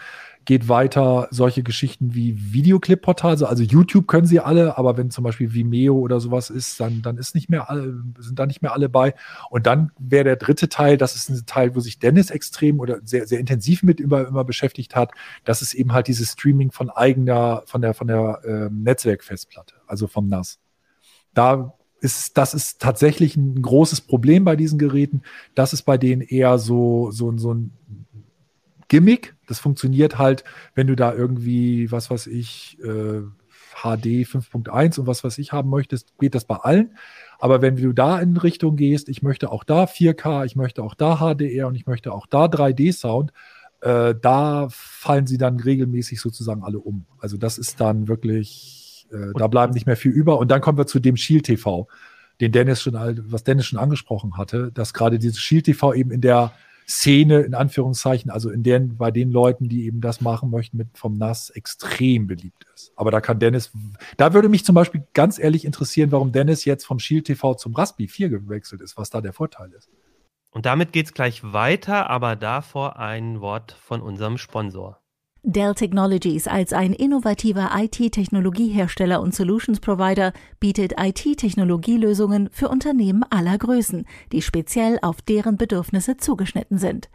geht 0.47 0.69
weiter 0.69 1.29
solche 1.31 1.63
Geschichten 1.63 2.15
wie 2.15 2.53
Videoclip-Portale. 2.53 3.47
Also 3.47 3.63
YouTube 3.63 4.07
können 4.07 4.27
sie 4.27 4.41
alle, 4.41 4.79
aber 4.79 4.97
wenn 4.97 5.11
zum 5.11 5.25
Beispiel 5.25 5.53
Vimeo 5.53 5.99
oder 5.99 6.21
sowas 6.21 6.51
ist, 6.51 6.81
dann, 6.81 7.03
dann 7.03 7.19
ist 7.19 7.35
nicht 7.35 7.51
mehr 7.51 7.69
alle, 7.69 8.03
sind 8.19 8.39
da 8.39 8.47
nicht 8.47 8.63
mehr 8.63 8.73
alle 8.73 8.89
bei. 8.89 9.15
Und 9.51 9.67
dann 9.67 9.91
wäre 9.99 10.25
der 10.25 10.37
dritte 10.37 10.69
Teil, 10.69 10.97
das 10.97 11.17
ist 11.17 11.29
ein 11.29 11.45
Teil, 11.47 11.75
wo 11.75 11.81
sich 11.81 11.99
Dennis 11.99 12.31
extrem 12.31 12.81
oder 12.81 13.01
sehr, 13.05 13.27
sehr 13.27 13.41
intensiv 13.41 13.83
mit 13.83 14.01
immer, 14.01 14.27
immer 14.27 14.45
beschäftigt 14.45 14.95
hat. 14.95 15.11
Das 15.45 15.63
ist 15.63 15.75
eben 15.75 15.93
halt 15.93 16.07
dieses 16.07 16.33
Streaming 16.33 16.71
von 16.71 16.91
eigener, 16.91 17.65
von 17.67 17.83
der, 17.83 17.93
von 17.93 18.07
der 18.07 18.41
ähm, 18.47 18.85
Netzwerkfestplatte, 18.85 19.75
also 19.87 20.07
vom 20.07 20.29
NAS. 20.29 20.61
Da 21.35 21.75
ist, 22.01 22.39
das 22.39 22.55
ist 22.55 22.81
tatsächlich 22.81 23.37
ein 23.37 23.61
großes 23.61 24.03
Problem 24.03 24.45
bei 24.45 24.55
diesen 24.55 24.79
Geräten. 24.79 25.23
Das 25.57 25.73
ist 25.73 25.83
bei 25.83 25.99
denen 25.99 26.23
eher 26.23 26.59
so, 26.59 27.11
so, 27.11 27.37
so 27.37 27.53
ein 27.53 27.73
Gimmick. 28.89 29.35
Das 29.47 29.59
funktioniert 29.59 30.19
halt, 30.19 30.45
wenn 30.75 30.87
du 30.87 30.97
da 30.97 31.15
irgendwie, 31.15 31.91
was 31.91 32.11
weiß 32.11 32.27
ich, 32.29 32.79
äh, 32.83 33.23
HD 33.83 34.25
5.1 34.25 35.01
und 35.01 35.07
was 35.07 35.23
weiß 35.23 35.39
ich 35.39 35.53
haben 35.53 35.71
möchtest, 35.71 36.17
geht 36.19 36.35
das 36.35 36.45
bei 36.45 36.57
allen. 36.57 36.97
Aber 37.39 37.61
wenn 37.61 37.77
du 37.77 37.93
da 37.93 38.19
in 38.19 38.37
Richtung 38.37 38.77
gehst, 38.77 39.09
ich 39.09 39.23
möchte 39.23 39.53
auch 39.53 39.65
da 39.65 39.85
4K, 39.85 40.47
ich 40.47 40.57
möchte 40.57 40.83
auch 40.83 40.95
da 40.95 41.17
HDR 41.17 41.69
und 41.69 41.75
ich 41.75 41.87
möchte 41.87 42.13
auch 42.13 42.27
da 42.27 42.47
3D-Sound, 42.47 43.33
äh, 43.83 44.15
da 44.21 44.69
fallen 44.71 45.27
sie 45.27 45.39
dann 45.39 45.61
regelmäßig 45.61 46.21
sozusagen 46.21 46.63
alle 46.65 46.79
um. 46.79 47.07
Also 47.19 47.37
das 47.37 47.59
ist 47.59 47.81
dann 47.81 48.09
wirklich, 48.09 49.07
äh, 49.13 49.33
da 49.37 49.47
bleiben 49.49 49.75
nicht 49.75 49.87
mehr 49.87 49.97
viel 49.97 50.13
über. 50.13 50.39
Und 50.39 50.51
dann 50.51 50.63
kommen 50.63 50.79
wir 50.79 50.87
zu 50.87 50.99
dem 50.99 51.17
Shield 51.17 51.45
TV, 51.45 51.87
den 52.41 52.53
Dennis 52.53 52.83
schon, 52.83 52.95
was 53.31 53.45
Dennis 53.45 53.67
schon 53.67 53.79
angesprochen 53.79 54.39
hatte, 54.39 54.73
dass 54.73 54.95
gerade 54.95 55.19
dieses 55.19 55.41
Shield 55.41 55.67
TV 55.67 55.93
eben 55.93 56.11
in 56.11 56.23
der 56.23 56.53
Szene, 56.89 57.41
in 57.41 57.55
Anführungszeichen, 57.55 58.31
also 58.31 58.51
in 58.51 58.63
deren, 58.63 58.97
bei 58.97 59.11
den 59.11 59.33
Leuten, 59.33 59.69
die 59.69 59.87
eben 59.87 60.01
das 60.01 60.21
machen 60.21 60.51
möchten, 60.51 60.77
mit 60.77 60.97
vom 60.97 61.19
NAS 61.19 61.51
extrem 61.51 62.29
beliebt 62.29 62.65
ist. 62.75 62.93
Aber 62.95 63.11
da 63.11 63.21
kann 63.21 63.41
Dennis, 63.41 63.73
da 64.17 64.35
würde 64.35 64.49
mich 64.49 64.65
zum 64.65 64.77
Beispiel 64.77 65.05
ganz 65.13 65.39
ehrlich 65.39 65.65
interessieren, 65.65 66.13
warum 66.13 66.31
Dennis 66.31 66.65
jetzt 66.65 66.87
vom 66.87 67.01
Shield 67.01 67.27
TV 67.27 67.55
zum 67.55 67.75
Raspi 67.75 68.07
4 68.07 68.29
gewechselt 68.29 68.81
ist, 68.81 68.97
was 68.97 69.11
da 69.11 69.21
der 69.21 69.33
Vorteil 69.33 69.73
ist. 69.73 69.91
Und 70.51 70.65
damit 70.65 70.93
geht 70.93 71.07
es 71.07 71.13
gleich 71.13 71.43
weiter, 71.43 72.09
aber 72.09 72.37
davor 72.37 72.99
ein 72.99 73.41
Wort 73.41 73.73
von 73.73 74.01
unserem 74.01 74.39
Sponsor. 74.39 75.01
Dell 75.49 75.75
Technologies 75.75 76.49
als 76.49 76.73
ein 76.73 76.93
innovativer 76.93 77.71
IT-Technologiehersteller 77.73 79.21
und 79.21 79.33
Solutions 79.33 79.79
Provider 79.79 80.33
bietet 80.59 80.95
IT-Technologielösungen 80.99 82.49
für 82.51 82.69
Unternehmen 82.69 83.23
aller 83.31 83.57
Größen, 83.57 84.07
die 84.33 84.43
speziell 84.43 84.99
auf 85.03 85.23
deren 85.23 85.57
Bedürfnisse 85.57 86.17
zugeschnitten 86.17 86.79
sind. 86.79 87.09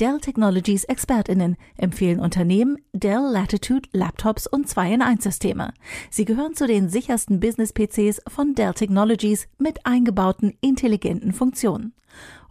Dell 0.00 0.18
Technologies 0.18 0.82
Expertinnen 0.82 1.54
empfehlen 1.76 2.18
Unternehmen 2.18 2.76
Dell 2.92 3.22
Latitude 3.22 3.88
Laptops 3.92 4.48
und 4.48 4.68
2 4.68 4.94
in 4.94 5.02
1 5.02 5.22
Systeme. 5.22 5.72
Sie 6.10 6.24
gehören 6.24 6.54
zu 6.54 6.66
den 6.66 6.88
sichersten 6.88 7.38
Business-PCs 7.38 8.20
von 8.26 8.56
Dell 8.56 8.74
Technologies 8.74 9.46
mit 9.58 9.86
eingebauten 9.86 10.54
intelligenten 10.60 11.30
Funktionen. 11.30 11.94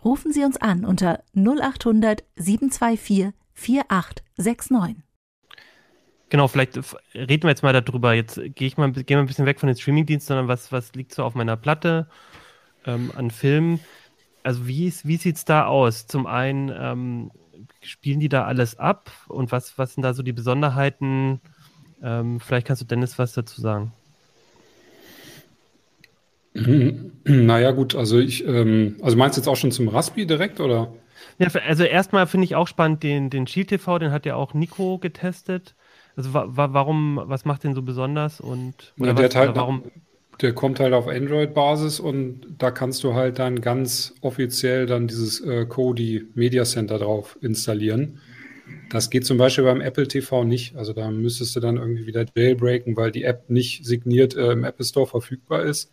Rufen 0.01 0.31
Sie 0.31 0.45
uns 0.45 0.55
an 0.55 0.85
unter 0.85 1.23
0800 1.35 2.23
724 2.37 3.33
4869. 3.53 5.04
Genau, 6.29 6.47
vielleicht 6.47 6.77
reden 7.13 7.43
wir 7.43 7.49
jetzt 7.49 7.63
mal 7.63 7.73
darüber. 7.73 8.13
Jetzt 8.13 8.39
gehe 8.55 8.67
ich 8.67 8.77
mal, 8.77 8.91
gehe 8.91 9.17
mal 9.17 9.23
ein 9.23 9.27
bisschen 9.27 9.45
weg 9.45 9.59
von 9.59 9.67
den 9.67 9.77
Streamingdiensten, 9.77 10.35
sondern 10.35 10.47
was, 10.47 10.71
was 10.71 10.93
liegt 10.93 11.13
so 11.13 11.23
auf 11.23 11.35
meiner 11.35 11.55
Platte 11.55 12.07
ähm, 12.85 13.11
an 13.15 13.29
Filmen? 13.31 13.79
Also 14.43 14.67
wie, 14.67 14.93
wie 15.03 15.17
sieht 15.17 15.37
es 15.37 15.45
da 15.45 15.65
aus? 15.65 16.07
Zum 16.07 16.25
einen 16.25 16.71
ähm, 16.75 17.31
spielen 17.81 18.19
die 18.19 18.29
da 18.29 18.45
alles 18.45 18.77
ab 18.77 19.11
und 19.27 19.51
was, 19.51 19.77
was 19.77 19.93
sind 19.93 20.03
da 20.03 20.13
so 20.13 20.23
die 20.23 20.33
Besonderheiten? 20.33 21.41
Ähm, 22.01 22.39
vielleicht 22.39 22.67
kannst 22.67 22.81
du 22.81 22.85
Dennis 22.85 23.17
was 23.19 23.33
dazu 23.33 23.61
sagen. 23.61 23.93
Naja, 27.27 27.71
gut, 27.71 27.95
also 27.95 28.19
ich, 28.19 28.45
ähm, 28.45 28.97
also 29.01 29.17
meinst 29.17 29.35
du 29.35 29.41
jetzt 29.41 29.47
auch 29.47 29.55
schon 29.55 29.71
zum 29.71 29.87
Raspi 29.87 30.27
direkt 30.27 30.59
oder? 30.59 30.93
Ja, 31.39 31.47
also 31.67 31.83
erstmal 31.83 32.27
finde 32.27 32.45
ich 32.45 32.55
auch 32.55 32.67
spannend 32.67 33.01
den, 33.01 33.31
den 33.31 33.47
Shield 33.47 33.69
TV, 33.69 33.97
den 33.97 34.11
hat 34.11 34.27
ja 34.27 34.35
auch 34.35 34.53
Nico 34.53 34.99
getestet. 34.99 35.75
Also 36.15 36.33
wa 36.33 36.47
warum, 36.49 37.21
was 37.25 37.45
macht 37.45 37.63
den 37.63 37.75
so 37.75 37.81
besonders 37.81 38.39
und 38.39 38.93
oder 38.99 39.09
ja, 39.09 39.17
was, 39.17 39.35
halt, 39.35 39.55
warum? 39.55 39.83
Der 40.41 40.53
kommt 40.53 40.79
halt 40.79 40.93
auf 40.93 41.07
Android-Basis 41.07 41.99
und 41.99 42.55
da 42.57 42.71
kannst 42.71 43.03
du 43.03 43.13
halt 43.13 43.39
dann 43.39 43.61
ganz 43.61 44.15
offiziell 44.21 44.85
dann 44.85 45.07
dieses 45.07 45.39
äh, 45.41 45.65
Kodi 45.65 46.27
Media 46.35 46.63
Center 46.65 46.99
drauf 46.99 47.37
installieren. 47.41 48.19
Das 48.89 49.09
geht 49.09 49.25
zum 49.25 49.37
Beispiel 49.37 49.63
beim 49.63 49.81
Apple 49.81 50.07
TV 50.07 50.43
nicht. 50.43 50.75
Also 50.75 50.93
da 50.93 51.09
müsstest 51.09 51.55
du 51.55 51.59
dann 51.59 51.77
irgendwie 51.77 52.05
wieder 52.05 52.25
jailbreaken, 52.35 52.97
weil 52.97 53.11
die 53.11 53.23
App 53.23 53.49
nicht 53.49 53.85
signiert 53.85 54.35
äh, 54.35 54.51
im 54.51 54.63
Apple 54.63 54.85
Store 54.85 55.07
verfügbar 55.07 55.63
ist. 55.63 55.91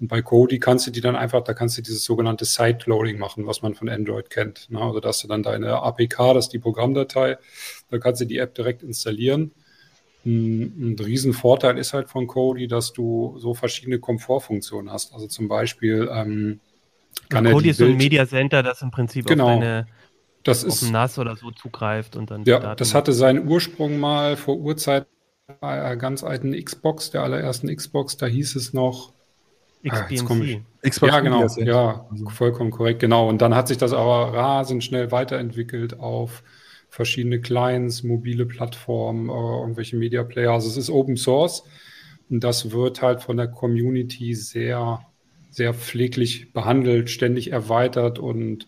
Und 0.00 0.08
bei 0.08 0.22
Kodi 0.22 0.60
kannst 0.60 0.86
du 0.86 0.90
die 0.90 1.00
dann 1.00 1.16
einfach, 1.16 1.42
da 1.42 1.54
kannst 1.54 1.76
du 1.76 1.82
dieses 1.82 2.04
sogenannte 2.04 2.44
Side-Loading 2.44 3.18
machen, 3.18 3.46
was 3.46 3.62
man 3.62 3.74
von 3.74 3.88
Android 3.88 4.30
kennt. 4.30 4.70
Ne? 4.70 4.80
Also 4.80 5.00
dass 5.00 5.20
du 5.20 5.28
dann 5.28 5.42
deine 5.42 5.82
APK, 5.82 6.34
das 6.34 6.46
ist 6.46 6.52
die 6.52 6.60
Programmdatei, 6.60 7.38
da 7.90 7.98
kannst 7.98 8.20
du 8.20 8.24
die 8.24 8.38
App 8.38 8.54
direkt 8.54 8.82
installieren. 8.82 9.52
Ein, 10.24 10.92
ein 10.92 10.96
Riesenvorteil 10.98 11.78
ist 11.78 11.94
halt 11.94 12.08
von 12.08 12.26
Kodi, 12.26 12.68
dass 12.68 12.92
du 12.92 13.36
so 13.38 13.54
verschiedene 13.54 13.98
Komfortfunktionen 13.98 14.92
hast. 14.92 15.12
Also 15.12 15.26
zum 15.26 15.48
Beispiel 15.48 16.08
ähm, 16.12 16.60
kann 17.28 17.44
ja, 17.44 17.52
Kodi 17.52 17.70
ist 17.70 17.78
so 17.78 17.84
ein 17.84 17.96
Media 17.96 18.26
Center, 18.26 18.62
das 18.62 18.82
im 18.82 18.90
Prinzip 18.90 19.26
genau. 19.26 19.54
auf 19.54 19.60
deine 19.60 19.86
das 20.44 20.64
auf 20.64 20.82
ist, 20.82 20.90
NAS 20.90 21.18
oder 21.18 21.36
so 21.36 21.50
zugreift 21.50 22.14
und 22.14 22.30
dann. 22.30 22.44
Ja, 22.44 22.74
das 22.74 22.94
hatte 22.94 23.12
seinen 23.12 23.48
Ursprung 23.48 23.98
mal 23.98 24.36
vor 24.36 24.56
Urzeit 24.56 25.06
bei 25.60 25.82
einer 25.82 25.96
ganz 25.96 26.22
alten 26.22 26.52
Xbox, 26.52 27.10
der 27.10 27.22
allerersten 27.22 27.74
Xbox, 27.74 28.16
da 28.16 28.26
hieß 28.26 28.54
es 28.56 28.72
noch 28.72 29.12
XBMC. 29.82 30.62
Ah, 31.00 31.06
ja, 31.06 31.20
genau, 31.20 31.46
ja, 31.58 32.06
vollkommen 32.30 32.70
korrekt, 32.70 33.00
genau. 33.00 33.28
Und 33.28 33.42
dann 33.42 33.54
hat 33.54 33.68
sich 33.68 33.78
das 33.78 33.92
aber 33.92 34.34
rasend 34.34 34.82
schnell 34.84 35.10
weiterentwickelt 35.10 35.98
auf 35.98 36.42
verschiedene 36.88 37.40
Clients, 37.40 38.02
mobile 38.02 38.46
Plattformen, 38.46 39.28
äh, 39.28 39.32
irgendwelche 39.32 39.96
Media 39.96 40.24
Player. 40.24 40.52
Also 40.52 40.68
es 40.68 40.76
ist 40.76 40.90
Open 40.90 41.16
Source. 41.16 41.64
Und 42.30 42.44
das 42.44 42.72
wird 42.72 43.02
halt 43.02 43.22
von 43.22 43.36
der 43.36 43.48
Community 43.48 44.34
sehr, 44.34 45.00
sehr 45.50 45.74
pfleglich 45.74 46.52
behandelt, 46.52 47.10
ständig 47.10 47.52
erweitert. 47.52 48.18
Und 48.18 48.66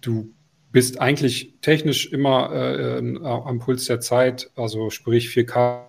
du 0.00 0.32
bist 0.70 1.00
eigentlich 1.00 1.54
technisch 1.60 2.12
immer 2.12 2.52
äh, 2.52 2.98
am 3.24 3.58
Puls 3.58 3.84
der 3.86 4.00
Zeit, 4.00 4.50
also 4.56 4.90
sprich 4.90 5.28
4K 5.28 5.84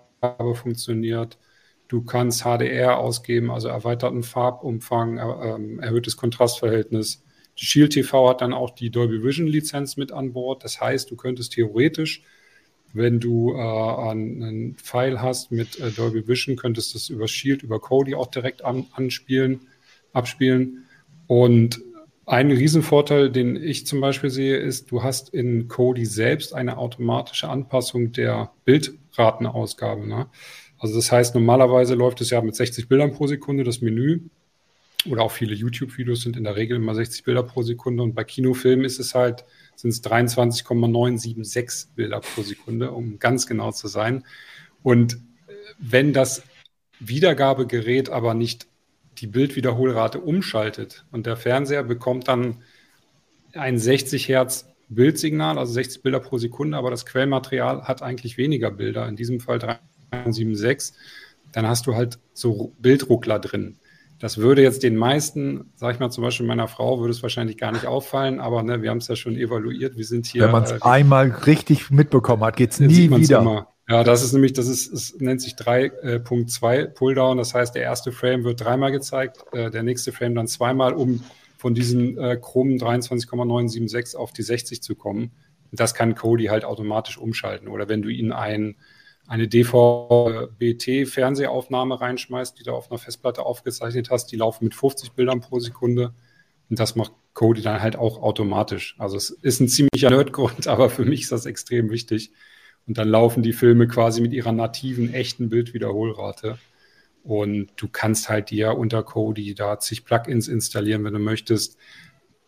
funktioniert, 0.54 1.38
Du 1.94 2.02
kannst 2.02 2.42
HDR 2.42 2.98
ausgeben, 2.98 3.52
also 3.52 3.68
erweiterten 3.68 4.24
Farbumfang, 4.24 5.20
äh, 5.20 5.84
erhöhtes 5.84 6.18
Kontrastverhältnis. 6.18 7.22
Die 7.60 7.66
Shield 7.66 7.94
TV 7.94 8.30
hat 8.30 8.42
dann 8.42 8.52
auch 8.52 8.72
die 8.72 8.90
Dolby 8.90 9.24
Vision 9.24 9.46
Lizenz 9.46 9.96
mit 9.96 10.12
an 10.12 10.34
Bord. 10.34 10.64
Das 10.64 10.82
heißt, 10.82 11.12
du 11.12 11.16
könntest 11.16 11.54
theoretisch, 11.54 12.24
wenn 12.94 13.20
du 13.20 13.54
äh, 13.54 13.60
einen 13.60 14.76
File 14.76 15.22
hast 15.22 15.52
mit 15.52 15.80
äh, 15.80 15.92
Dolby 15.92 16.28
Vision, 16.28 16.56
könntest 16.56 16.96
du 16.96 16.98
es 16.98 17.10
über 17.10 17.28
Shield, 17.28 17.62
über 17.62 17.80
Kodi 17.80 18.16
auch 18.16 18.26
direkt 18.26 18.66
an, 18.66 18.88
anspielen, 18.94 19.68
abspielen. 20.14 20.88
Und 21.28 21.80
ein 22.26 22.50
Riesenvorteil, 22.50 23.30
den 23.30 23.56
ich 23.56 23.86
zum 23.86 24.02
Beispiel 24.02 24.32
sehe, 24.32 24.58
ist, 24.58 24.90
du 24.90 25.04
hast 25.04 25.32
in 25.32 25.68
Kodi 25.68 26.08
selbst 26.08 26.56
eine 26.56 26.80
automatische 26.80 27.50
Anpassung 27.50 28.14
der 28.14 28.52
Bildratenausgabe. 28.66 30.08
Ne? 30.08 30.26
Also 30.84 30.96
das 30.96 31.14
heißt, 31.14 31.34
normalerweise 31.34 31.96
läuft 31.96 32.20
es 32.20 32.30
ja 32.30 32.42
mit 32.42 32.58
60 32.58 32.90
Bildern 32.90 33.14
pro 33.14 33.26
Sekunde, 33.26 33.64
das 33.64 33.80
Menü. 33.80 34.20
Oder 35.10 35.24
auch 35.24 35.32
viele 35.32 35.56
YouTube-Videos 35.56 36.24
sind 36.24 36.36
in 36.36 36.44
der 36.44 36.58
Regel 36.58 36.76
immer 36.76 36.94
60 36.94 37.24
Bilder 37.24 37.44
pro 37.44 37.62
Sekunde. 37.62 38.04
Und 38.04 38.16
bei 38.16 38.26
Kinofilmen 38.26 38.84
ist 38.84 39.00
es 39.00 39.16
halt, 39.16 39.46
sind 39.78 39.92
es 39.92 40.02
23,976 40.02 41.92
Bilder 41.96 42.20
pro 42.20 42.42
Sekunde, 42.42 42.92
um 42.92 43.18
ganz 43.18 43.48
genau 43.48 43.72
zu 43.72 43.88
sein. 43.88 44.26
Und 44.82 45.20
wenn 45.80 46.12
das 46.12 46.44
Wiedergabegerät 47.00 48.10
aber 48.10 48.34
nicht 48.34 48.68
die 49.20 49.28
Bildwiederholrate 49.28 50.20
umschaltet 50.20 51.06
und 51.14 51.26
der 51.26 51.38
Fernseher 51.38 51.84
bekommt 51.84 52.28
dann 52.28 52.58
ein 53.54 53.78
60 53.78 54.28
Hertz 54.28 54.68
Bildsignal, 54.90 55.58
also 55.58 55.72
60 55.72 56.04
Bilder 56.04 56.20
pro 56.20 56.38
Sekunde, 56.40 56.78
aber 56.78 56.92
das 56.92 57.06
Quellmaterial 57.06 57.84
hat 57.84 58.02
eigentlich 58.02 58.38
weniger 58.38 58.70
Bilder, 58.70 59.08
in 59.08 59.16
diesem 59.16 59.40
Fall 59.40 59.60
376, 60.24 60.98
dann 61.52 61.68
hast 61.68 61.88
du 61.88 61.96
halt 61.96 62.20
so 62.34 62.74
Bildruckler 62.80 63.40
drin. 63.40 63.78
Das 64.20 64.38
würde 64.38 64.62
jetzt 64.62 64.84
den 64.84 64.96
meisten, 64.96 65.72
sag 65.76 65.96
ich 65.96 66.00
mal 66.00 66.10
zum 66.10 66.24
Beispiel 66.24 66.46
meiner 66.46 66.70
Frau, 66.70 67.00
würde 67.00 67.12
es 67.12 67.22
wahrscheinlich 67.22 67.58
gar 67.58 67.74
nicht 67.74 67.86
auffallen, 67.86 68.40
aber 68.40 68.64
ne, 68.64 68.82
wir 68.82 68.90
haben 68.90 69.00
es 69.00 69.08
ja 69.10 69.16
schon 69.16 69.36
evaluiert. 69.36 69.98
Wir 69.98 70.06
sind 70.06 70.26
hier. 70.26 70.44
Wenn 70.44 70.52
man 70.52 70.64
es 70.64 70.72
äh, 70.72 70.80
einmal 70.82 71.30
richtig 71.30 71.92
mitbekommen 71.92 72.44
hat, 72.44 72.56
geht 72.56 72.72
es 72.72 72.80
nie 72.80 73.10
wieder. 73.10 73.40
Immer. 73.40 73.68
Ja, 73.90 74.06
das 74.06 74.24
ist 74.24 74.32
nämlich, 74.32 74.54
das 74.54 74.68
ist, 74.68 74.94
es 74.94 75.20
nennt 75.20 75.42
sich 75.42 75.56
3.2 75.56 76.74
äh, 76.74 76.88
Pulldown. 76.88 77.38
Das 77.38 77.54
heißt, 77.54 77.76
der 77.76 77.82
erste 77.82 78.14
Frame 78.14 78.46
wird 78.46 78.62
dreimal 78.62 78.94
gezeigt, 78.94 79.44
äh, 79.52 79.70
der 79.70 79.84
nächste 79.84 80.14
Frame 80.14 80.36
dann 80.36 80.48
zweimal, 80.48 80.94
um 80.94 81.22
von 81.58 81.76
diesen 81.76 82.18
äh, 82.18 82.38
krummen 82.42 82.78
23,976 82.78 84.18
auf 84.18 84.32
die 84.32 84.44
60 84.44 84.82
zu 84.82 84.96
kommen. 84.96 85.32
Und 85.70 85.80
das 85.80 85.94
kann 85.94 86.16
Kodi 86.16 86.46
halt 86.46 86.64
automatisch 86.64 87.18
umschalten. 87.18 87.68
Oder 87.68 87.90
wenn 87.90 88.02
du 88.02 88.08
ihn 88.08 88.32
ein 88.32 88.76
eine 89.28 89.48
DVB-T-Fernsehaufnahme 89.48 92.02
reinschmeißt, 92.02 92.60
die 92.60 92.64
du 92.64 92.74
auf 92.74 92.92
einer 92.92 93.00
Festplatte 93.00 93.46
aufgezeichnet 93.46 94.10
hast, 94.10 94.32
die 94.32 94.36
laufen 94.36 94.66
mit 94.66 94.76
50 94.76 95.14
Bildern 95.14 95.42
pro 95.42 95.60
Sekunde. 95.60 96.14
Und 96.70 96.80
das 96.80 96.96
macht 96.96 97.14
Kodi 97.34 97.62
dann 97.62 97.82
halt 97.82 97.96
auch 97.96 98.22
automatisch. 98.22 98.96
Also 99.00 99.18
es 99.18 99.30
ist 99.30 99.60
ein 99.60 99.68
ziemlicher 99.68 100.10
Nerdgrund, 100.10 100.68
aber 100.74 100.90
für 100.90 101.06
mich 101.06 101.22
ist 101.22 101.32
das 101.32 101.46
extrem 101.46 101.90
wichtig. 101.90 102.32
Und 102.86 102.98
dann 102.98 103.08
laufen 103.08 103.44
die 103.44 103.54
Filme 103.54 103.88
quasi 103.88 104.22
mit 104.22 104.34
ihrer 104.34 104.52
nativen, 104.52 105.14
echten 105.14 105.50
Bildwiederholrate. 105.50 106.58
Und 107.24 107.70
du 107.78 107.88
kannst 107.88 108.28
halt 108.28 108.50
dir 108.50 108.78
unter 108.78 109.04
Kodi 109.04 109.56
da 109.56 109.80
zig 109.80 110.04
Plugins 110.04 110.50
installieren, 110.50 111.06
wenn 111.06 111.14
du 111.14 111.20
möchtest. 111.20 111.78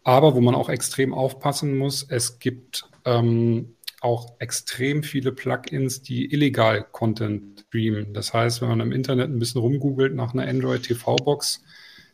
Aber 0.03 0.35
wo 0.35 0.41
man 0.41 0.53
auch 0.53 0.69
extrem 0.69 1.13
aufpassen 1.13 1.77
muss, 1.77 2.03
es 2.03 2.39
gibt 2.39 2.89
ähm, 3.05 3.74
auch 4.05 4.35
extrem 4.37 5.01
viele 5.01 5.31
Plugins, 5.31 6.03
die 6.03 6.31
illegal 6.31 6.85
Content 6.91 7.65
streamen. 7.67 8.13
Das 8.13 8.35
heißt, 8.35 8.61
wenn 8.61 8.69
man 8.69 8.79
im 8.79 8.91
Internet 8.91 9.31
ein 9.31 9.39
bisschen 9.39 9.61
rumgoogelt 9.61 10.13
nach 10.13 10.33
einer 10.33 10.47
Android 10.47 10.83
TV-Box, 10.83 11.63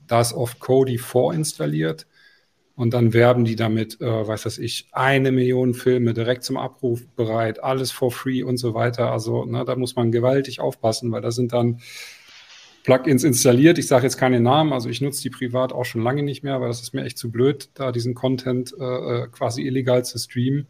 da 0.07 0.21
ist 0.21 0.31
oft 0.31 0.59
Kodi 0.59 0.97
vorinstalliert 0.97 2.07
und 2.75 2.93
dann 2.93 3.11
werben 3.13 3.43
die 3.43 3.57
damit, 3.57 3.99
äh, 3.99 4.05
weiß 4.05 4.43
das 4.43 4.57
ich, 4.57 4.87
eine 4.93 5.33
Million 5.33 5.73
Filme 5.73 6.13
direkt 6.13 6.45
zum 6.45 6.55
Abruf 6.55 7.05
bereit, 7.17 7.61
alles 7.61 7.91
for 7.91 8.09
free 8.09 8.41
und 8.41 8.55
so 8.55 8.73
weiter. 8.73 9.11
Also 9.11 9.43
ne, 9.43 9.65
da 9.65 9.75
muss 9.75 9.97
man 9.97 10.13
gewaltig 10.13 10.61
aufpassen, 10.61 11.11
weil 11.11 11.21
da 11.21 11.31
sind 11.31 11.51
dann 11.51 11.81
Plugins 12.83 13.25
installiert. 13.25 13.77
Ich 13.77 13.87
sage 13.87 14.05
jetzt 14.05 14.17
keine 14.17 14.39
Namen, 14.39 14.71
also 14.71 14.87
ich 14.87 15.01
nutze 15.01 15.21
die 15.23 15.29
privat 15.29 15.73
auch 15.73 15.85
schon 15.85 16.03
lange 16.03 16.23
nicht 16.23 16.41
mehr, 16.41 16.61
weil 16.61 16.69
das 16.69 16.81
ist 16.81 16.93
mir 16.93 17.03
echt 17.03 17.17
zu 17.17 17.31
blöd, 17.31 17.69
da 17.73 17.91
diesen 17.91 18.13
Content 18.13 18.73
äh, 18.79 18.83
äh 18.83 19.27
quasi 19.27 19.63
illegal 19.63 20.05
zu 20.05 20.17
streamen. 20.17 20.67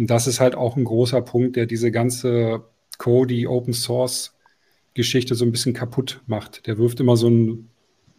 Und 0.00 0.06
das 0.06 0.26
ist 0.26 0.40
halt 0.40 0.54
auch 0.54 0.78
ein 0.78 0.84
großer 0.84 1.20
Punkt, 1.20 1.56
der 1.56 1.66
diese 1.66 1.90
ganze 1.90 2.64
Kodi 2.96 3.46
Open 3.46 3.74
Source 3.74 4.34
Geschichte 4.94 5.34
so 5.34 5.44
ein 5.44 5.52
bisschen 5.52 5.74
kaputt 5.74 6.22
macht. 6.26 6.66
Der 6.66 6.78
wirft 6.78 7.00
immer 7.00 7.18
so 7.18 7.28
ein 7.28 7.68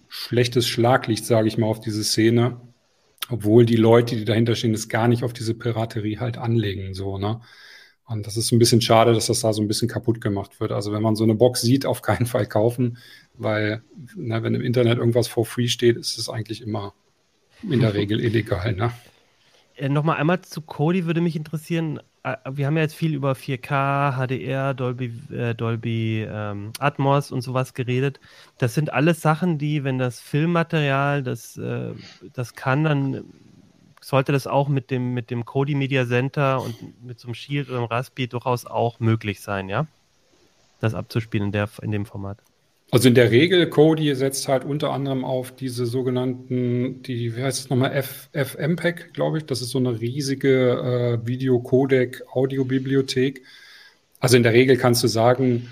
schlechtes 0.07 0.67
Schlaglicht, 0.67 1.25
sage 1.25 1.47
ich 1.47 1.57
mal, 1.57 1.65
auf 1.65 1.79
diese 1.79 2.03
Szene, 2.03 2.61
obwohl 3.31 3.65
die 3.65 3.77
Leute, 3.77 4.15
die 4.15 4.25
dahinter 4.25 4.53
stehen, 4.53 4.75
es 4.75 4.89
gar 4.89 5.07
nicht 5.07 5.23
auf 5.23 5.33
diese 5.33 5.55
Piraterie 5.55 6.19
halt 6.19 6.37
anlegen, 6.37 6.93
so, 6.93 7.17
ne? 7.17 7.41
Und 8.05 8.27
das 8.27 8.37
ist 8.37 8.51
ein 8.51 8.59
bisschen 8.59 8.81
schade, 8.81 9.13
dass 9.13 9.25
das 9.25 9.39
da 9.39 9.51
so 9.51 9.63
ein 9.63 9.67
bisschen 9.67 9.87
kaputt 9.87 10.21
gemacht 10.21 10.59
wird. 10.59 10.71
Also 10.71 10.91
wenn 10.91 11.01
man 11.01 11.15
so 11.15 11.23
eine 11.23 11.33
Box 11.33 11.61
sieht, 11.61 11.87
auf 11.87 12.03
keinen 12.03 12.27
Fall 12.27 12.45
kaufen, 12.45 12.99
weil 13.33 13.81
ne, 14.15 14.43
wenn 14.43 14.53
im 14.53 14.61
Internet 14.61 14.99
irgendwas 14.99 15.27
for 15.27 15.47
free 15.47 15.67
steht, 15.67 15.97
ist 15.97 16.19
es 16.19 16.29
eigentlich 16.29 16.61
immer 16.61 16.93
in 17.63 17.79
der 17.79 17.93
Regel 17.95 18.19
illegal. 18.19 18.73
Ne? 18.73 18.91
Äh, 19.81 19.89
Nochmal 19.89 20.17
einmal 20.17 20.41
zu 20.41 20.61
Kodi 20.61 21.05
würde 21.05 21.21
mich 21.21 21.35
interessieren. 21.35 21.99
Äh, 22.23 22.37
wir 22.51 22.67
haben 22.67 22.77
ja 22.77 22.83
jetzt 22.83 22.93
viel 22.93 23.15
über 23.15 23.31
4K, 23.33 24.13
HDR, 24.15 24.73
Dolby, 24.75 25.11
äh, 25.33 25.55
Dolby 25.55 26.27
ähm, 26.29 26.71
Atmos 26.79 27.31
und 27.31 27.41
sowas 27.41 27.73
geredet. 27.73 28.19
Das 28.59 28.75
sind 28.75 28.93
alles 28.93 29.21
Sachen, 29.21 29.57
die, 29.57 29.83
wenn 29.83 29.97
das 29.97 30.19
Filmmaterial 30.19 31.23
das, 31.23 31.57
äh, 31.57 31.93
das 32.33 32.53
kann, 32.53 32.83
dann 32.83 33.23
sollte 34.01 34.31
das 34.31 34.45
auch 34.45 34.67
mit 34.67 34.91
dem, 34.91 35.15
mit 35.15 35.31
dem 35.31 35.45
Kodi 35.45 35.73
Media 35.73 36.05
Center 36.05 36.61
und 36.61 37.03
mit 37.03 37.19
so 37.19 37.27
einem 37.27 37.35
Shield 37.35 37.69
oder 37.69 37.79
einem 37.79 37.87
Raspi 37.87 38.27
durchaus 38.27 38.67
auch 38.67 38.99
möglich 38.99 39.41
sein, 39.41 39.67
ja? 39.67 39.87
Das 40.79 40.93
abzuspielen 40.95 41.47
in, 41.47 41.51
der, 41.51 41.69
in 41.81 41.91
dem 41.91 42.05
Format. 42.05 42.37
Also 42.91 43.07
in 43.07 43.15
der 43.15 43.31
Regel, 43.31 43.67
Kodi 43.69 44.13
setzt 44.15 44.49
halt 44.49 44.65
unter 44.65 44.91
anderem 44.91 45.23
auf 45.23 45.55
diese 45.55 45.85
sogenannten, 45.85 47.01
die, 47.03 47.37
wie 47.37 47.41
heißt 47.41 47.59
es 47.59 47.69
nochmal, 47.69 48.03
FMPEG, 48.33 49.13
glaube 49.13 49.37
ich. 49.37 49.45
Das 49.45 49.61
ist 49.61 49.69
so 49.69 49.77
eine 49.77 50.01
riesige 50.01 51.19
äh, 51.23 51.25
Videocodec-Audiobibliothek. 51.25 53.43
Also 54.19 54.35
in 54.35 54.43
der 54.43 54.51
Regel 54.51 54.75
kannst 54.75 55.01
du 55.03 55.07
sagen, 55.07 55.69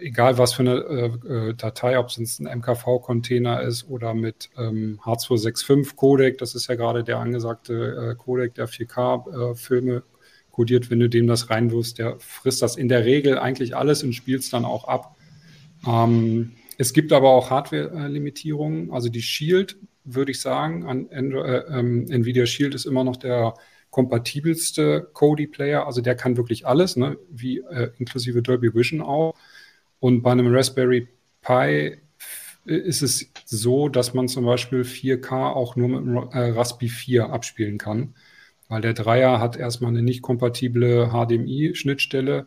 egal 0.00 0.38
was 0.38 0.54
für 0.54 0.62
eine 0.62 0.76
äh, 0.76 1.10
äh 1.50 1.54
Datei, 1.54 1.98
ob 1.98 2.08
es 2.08 2.16
ein 2.16 2.48
MKV-Container 2.58 3.60
ist 3.60 3.90
oder 3.90 4.14
mit 4.14 4.48
ähm, 4.56 4.98
H265 5.04 5.94
Codec, 5.94 6.38
das 6.38 6.54
ist 6.54 6.68
ja 6.68 6.74
gerade 6.74 7.04
der 7.04 7.18
angesagte 7.18 8.12
äh, 8.12 8.14
Codec, 8.14 8.54
der 8.54 8.66
4K-Filme 8.66 9.96
äh, 9.96 10.00
kodiert, 10.52 10.90
wenn 10.90 11.00
du 11.00 11.10
dem 11.10 11.26
das 11.26 11.50
reinwirfst, 11.50 11.98
der 11.98 12.18
frisst 12.18 12.62
das 12.62 12.76
in 12.76 12.88
der 12.88 13.04
Regel 13.04 13.38
eigentlich 13.38 13.76
alles 13.76 14.02
und 14.02 14.14
spielt 14.14 14.40
es 14.40 14.48
dann 14.48 14.64
auch 14.64 14.88
ab. 14.88 15.14
Ähm, 15.86 16.52
es 16.78 16.92
gibt 16.92 17.12
aber 17.12 17.30
auch 17.30 17.50
Hardware-Limitierungen. 17.50 18.90
Also 18.92 19.08
die 19.08 19.22
Shield, 19.22 19.76
würde 20.04 20.32
ich 20.32 20.40
sagen, 20.40 20.84
an 20.86 21.08
Android, 21.12 21.46
äh, 21.46 21.78
ähm, 21.78 22.06
Nvidia 22.10 22.46
Shield 22.46 22.74
ist 22.74 22.84
immer 22.84 23.04
noch 23.04 23.16
der 23.16 23.54
kompatibelste 23.90 25.08
Kodi-Player. 25.12 25.86
Also 25.86 26.00
der 26.00 26.16
kann 26.16 26.36
wirklich 26.36 26.66
alles, 26.66 26.96
ne? 26.96 27.16
wie 27.30 27.58
äh, 27.58 27.90
inklusive 27.98 28.42
Dolby 28.42 28.74
Vision 28.74 29.00
auch. 29.00 29.34
Und 30.00 30.22
bei 30.22 30.32
einem 30.32 30.52
Raspberry 30.52 31.08
Pi 31.40 31.98
ist 32.64 33.02
es 33.02 33.30
so, 33.44 33.88
dass 33.88 34.14
man 34.14 34.28
zum 34.28 34.46
Beispiel 34.46 34.82
4K 34.82 35.52
auch 35.52 35.76
nur 35.76 35.88
mit 35.88 35.98
einem 36.00 36.16
äh, 36.32 36.56
Raspi 36.56 36.88
4 36.88 37.30
abspielen 37.30 37.78
kann, 37.78 38.14
weil 38.68 38.80
der 38.80 38.94
Dreier 38.94 39.38
hat 39.38 39.56
erstmal 39.56 39.90
eine 39.90 40.02
nicht 40.02 40.22
kompatible 40.22 41.10
HDMI-Schnittstelle 41.10 42.46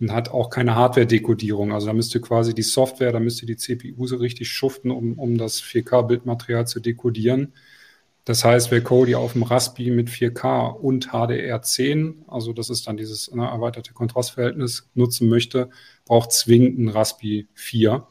und 0.00 0.12
hat 0.12 0.30
auch 0.30 0.50
keine 0.50 0.74
Hardware-Dekodierung. 0.74 1.72
Also 1.72 1.86
da 1.86 1.92
müsste 1.92 2.20
quasi 2.20 2.54
die 2.54 2.62
Software, 2.62 3.12
da 3.12 3.20
müsste 3.20 3.46
die 3.46 3.56
CPU 3.56 4.06
so 4.06 4.16
richtig 4.16 4.50
schuften, 4.50 4.90
um, 4.90 5.18
um 5.18 5.38
das 5.38 5.62
4K-Bildmaterial 5.62 6.66
zu 6.66 6.80
dekodieren. 6.80 7.54
Das 8.26 8.44
heißt, 8.44 8.72
wer 8.72 8.80
Kodi 8.80 9.14
auf 9.14 9.34
dem 9.34 9.44
Raspi 9.44 9.90
mit 9.90 10.08
4K 10.08 10.74
und 10.74 11.10
HDR10, 11.10 12.26
also 12.26 12.52
das 12.52 12.70
ist 12.70 12.88
dann 12.88 12.96
dieses 12.96 13.32
ne, 13.32 13.46
erweiterte 13.46 13.92
Kontrastverhältnis, 13.92 14.90
nutzen 14.94 15.28
möchte, 15.28 15.70
braucht 16.04 16.32
zwingend 16.32 16.78
ein 16.78 16.88
Raspi 16.88 17.46
4. 17.54 18.06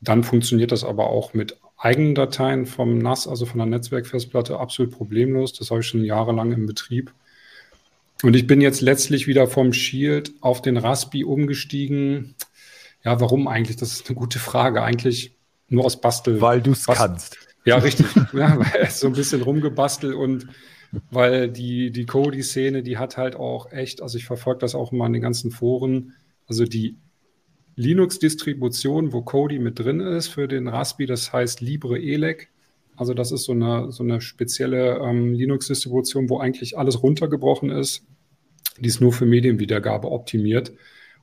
Dann 0.00 0.24
funktioniert 0.24 0.72
das 0.72 0.82
aber 0.82 1.10
auch 1.10 1.32
mit 1.32 1.60
eigenen 1.76 2.16
Dateien 2.16 2.66
vom 2.66 2.98
NAS, 2.98 3.28
also 3.28 3.46
von 3.46 3.58
der 3.58 3.66
Netzwerkfestplatte, 3.66 4.58
absolut 4.58 4.92
problemlos. 4.92 5.52
Das 5.52 5.70
habe 5.70 5.80
ich 5.80 5.86
schon 5.86 6.04
jahrelang 6.04 6.52
im 6.52 6.66
Betrieb. 6.66 7.14
Und 8.22 8.36
ich 8.36 8.46
bin 8.46 8.60
jetzt 8.60 8.80
letztlich 8.80 9.26
wieder 9.26 9.46
vom 9.46 9.72
Shield 9.72 10.32
auf 10.40 10.62
den 10.62 10.76
Raspi 10.76 11.24
umgestiegen. 11.24 12.34
Ja, 13.04 13.20
warum 13.20 13.48
eigentlich? 13.48 13.76
Das 13.76 13.92
ist 13.92 14.08
eine 14.08 14.18
gute 14.18 14.38
Frage. 14.38 14.82
Eigentlich 14.82 15.36
nur 15.68 15.84
aus 15.84 16.00
Bastel. 16.00 16.40
Weil 16.40 16.60
du 16.60 16.72
es 16.72 16.86
kannst. 16.86 17.38
Ja, 17.64 17.76
richtig. 17.76 18.06
ja, 18.32 18.58
weil 18.58 18.90
so 18.90 19.06
ein 19.06 19.14
bisschen 19.14 19.42
rumgebastelt 19.42 20.14
und 20.14 20.46
weil 21.10 21.48
die, 21.48 21.90
die 21.92 22.04
Cody-Szene, 22.04 22.82
die 22.82 22.98
hat 22.98 23.16
halt 23.16 23.36
auch 23.36 23.70
echt, 23.72 24.02
also 24.02 24.18
ich 24.18 24.24
verfolge 24.24 24.60
das 24.60 24.74
auch 24.74 24.92
immer 24.92 25.06
in 25.06 25.12
den 25.12 25.22
ganzen 25.22 25.50
Foren, 25.50 26.14
also 26.46 26.64
die 26.64 26.96
Linux-Distribution, 27.76 29.12
wo 29.12 29.22
Kodi 29.22 29.58
mit 29.58 29.78
drin 29.78 30.00
ist 30.00 30.28
für 30.28 30.48
den 30.48 30.68
Raspi, 30.68 31.06
das 31.06 31.32
heißt 31.32 31.60
LibreELEC. 31.60 32.48
Also 32.96 33.14
das 33.14 33.32
ist 33.32 33.44
so 33.44 33.52
eine, 33.52 33.92
so 33.92 34.02
eine 34.02 34.20
spezielle 34.20 34.98
ähm, 34.98 35.32
Linux-Distribution, 35.32 36.28
wo 36.28 36.40
eigentlich 36.40 36.76
alles 36.76 37.02
runtergebrochen 37.02 37.70
ist. 37.70 38.04
Die 38.80 38.88
ist 38.88 39.00
nur 39.00 39.12
für 39.12 39.26
Medienwiedergabe 39.26 40.10
optimiert. 40.10 40.72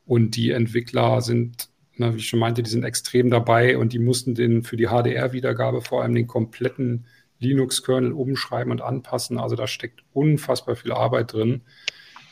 Und 0.06 0.36
die 0.36 0.52
Entwickler 0.52 1.22
sind, 1.22 1.70
na, 1.96 2.14
wie 2.14 2.20
ich 2.20 2.30
schon 2.30 2.40
meinte, 2.40 2.64
die 2.64 2.70
sind 2.70 2.86
extrem 2.86 3.30
dabei 3.30 3.78
und 3.78 3.92
die 3.94 4.00
mussten 4.00 4.36
den 4.36 4.64
für 4.64 4.78
die 4.78 4.88
HDR-Wiedergabe 4.88 5.82
vor 5.82 6.04
allem 6.04 6.16
den 6.16 6.28
kompletten 6.28 7.06
Linux-Kernel 7.40 8.14
umschreiben 8.14 8.72
und 8.72 8.82
anpassen. 8.82 9.38
Also 9.38 9.56
da 9.56 9.68
steckt 9.68 10.04
unfassbar 10.14 10.76
viel 10.76 10.92
Arbeit 10.92 11.34
drin. 11.34 11.62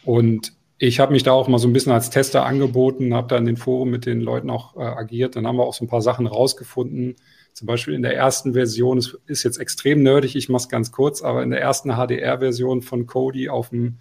Und 0.04 0.54
ich 0.78 1.00
habe 1.00 1.14
mich 1.14 1.24
da 1.24 1.32
auch 1.32 1.48
mal 1.48 1.58
so 1.58 1.68
ein 1.68 1.74
bisschen 1.74 1.92
als 1.92 2.10
Tester 2.10 2.46
angeboten, 2.46 3.14
habe 3.14 3.28
da 3.28 3.38
in 3.38 3.46
den 3.46 3.58
Foren 3.58 3.90
mit 3.90 4.06
den 4.06 4.22
Leuten 4.22 4.50
auch 4.50 4.76
äh, 4.76 4.82
agiert. 4.82 5.36
Dann 5.36 5.48
haben 5.48 5.58
wir 5.58 5.66
auch 5.66 5.74
so 5.74 5.86
ein 5.86 5.90
paar 5.90 6.02
Sachen 6.02 6.28
rausgefunden, 6.28 7.16
zum 7.54 7.68
Beispiel 7.68 7.94
in 7.94 8.02
der 8.02 8.16
ersten 8.16 8.54
Version, 8.54 8.98
es 8.98 9.18
ist 9.28 9.44
jetzt 9.44 9.58
extrem 9.58 10.04
nerdig, 10.04 10.36
ich 10.36 10.50
mache 10.50 10.64
es 10.64 10.70
ganz 10.70 10.92
kurz, 10.92 11.22
aber 11.22 11.42
in 11.42 11.52
der 11.52 11.62
ersten 11.62 11.92
HDR-Version 11.92 12.82
von 12.82 13.06
Kodi 13.06 13.48
auf 13.48 13.70
dem 13.70 14.00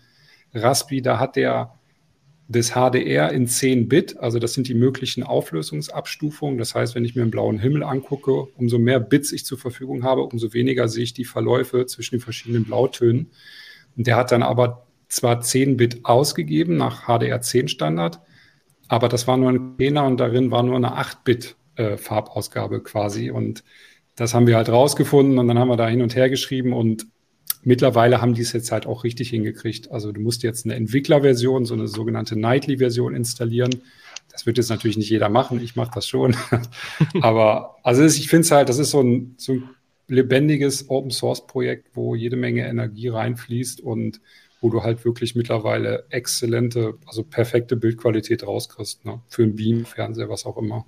Raspi, 0.54 1.02
da 1.02 1.18
hat 1.18 1.36
der 1.36 1.74
des 2.46 2.72
HDR 2.72 3.32
in 3.32 3.46
10 3.46 3.88
Bit, 3.88 4.18
also 4.18 4.38
das 4.38 4.52
sind 4.52 4.68
die 4.68 4.74
möglichen 4.74 5.22
Auflösungsabstufungen. 5.22 6.58
Das 6.58 6.74
heißt, 6.74 6.94
wenn 6.94 7.04
ich 7.04 7.14
mir 7.14 7.22
einen 7.22 7.30
blauen 7.30 7.58
Himmel 7.58 7.82
angucke, 7.82 8.48
umso 8.56 8.78
mehr 8.78 9.00
Bits 9.00 9.32
ich 9.32 9.46
zur 9.46 9.58
Verfügung 9.58 10.04
habe, 10.04 10.22
umso 10.22 10.52
weniger 10.52 10.88
sehe 10.88 11.04
ich 11.04 11.14
die 11.14 11.24
Verläufe 11.24 11.86
zwischen 11.86 12.16
den 12.16 12.20
verschiedenen 12.20 12.64
Blautönen. 12.64 13.30
Und 13.96 14.06
der 14.06 14.16
hat 14.16 14.30
dann 14.30 14.42
aber 14.42 14.86
zwar 15.08 15.40
10 15.40 15.76
Bit 15.76 16.04
ausgegeben 16.04 16.76
nach 16.76 17.08
HDR10 17.08 17.68
Standard, 17.68 18.20
aber 18.88 19.08
das 19.08 19.26
war 19.26 19.36
nur 19.36 19.50
ein 19.50 19.76
Zehner 19.78 20.04
und 20.04 20.18
darin 20.20 20.50
war 20.50 20.62
nur 20.62 20.76
eine 20.76 20.92
8 20.92 21.24
Bit 21.24 21.56
äh, 21.76 21.96
Farbausgabe 21.96 22.82
quasi. 22.82 23.30
Und 23.30 23.64
das 24.16 24.34
haben 24.34 24.46
wir 24.46 24.56
halt 24.56 24.68
rausgefunden 24.68 25.38
und 25.38 25.48
dann 25.48 25.58
haben 25.58 25.68
wir 25.68 25.76
da 25.76 25.88
hin 25.88 26.02
und 26.02 26.14
her 26.14 26.28
geschrieben 26.28 26.74
und 26.74 27.06
Mittlerweile 27.64 28.20
haben 28.20 28.34
die 28.34 28.42
es 28.42 28.52
jetzt 28.52 28.70
halt 28.72 28.86
auch 28.86 29.04
richtig 29.04 29.30
hingekriegt. 29.30 29.90
Also 29.90 30.12
du 30.12 30.20
musst 30.20 30.42
jetzt 30.42 30.64
eine 30.64 30.74
Entwicklerversion, 30.74 31.64
so 31.64 31.74
eine 31.74 31.88
sogenannte 31.88 32.38
Nightly-Version 32.38 33.14
installieren. 33.14 33.82
Das 34.30 34.46
wird 34.46 34.58
jetzt 34.58 34.68
natürlich 34.68 34.96
nicht 34.96 35.10
jeder 35.10 35.28
machen. 35.28 35.62
Ich 35.62 35.76
mache 35.76 35.92
das 35.94 36.06
schon. 36.06 36.36
Aber 37.20 37.76
also 37.82 38.04
ich 38.04 38.28
finde 38.28 38.42
es 38.42 38.50
halt, 38.50 38.68
das 38.68 38.78
ist 38.78 38.90
so 38.90 39.00
ein, 39.00 39.34
so 39.38 39.54
ein 39.54 39.70
lebendiges 40.08 40.90
Open 40.90 41.10
Source 41.10 41.46
Projekt, 41.46 41.88
wo 41.94 42.14
jede 42.14 42.36
Menge 42.36 42.66
Energie 42.66 43.08
reinfließt 43.08 43.80
und 43.80 44.20
wo 44.60 44.70
du 44.70 44.82
halt 44.82 45.04
wirklich 45.04 45.34
mittlerweile 45.34 46.06
exzellente, 46.10 46.94
also 47.06 47.22
perfekte 47.22 47.76
Bildqualität 47.76 48.46
rauskriegst, 48.46 49.04
ne? 49.04 49.20
Für 49.28 49.42
einen 49.42 49.56
Beam, 49.56 49.84
Fernseher, 49.84 50.30
was 50.30 50.46
auch 50.46 50.56
immer. 50.56 50.86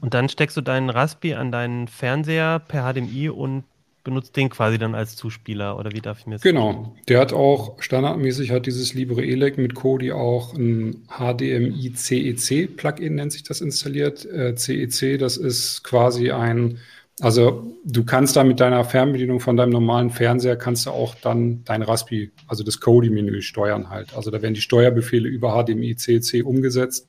Und 0.00 0.14
dann 0.14 0.28
steckst 0.28 0.56
du 0.56 0.60
deinen 0.60 0.90
Raspi 0.90 1.34
an 1.34 1.52
deinen 1.52 1.88
Fernseher 1.88 2.58
per 2.58 2.92
HDMI 2.92 3.30
und 3.30 3.64
benutzt 4.10 4.36
den 4.36 4.50
quasi 4.50 4.78
dann 4.78 4.94
als 4.94 5.16
Zuspieler 5.16 5.78
oder 5.78 5.92
wie 5.92 6.00
darf 6.00 6.18
ich 6.20 6.26
mir 6.26 6.34
das 6.34 6.42
Genau, 6.42 6.72
vorstellen? 6.72 7.04
der 7.08 7.20
hat 7.20 7.32
auch 7.32 7.80
standardmäßig 7.80 8.50
hat 8.50 8.66
dieses 8.66 8.92
Libre 8.94 9.22
Elec 9.22 9.56
mit 9.56 9.74
Kodi 9.74 10.12
auch 10.12 10.54
ein 10.54 11.06
HDMI 11.08 11.92
CEC 11.94 12.76
Plugin 12.76 13.14
nennt 13.14 13.32
sich 13.32 13.42
das 13.42 13.60
installiert. 13.60 14.24
Äh, 14.26 14.54
CEC, 14.54 15.18
das 15.18 15.36
ist 15.38 15.82
quasi 15.82 16.30
ein 16.30 16.78
also 17.20 17.76
du 17.84 18.04
kannst 18.04 18.36
da 18.36 18.44
mit 18.44 18.60
deiner 18.60 18.82
Fernbedienung 18.82 19.40
von 19.40 19.56
deinem 19.56 19.70
normalen 19.70 20.08
Fernseher 20.10 20.56
kannst 20.56 20.86
du 20.86 20.90
auch 20.90 21.14
dann 21.14 21.62
dein 21.64 21.82
Raspi, 21.82 22.32
also 22.46 22.64
das 22.64 22.80
Kodi-Menü 22.80 23.42
steuern 23.42 23.90
halt. 23.90 24.14
Also 24.16 24.30
da 24.30 24.40
werden 24.40 24.54
die 24.54 24.62
Steuerbefehle 24.62 25.28
über 25.28 25.52
HDMI 25.62 25.96
CEC 25.96 26.44
umgesetzt, 26.46 27.08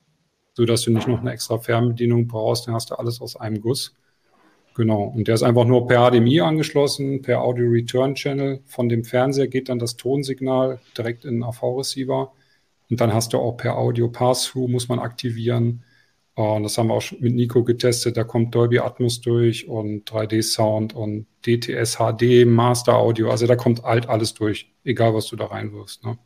sodass 0.54 0.82
du 0.82 0.91
nicht 0.91 1.08
noch 1.08 1.22
eine 1.22 1.32
extra 1.32 1.60
Fernbedienung 1.60 2.28
brauchst, 2.28 2.68
dann 2.68 2.74
hast 2.76 2.91
du 2.91 2.95
alles 2.95 3.22
aus 3.22 3.38
einem 3.38 3.62
Guss. 3.62 3.95
Genau, 4.74 5.04
und 5.04 5.28
der 5.28 5.36
ist 5.36 5.44
einfach 5.44 5.66
nur 5.66 5.88
per 5.88 6.10
HDMI 6.10 6.42
angeschlossen, 6.42 7.22
per 7.22 7.42
Audio 7.42 7.68
Return 7.70 8.16
Channel. 8.16 8.62
Von 8.66 8.88
dem 8.88 9.04
Fernseher 9.04 9.48
geht 9.48 9.68
dann 9.68 9.80
das 9.80 9.98
Tonsignal 9.98 10.80
direkt 10.98 11.26
in 11.26 11.36
den 11.36 11.44
AV-Receiver. 11.44 12.32
Und 12.90 13.02
dann 13.02 13.14
hast 13.14 13.34
du 13.34 13.38
auch 13.38 13.58
per 13.58 13.78
Audio 13.78 14.08
Pass-Through, 14.08 14.70
muss 14.70 14.88
man 14.88 15.00
aktivieren. 15.00 15.84
Und 16.36 16.64
das 16.64 16.78
haben 16.78 16.88
wir 16.88 16.94
auch 16.94 17.04
mit 17.20 17.36
Nico 17.36 17.64
getestet. 17.64 18.16
Da 18.16 18.24
kommt 18.24 18.56
Dolby 18.56 18.80
Atmos 18.80 19.20
durch 19.20 19.68
und 19.68 20.10
3D-Sound 20.10 20.94
und 20.94 21.28
DTS 21.46 21.98
HD, 21.98 22.46
Master 22.46 22.96
Audio. 22.96 23.30
Also 23.30 23.48
da 23.48 23.56
kommt 23.56 23.84
halt 23.84 24.08
alles 24.08 24.34
durch, 24.34 24.72
egal 24.86 25.14
was 25.14 25.28
du 25.28 25.36
da 25.36 25.48
reinwirfst. 25.48 26.06
Ne? 26.06 26.18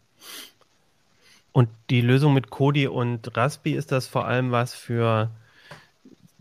Und 1.52 1.70
die 1.90 2.02
Lösung 2.02 2.34
mit 2.34 2.50
Kodi 2.50 2.88
und 2.88 3.36
Raspi, 3.36 3.74
ist 3.74 3.92
das 3.92 4.08
vor 4.08 4.26
allem 4.26 4.52
was 4.52 4.76
für 4.76 5.32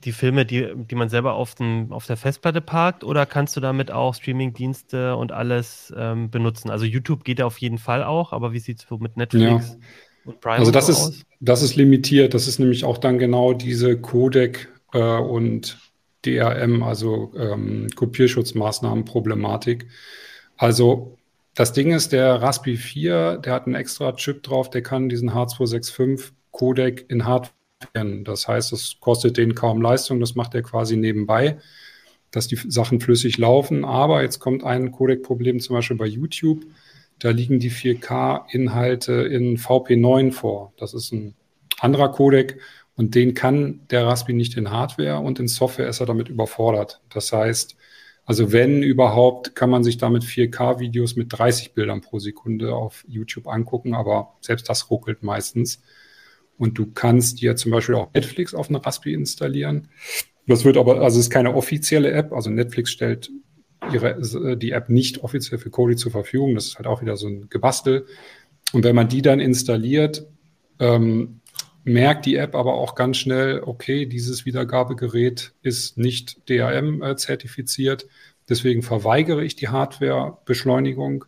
die 0.05 0.13
Filme, 0.13 0.45
die, 0.45 0.69
die 0.75 0.95
man 0.95 1.09
selber 1.09 1.35
auf, 1.35 1.55
dem, 1.55 1.93
auf 1.93 2.07
der 2.07 2.17
Festplatte 2.17 2.61
parkt, 2.61 3.05
oder 3.05 3.27
kannst 3.27 3.57
du 3.57 3.61
damit 3.61 3.91
auch 3.91 4.15
Streaming-Dienste 4.15 5.17
und 5.17 5.33
alles 5.33 5.93
ähm, 5.97 6.31
benutzen? 6.31 6.71
Also 6.71 6.85
YouTube 6.85 7.25
geht 7.25 7.39
ja 7.39 7.47
auf 7.47 7.59
jeden 7.59 7.79
Fall 7.79 8.05
auch, 8.05 8.33
aber 8.33 8.53
wie 8.53 8.59
sieht 8.59 8.79
es 8.81 8.87
mit 8.99 9.17
Netflix 9.17 9.71
ja. 9.71 9.77
und 10.27 10.41
Prime 10.41 10.59
also 10.59 10.71
das 10.71 10.87
so 10.87 10.93
ist, 10.93 10.99
aus? 10.99 11.23
Das 11.41 11.63
ist 11.63 11.77
limitiert. 11.77 12.35
Das 12.35 12.47
ist 12.47 12.59
nämlich 12.59 12.85
auch 12.85 12.99
dann 12.99 13.19
genau 13.19 13.55
diese 13.55 13.99
Codec 13.99 14.69
äh, 14.93 14.99
und 14.99 15.79
DRM, 16.25 16.83
also 16.83 17.33
ähm, 17.37 17.89
Kopierschutzmaßnahmen-Problematik. 17.95 19.87
Also 20.57 21.17
das 21.55 21.73
Ding 21.73 21.93
ist, 21.93 22.13
der 22.13 22.43
Raspi 22.43 22.77
4, 22.77 23.39
der 23.39 23.53
hat 23.53 23.67
einen 23.67 23.75
extra 23.75 24.13
Chip 24.13 24.43
drauf, 24.43 24.71
der 24.71 24.83
kann 24.83 25.09
diesen 25.09 25.31
H265 25.31 26.33
Codec 26.51 27.07
in 27.09 27.25
Hardware 27.25 27.53
das 27.93 28.49
heißt, 28.49 28.73
es 28.73 28.97
kostet 29.01 29.37
den 29.37 29.55
kaum 29.55 29.83
Leistung, 29.83 30.21
das 30.21 30.35
macht 30.35 30.55
er 30.55 30.63
quasi 30.63 30.97
nebenbei, 30.97 31.59
dass 32.31 32.49
die 32.49 32.57
Sachen 32.57 33.01
flüssig 33.01 33.39
laufen. 33.39 33.85
Aber 33.85 34.23
jetzt 34.23 34.39
kommt 34.39 34.65
ein 34.65 34.93
Codec-Problem 34.93 35.61
zum 35.61 35.77
Beispiel 35.77 35.97
bei 35.97 36.07
YouTube. 36.07 36.65
Da 37.19 37.31
liegen 37.31 37.59
die 37.59 37.71
4K-Inhalte 37.71 39.13
in 39.13 39.57
VP9 39.57 40.33
vor. 40.33 40.73
Das 40.77 40.95
ist 40.95 41.13
ein 41.13 41.35
anderer 41.79 42.11
Codec 42.11 42.59
und 42.97 43.15
den 43.15 43.35
kann 43.35 43.81
der 43.91 44.07
Raspi 44.07 44.33
nicht 44.33 44.57
in 44.57 44.71
Hardware 44.71 45.19
und 45.21 45.39
in 45.39 45.49
Software 45.49 45.89
ist 45.89 46.01
er 46.01 46.07
damit 46.07 46.29
überfordert. 46.29 47.01
Das 47.13 47.33
heißt, 47.33 47.77
also 48.27 48.53
wenn 48.53 48.83
überhaupt, 48.83 49.55
kann 49.55 49.71
man 49.71 49.85
sich 49.85 49.99
damit 49.99 50.23
4K-Videos 50.25 51.17
mit 51.17 51.37
30 51.37 51.73
Bildern 51.73 52.01
pro 52.01 52.19
Sekunde 52.19 52.75
auf 52.75 53.05
YouTube 53.07 53.47
angucken, 53.47 53.95
aber 53.95 54.35
selbst 54.41 54.69
das 54.69 54.91
ruckelt 54.91 55.23
meistens. 55.23 55.83
Und 56.57 56.79
du 56.79 56.87
kannst 56.87 57.41
dir 57.41 57.57
zum 57.57 57.73
Beispiel 57.73 57.95
auch 57.95 58.13
Netflix 58.15 58.55
auf 58.55 58.69
eine 58.69 58.85
Raspi 58.85 59.13
installieren. 59.13 59.89
Das 60.47 60.65
wird 60.65 60.77
aber, 60.77 61.01
also 61.01 61.19
es 61.19 61.27
ist 61.27 61.31
keine 61.31 61.55
offizielle 61.55 62.13
App. 62.13 62.33
Also 62.33 62.51
Netflix 62.51 62.91
stellt 62.91 63.31
ihre, 63.93 64.57
die 64.57 64.71
App 64.71 64.89
nicht 64.89 65.23
offiziell 65.23 65.59
für 65.59 65.71
Kodi 65.71 65.97
zur 65.97 66.13
Verfügung. 66.13 66.55
Das 66.55 66.67
ist 66.67 66.77
halt 66.77 66.87
auch 66.87 67.03
wieder 67.03 67.17
so 67.17 67.27
ein 67.27 67.49
Gebastel. 67.49 68.07
Und 68.73 68.85
wenn 68.85 68.95
man 68.95 69.09
die 69.09 69.23
dann 69.23 69.41
installiert, 69.41 70.27
ähm, 70.79 71.41
merkt 71.85 72.27
die 72.27 72.37
App 72.37 72.55
aber 72.55 72.75
auch 72.75 72.95
ganz 72.95 73.19
schnell, 73.19 73.61
okay, 73.65 74.07
dieses 74.07 74.47
Wiedergabegerät 74.47 75.53
ist 75.63 75.99
nicht 75.99 76.49
DRM-zertifiziert. 76.49 78.05
Äh, 78.05 78.07
Deswegen 78.49 78.83
verweigere 78.83 79.45
ich 79.45 79.57
die 79.57 79.69
Hardware-Beschleunigung 79.69 81.25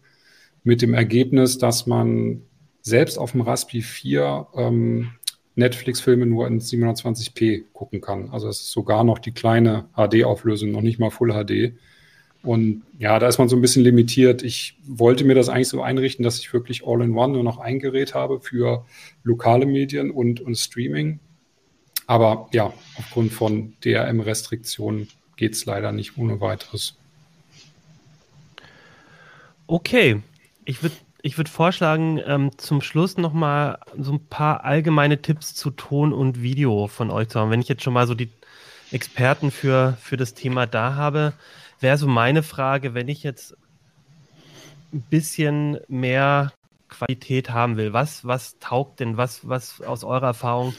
mit 0.65 0.83
dem 0.83 0.95
Ergebnis, 0.95 1.59
dass 1.59 1.87
man 1.87 2.43
selbst 2.87 3.19
auf 3.19 3.33
dem 3.33 3.41
Raspi 3.41 3.83
4 3.83 4.47
ähm, 4.55 5.11
Netflix-Filme 5.57 6.25
nur 6.25 6.47
in 6.47 6.61
720p 6.61 7.65
gucken 7.73 8.01
kann. 8.01 8.31
Also 8.31 8.49
es 8.49 8.61
ist 8.61 8.71
sogar 8.71 9.03
noch 9.03 9.19
die 9.19 9.33
kleine 9.33 9.89
HD-Auflösung, 9.97 10.71
noch 10.71 10.83
nicht 10.83 11.01
mal 11.01 11.11
Full 11.11 11.33
HD. 11.33 11.77
Und 12.45 12.85
ja, 12.97 13.19
da 13.19 13.27
ist 13.27 13.39
man 13.39 13.49
so 13.49 13.57
ein 13.57 13.61
bisschen 13.61 13.83
limitiert. 13.83 14.45
Ich 14.45 14.79
wollte 14.87 15.25
mir 15.25 15.35
das 15.35 15.49
eigentlich 15.49 15.69
so 15.69 15.83
einrichten, 15.83 16.23
dass 16.23 16.39
ich 16.39 16.53
wirklich 16.53 16.87
All-in-One 16.87 17.33
nur 17.33 17.43
noch 17.43 17.59
ein 17.59 17.81
Gerät 17.81 18.15
habe 18.15 18.41
für 18.41 18.87
lokale 19.25 19.67
Medien 19.67 20.13
und, 20.13 20.41
und 20.41 20.55
Streaming. 20.55 21.19
Aber 22.07 22.49
ja, 22.53 22.73
aufgrund 22.99 23.33
von 23.33 23.75
DRM-Restriktionen 23.83 25.09
geht 25.37 25.55
es 25.55 25.65
leider 25.65 25.91
nicht 25.91 26.19
ohne 26.19 26.41
weiteres. 26.41 26.95
Okay, 29.67 30.23
ich 30.65 30.85
würde 30.85 30.95
ich 31.23 31.37
würde 31.37 31.51
vorschlagen, 31.51 32.21
ähm, 32.25 32.57
zum 32.59 32.81
Schluss 32.81 33.17
nochmal 33.17 33.79
so 33.99 34.13
ein 34.13 34.27
paar 34.27 34.65
allgemeine 34.65 35.23
Tipps 35.23 35.55
zu 35.55 35.71
Ton 35.71 36.13
und 36.13 36.43
Video 36.43 36.87
von 36.87 37.11
euch 37.11 37.29
zu 37.29 37.41
haben. 37.41 37.51
Wenn 37.51 37.61
ich 37.61 37.69
jetzt 37.69 37.83
schon 37.83 37.95
mal 37.95 38.07
so 38.07 38.15
die 38.15 38.31
Experten 38.93 39.51
für, 39.51 39.97
für 40.01 40.17
das 40.17 40.35
Thema 40.35 40.67
da 40.67 40.95
habe, 40.95 41.33
wäre 41.81 41.99
so 41.99 42.07
meine 42.07 42.43
Frage, 42.43 42.95
wenn 42.95 43.09
ich 43.09 43.23
jetzt 43.23 43.57
ein 44.93 45.03
bisschen 45.03 45.79
mehr 45.89 46.53
Qualität 46.89 47.51
haben 47.51 47.77
will, 47.77 47.93
was, 47.93 48.25
was 48.25 48.59
taugt 48.61 49.01
denn, 49.01 49.17
was, 49.17 49.49
was 49.49 49.81
aus 49.81 50.05
eurer 50.05 50.29
Erfahrung 50.29 50.75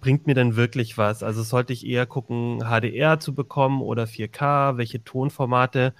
bringt 0.00 0.26
mir 0.26 0.34
denn 0.34 0.54
wirklich 0.56 0.96
was? 0.96 1.22
Also 1.22 1.42
sollte 1.42 1.72
ich 1.72 1.84
eher 1.84 2.06
gucken, 2.06 2.60
HDR 2.60 3.18
zu 3.18 3.34
bekommen 3.34 3.82
oder 3.82 4.04
4K, 4.04 4.76
welche 4.76 5.02
Tonformate 5.02 5.94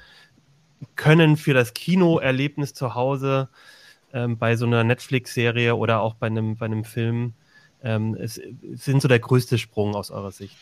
können 0.94 1.36
für 1.36 1.54
das 1.54 1.74
Kinoerlebnis 1.74 2.72
zu 2.74 2.94
Hause 2.94 3.48
ähm, 4.12 4.38
bei 4.38 4.56
so 4.56 4.66
einer 4.66 4.84
Netflix-Serie 4.84 5.76
oder 5.76 6.00
auch 6.00 6.14
bei 6.14 6.26
einem, 6.26 6.56
bei 6.56 6.66
einem 6.66 6.84
Film 6.84 7.34
ähm, 7.82 8.16
es, 8.18 8.40
sind 8.74 9.02
so 9.02 9.08
der 9.08 9.20
größte 9.20 9.58
Sprung 9.58 9.94
aus 9.94 10.10
eurer 10.10 10.30
Sicht? 10.30 10.56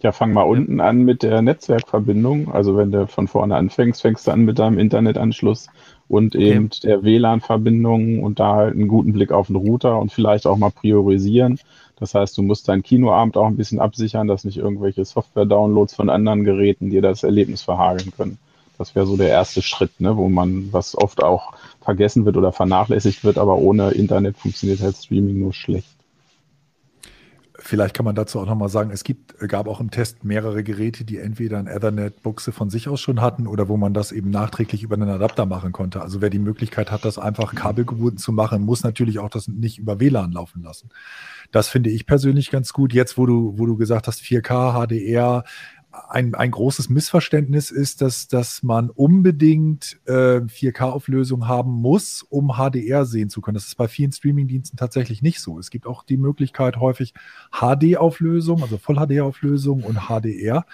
Ja, 0.00 0.10
fang 0.10 0.32
mal 0.32 0.42
ja. 0.42 0.46
unten 0.48 0.80
an 0.80 1.02
mit 1.02 1.22
der 1.22 1.42
Netzwerkverbindung. 1.42 2.52
Also 2.52 2.76
wenn 2.76 2.90
du 2.90 3.06
von 3.06 3.28
vorne 3.28 3.54
anfängst, 3.56 4.02
fängst 4.02 4.26
du 4.26 4.32
an 4.32 4.44
mit 4.44 4.58
deinem 4.58 4.78
Internetanschluss 4.78 5.68
und 6.08 6.34
okay. 6.34 6.50
eben 6.50 6.70
der 6.82 7.04
WLAN-Verbindung 7.04 8.22
und 8.22 8.40
da 8.40 8.56
halt 8.56 8.74
einen 8.74 8.88
guten 8.88 9.12
Blick 9.12 9.30
auf 9.30 9.46
den 9.46 9.56
Router 9.56 9.98
und 10.00 10.12
vielleicht 10.12 10.46
auch 10.46 10.58
mal 10.58 10.70
priorisieren. 10.70 11.60
Das 11.96 12.14
heißt, 12.14 12.36
du 12.36 12.42
musst 12.42 12.68
deinen 12.68 12.82
Kinoabend 12.82 13.36
auch 13.36 13.46
ein 13.46 13.56
bisschen 13.56 13.78
absichern, 13.78 14.26
dass 14.26 14.44
nicht 14.44 14.58
irgendwelche 14.58 15.04
Software-Downloads 15.04 15.94
von 15.94 16.10
anderen 16.10 16.42
Geräten 16.42 16.90
dir 16.90 17.00
das 17.00 17.22
Erlebnis 17.22 17.62
verhageln 17.62 18.12
können. 18.16 18.38
Das 18.82 18.96
wäre 18.96 19.06
so 19.06 19.16
der 19.16 19.28
erste 19.28 19.62
Schritt, 19.62 20.00
ne, 20.00 20.16
wo 20.16 20.28
man, 20.28 20.72
was 20.72 20.98
oft 20.98 21.22
auch 21.22 21.52
vergessen 21.82 22.24
wird 22.24 22.36
oder 22.36 22.50
vernachlässigt 22.50 23.22
wird, 23.22 23.38
aber 23.38 23.58
ohne 23.58 23.92
Internet 23.92 24.36
funktioniert 24.36 24.80
halt 24.80 24.96
Streaming 24.96 25.38
nur 25.38 25.52
schlecht. 25.52 25.86
Vielleicht 27.60 27.94
kann 27.94 28.04
man 28.04 28.16
dazu 28.16 28.40
auch 28.40 28.46
nochmal 28.46 28.70
sagen, 28.70 28.90
es 28.90 29.04
gibt, 29.04 29.38
gab 29.38 29.68
auch 29.68 29.78
im 29.78 29.92
Test 29.92 30.24
mehrere 30.24 30.64
Geräte, 30.64 31.04
die 31.04 31.18
entweder 31.18 31.60
ein 31.60 31.68
Ethernet-Buchse 31.68 32.50
von 32.50 32.70
sich 32.70 32.88
aus 32.88 33.00
schon 33.00 33.20
hatten 33.20 33.46
oder 33.46 33.68
wo 33.68 33.76
man 33.76 33.94
das 33.94 34.10
eben 34.10 34.30
nachträglich 34.30 34.82
über 34.82 34.96
einen 34.96 35.08
Adapter 35.08 35.46
machen 35.46 35.70
konnte. 35.70 36.02
Also 36.02 36.20
wer 36.20 36.30
die 36.30 36.40
Möglichkeit 36.40 36.90
hat, 36.90 37.04
das 37.04 37.18
einfach 37.18 37.54
kabelgebunden 37.54 38.18
zu 38.18 38.32
machen, 38.32 38.62
muss 38.62 38.82
natürlich 38.82 39.20
auch 39.20 39.30
das 39.30 39.46
nicht 39.46 39.78
über 39.78 40.00
WLAN 40.00 40.32
laufen 40.32 40.64
lassen. 40.64 40.88
Das 41.52 41.68
finde 41.68 41.90
ich 41.90 42.04
persönlich 42.04 42.50
ganz 42.50 42.72
gut. 42.72 42.92
Jetzt, 42.92 43.16
wo 43.16 43.26
du, 43.26 43.54
wo 43.56 43.66
du 43.66 43.76
gesagt 43.76 44.08
hast, 44.08 44.22
4K, 44.22 44.72
HDR, 44.72 45.44
ein, 46.08 46.34
ein 46.34 46.50
großes 46.50 46.88
Missverständnis 46.88 47.70
ist, 47.70 48.00
dass, 48.00 48.26
dass 48.28 48.62
man 48.62 48.90
unbedingt 48.90 49.98
äh, 50.06 50.40
4K-Auflösung 50.40 51.48
haben 51.48 51.70
muss, 51.70 52.22
um 52.22 52.54
HDR 52.56 53.04
sehen 53.04 53.28
zu 53.28 53.40
können. 53.40 53.54
Das 53.54 53.66
ist 53.66 53.76
bei 53.76 53.88
vielen 53.88 54.12
Streaming-Diensten 54.12 54.76
tatsächlich 54.76 55.22
nicht 55.22 55.40
so. 55.40 55.58
Es 55.58 55.70
gibt 55.70 55.86
auch 55.86 56.02
die 56.02 56.16
Möglichkeit 56.16 56.78
häufig 56.78 57.12
HD-Auflösung, 57.50 58.62
also 58.62 58.78
Voll-HD-Auflösung 58.78 59.82
und 59.82 60.08
HDR. 60.08 60.64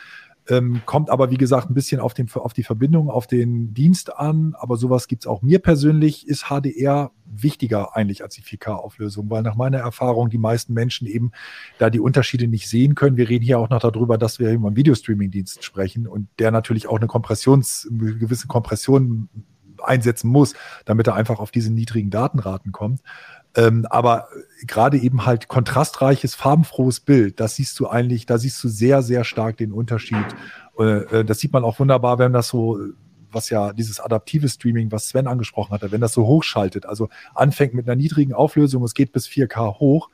Ähm, 0.48 0.80
kommt 0.86 1.10
aber, 1.10 1.30
wie 1.30 1.36
gesagt, 1.36 1.68
ein 1.70 1.74
bisschen 1.74 2.00
auf, 2.00 2.14
den, 2.14 2.28
auf 2.32 2.54
die 2.54 2.62
Verbindung, 2.62 3.10
auf 3.10 3.26
den 3.26 3.74
Dienst 3.74 4.16
an. 4.16 4.54
Aber 4.58 4.76
sowas 4.76 5.06
gibt's 5.06 5.26
auch. 5.26 5.42
Mir 5.42 5.58
persönlich 5.58 6.26
ist 6.26 6.46
HDR 6.48 7.10
wichtiger 7.26 7.94
eigentlich 7.94 8.22
als 8.22 8.34
die 8.34 8.42
4K-Auflösung, 8.42 9.28
weil 9.28 9.42
nach 9.42 9.56
meiner 9.56 9.78
Erfahrung 9.78 10.30
die 10.30 10.38
meisten 10.38 10.72
Menschen 10.72 11.06
eben 11.06 11.32
da 11.78 11.90
die 11.90 12.00
Unterschiede 12.00 12.48
nicht 12.48 12.68
sehen 12.68 12.94
können. 12.94 13.18
Wir 13.18 13.28
reden 13.28 13.44
hier 13.44 13.58
auch 13.58 13.68
noch 13.68 13.80
darüber, 13.80 14.16
dass 14.16 14.38
wir 14.38 14.50
über 14.52 14.68
einen 14.68 14.76
Videostreaming-Dienst 14.76 15.62
sprechen 15.62 16.06
und 16.06 16.28
der 16.38 16.50
natürlich 16.50 16.88
auch 16.88 16.96
eine 16.96 17.06
Kompressions, 17.06 17.86
eine 17.90 18.16
gewisse 18.16 18.46
Kompression 18.46 19.28
einsetzen 19.82 20.28
muss, 20.28 20.54
damit 20.84 21.06
er 21.06 21.14
einfach 21.14 21.38
auf 21.38 21.50
diese 21.50 21.72
niedrigen 21.72 22.10
Datenraten 22.10 22.72
kommt. 22.72 23.00
Ähm, 23.58 23.86
aber 23.90 24.28
gerade 24.68 24.98
eben 24.98 25.26
halt 25.26 25.48
kontrastreiches, 25.48 26.36
farbenfrohes 26.36 27.00
Bild, 27.00 27.40
das 27.40 27.56
siehst 27.56 27.78
du 27.80 27.88
eigentlich, 27.88 28.24
da 28.24 28.38
siehst 28.38 28.62
du 28.62 28.68
sehr, 28.68 29.02
sehr 29.02 29.24
stark 29.24 29.56
den 29.56 29.72
Unterschied. 29.72 30.26
Äh, 30.78 31.24
das 31.24 31.40
sieht 31.40 31.52
man 31.52 31.64
auch 31.64 31.80
wunderbar, 31.80 32.20
wenn 32.20 32.32
das 32.32 32.46
so, 32.46 32.78
was 33.32 33.50
ja 33.50 33.72
dieses 33.72 33.98
adaptive 33.98 34.48
Streaming, 34.48 34.92
was 34.92 35.08
Sven 35.08 35.26
angesprochen 35.26 35.72
hatte, 35.72 35.90
wenn 35.90 36.00
das 36.00 36.12
so 36.12 36.24
hochschaltet, 36.24 36.86
also 36.86 37.08
anfängt 37.34 37.74
mit 37.74 37.88
einer 37.88 37.96
niedrigen 37.96 38.32
Auflösung, 38.32 38.84
es 38.84 38.94
geht 38.94 39.10
bis 39.10 39.26
4K 39.26 39.80
hoch. 39.80 40.08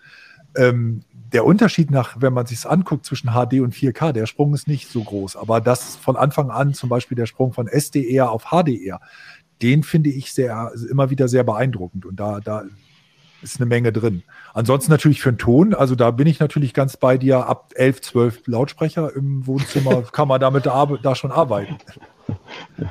Ähm, 0.56 1.02
der 1.34 1.44
Unterschied 1.44 1.90
nach, 1.90 2.16
wenn 2.22 2.32
man 2.32 2.46
sich 2.46 2.64
anguckt 2.64 3.04
zwischen 3.04 3.32
HD 3.32 3.60
und 3.60 3.74
4K, 3.74 4.12
der 4.12 4.24
Sprung 4.24 4.54
ist 4.54 4.68
nicht 4.68 4.90
so 4.90 5.02
groß, 5.02 5.36
aber 5.36 5.60
das 5.60 5.96
von 5.96 6.16
Anfang 6.16 6.50
an, 6.50 6.72
zum 6.72 6.88
Beispiel 6.88 7.16
der 7.16 7.26
Sprung 7.26 7.52
von 7.52 7.66
SDR 7.66 8.30
auf 8.30 8.46
HDR, 8.52 9.00
den 9.60 9.82
finde 9.82 10.08
ich 10.08 10.32
sehr, 10.32 10.72
immer 10.90 11.10
wieder 11.10 11.28
sehr 11.28 11.44
beeindruckend. 11.44 12.06
Und 12.06 12.18
da, 12.18 12.40
da 12.40 12.64
ist 13.44 13.60
eine 13.60 13.66
Menge 13.66 13.92
drin. 13.92 14.22
Ansonsten 14.54 14.90
natürlich 14.90 15.20
für 15.20 15.32
den 15.32 15.38
Ton, 15.38 15.74
also 15.74 15.94
da 15.94 16.10
bin 16.10 16.26
ich 16.26 16.40
natürlich 16.40 16.74
ganz 16.74 16.96
bei 16.96 17.18
dir, 17.18 17.46
ab 17.46 17.70
11, 17.74 18.00
12 18.00 18.46
Lautsprecher 18.46 19.14
im 19.14 19.46
Wohnzimmer 19.46 20.02
kann 20.12 20.28
man 20.28 20.40
damit 20.40 20.66
da 20.66 21.14
schon 21.14 21.30
arbeiten. 21.30 21.76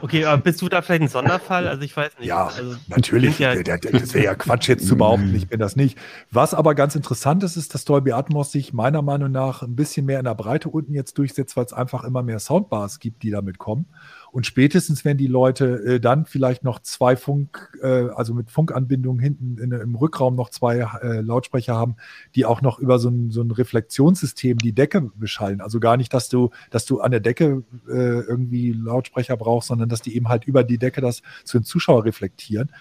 Okay, 0.01 0.25
aber 0.25 0.41
bist 0.41 0.61
du 0.61 0.69
da 0.69 0.81
vielleicht 0.81 1.01
ein 1.01 1.07
Sonderfall? 1.07 1.67
Also 1.67 1.81
ich 1.81 1.97
weiß 1.97 2.19
nicht. 2.19 2.27
Ja, 2.27 2.45
also, 2.47 2.75
natürlich. 2.87 3.39
Ja 3.39 3.55
das 3.55 4.13
wäre 4.13 4.25
ja 4.25 4.35
Quatsch 4.35 4.67
jetzt 4.67 4.87
zu 4.87 4.95
behaupten, 4.95 5.33
ich 5.35 5.47
bin 5.47 5.59
das 5.59 5.75
nicht. 5.75 5.97
Was 6.31 6.53
aber 6.53 6.75
ganz 6.75 6.95
interessant 6.95 7.43
ist, 7.43 7.57
ist, 7.57 7.73
dass 7.73 7.83
Dolby 7.85 8.11
Atmos 8.11 8.51
sich 8.51 8.73
meiner 8.73 9.01
Meinung 9.01 9.31
nach 9.31 9.63
ein 9.63 9.75
bisschen 9.75 10.05
mehr 10.05 10.19
in 10.19 10.25
der 10.25 10.35
Breite 10.35 10.69
unten 10.69 10.93
jetzt 10.93 11.17
durchsetzt, 11.17 11.57
weil 11.57 11.65
es 11.65 11.73
einfach 11.73 12.03
immer 12.03 12.21
mehr 12.21 12.39
Soundbars 12.39 12.99
gibt, 12.99 13.23
die 13.23 13.31
damit 13.31 13.57
kommen. 13.57 13.87
Und 14.33 14.47
spätestens, 14.47 15.05
wenn 15.05 15.15
die 15.15 15.27
Leute 15.27 15.65
äh, 15.85 15.99
dann 15.99 16.25
vielleicht 16.25 16.63
noch 16.63 16.79
zwei 16.79 17.15
Funk, 17.15 17.77
äh, 17.83 18.09
also 18.15 18.33
mit 18.33 18.49
Funkanbindungen 18.49 19.21
hinten 19.21 19.59
in, 19.59 19.71
im 19.71 19.93
Rückraum 19.93 20.33
noch 20.33 20.49
zwei 20.49 20.79
äh, 20.79 21.21
Lautsprecher 21.21 21.75
haben, 21.75 21.97
die 22.33 22.43
auch 22.45 22.63
noch 22.63 22.79
über 22.79 22.97
so 22.97 23.09
ein, 23.09 23.29
so 23.29 23.43
ein 23.43 23.51
Reflexionssystem 23.51 24.57
die 24.57 24.73
Decke 24.73 25.01
beschallen. 25.01 25.61
Also 25.61 25.79
gar 25.79 25.97
nicht, 25.97 26.15
dass 26.15 26.29
du, 26.29 26.49
dass 26.71 26.87
du 26.87 26.99
an 26.99 27.11
der 27.11 27.19
Decke 27.19 27.63
äh, 27.87 27.91
irgendwie 27.91 28.73
Lautsprecher 28.73 29.37
brauchst, 29.37 29.67
sondern 29.67 29.87
dass 29.87 30.01
die 30.01 30.15
eben 30.15 30.29
halt 30.29 30.45
über 30.45 30.63
die 30.63 30.79
Decke 30.79 30.99
das 30.99 31.21
zu 31.43 31.59
den 31.59 31.63
Zuschauer 31.63 32.03
reflektieren. 32.03 32.71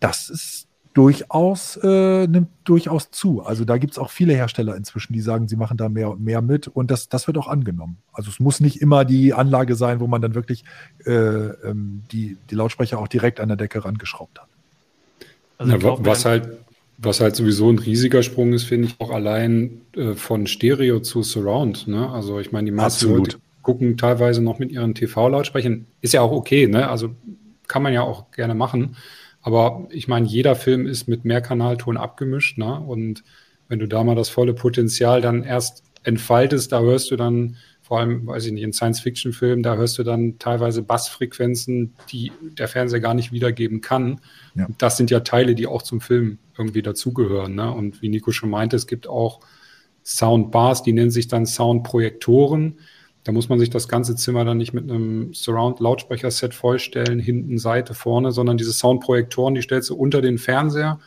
Das 0.00 0.28
ist 0.28 0.67
durchaus, 0.98 1.78
äh, 1.84 2.26
nimmt 2.26 2.48
durchaus 2.64 3.12
zu. 3.12 3.42
Also 3.44 3.64
da 3.64 3.78
gibt 3.78 3.92
es 3.92 3.98
auch 3.98 4.10
viele 4.10 4.32
Hersteller 4.34 4.74
inzwischen, 4.74 5.12
die 5.12 5.20
sagen, 5.20 5.46
sie 5.46 5.54
machen 5.54 5.76
da 5.76 5.88
mehr 5.88 6.10
und 6.10 6.20
mehr 6.20 6.42
mit 6.42 6.66
und 6.66 6.90
das, 6.90 7.08
das 7.08 7.28
wird 7.28 7.38
auch 7.38 7.46
angenommen. 7.46 7.98
Also 8.12 8.30
es 8.30 8.40
muss 8.40 8.58
nicht 8.58 8.82
immer 8.82 9.04
die 9.04 9.32
Anlage 9.32 9.76
sein, 9.76 10.00
wo 10.00 10.08
man 10.08 10.20
dann 10.20 10.34
wirklich 10.34 10.64
äh, 11.06 11.12
ähm, 11.12 12.02
die, 12.10 12.36
die 12.50 12.54
Lautsprecher 12.56 12.98
auch 12.98 13.06
direkt 13.06 13.38
an 13.38 13.46
der 13.46 13.56
Decke 13.56 13.84
rangeschraubt 13.84 14.40
hat. 14.40 14.48
Also 15.58 15.76
ja, 15.76 16.04
was 16.04 16.24
halt 16.24 16.48
was 17.00 17.20
halt 17.20 17.36
sowieso 17.36 17.70
ein 17.70 17.78
riesiger 17.78 18.24
Sprung 18.24 18.52
ist, 18.52 18.64
finde 18.64 18.88
ich 18.88 18.96
auch 18.98 19.10
allein 19.10 19.82
äh, 19.94 20.14
von 20.14 20.48
Stereo 20.48 20.98
zu 20.98 21.22
Surround. 21.22 21.86
Ne? 21.86 22.10
Also 22.10 22.40
ich 22.40 22.50
meine, 22.50 22.64
die 22.64 22.72
meisten. 22.72 23.16
Leute 23.16 23.36
gucken 23.62 23.96
teilweise 23.96 24.42
noch 24.42 24.58
mit 24.58 24.72
ihren 24.72 24.96
TV-Lautsprechern. 24.96 25.86
Ist 26.00 26.14
ja 26.14 26.22
auch 26.22 26.32
okay, 26.32 26.66
ne? 26.66 26.88
Also 26.88 27.14
kann 27.68 27.82
man 27.84 27.92
ja 27.92 28.02
auch 28.02 28.32
gerne 28.32 28.54
machen. 28.54 28.96
Aber 29.42 29.86
ich 29.90 30.08
meine, 30.08 30.26
jeder 30.26 30.56
Film 30.56 30.86
ist 30.86 31.08
mit 31.08 31.24
Mehrkanalton 31.24 31.96
abgemischt, 31.96 32.58
ne? 32.58 32.80
Und 32.80 33.22
wenn 33.68 33.78
du 33.78 33.86
da 33.86 34.02
mal 34.02 34.14
das 34.14 34.28
volle 34.28 34.54
Potenzial 34.54 35.20
dann 35.20 35.44
erst 35.44 35.84
entfaltest, 36.02 36.72
da 36.72 36.80
hörst 36.80 37.10
du 37.10 37.16
dann, 37.16 37.56
vor 37.82 38.00
allem, 38.00 38.26
weiß 38.26 38.46
ich 38.46 38.52
nicht, 38.52 38.62
in 38.62 38.72
Science-Fiction-Filmen, 38.72 39.62
da 39.62 39.76
hörst 39.76 39.98
du 39.98 40.02
dann 40.02 40.38
teilweise 40.38 40.82
Bassfrequenzen, 40.82 41.94
die 42.10 42.32
der 42.40 42.68
Fernseher 42.68 43.00
gar 43.00 43.14
nicht 43.14 43.32
wiedergeben 43.32 43.80
kann. 43.80 44.20
Ja. 44.54 44.66
Das 44.78 44.96
sind 44.96 45.10
ja 45.10 45.20
Teile, 45.20 45.54
die 45.54 45.66
auch 45.66 45.82
zum 45.82 46.00
Film 46.00 46.38
irgendwie 46.56 46.82
dazugehören. 46.82 47.54
Ne? 47.54 47.72
Und 47.72 48.02
wie 48.02 48.08
Nico 48.08 48.30
schon 48.30 48.50
meinte, 48.50 48.76
es 48.76 48.86
gibt 48.86 49.06
auch 49.06 49.40
Soundbars, 50.04 50.82
die 50.82 50.92
nennen 50.92 51.10
sich 51.10 51.28
dann 51.28 51.46
Soundprojektoren. 51.46 52.78
Da 53.24 53.32
muss 53.32 53.48
man 53.48 53.58
sich 53.58 53.70
das 53.70 53.88
ganze 53.88 54.16
Zimmer 54.16 54.44
dann 54.44 54.58
nicht 54.58 54.72
mit 54.72 54.84
einem 54.84 55.34
Surround-Lautsprecher-Set 55.34 56.54
vollstellen, 56.54 57.18
hinten, 57.18 57.58
Seite, 57.58 57.94
vorne, 57.94 58.32
sondern 58.32 58.56
diese 58.56 58.72
Soundprojektoren, 58.72 59.54
die 59.54 59.62
stellst 59.62 59.90
du 59.90 59.96
unter 59.96 60.22
den 60.22 60.38
Fernseher. 60.38 60.98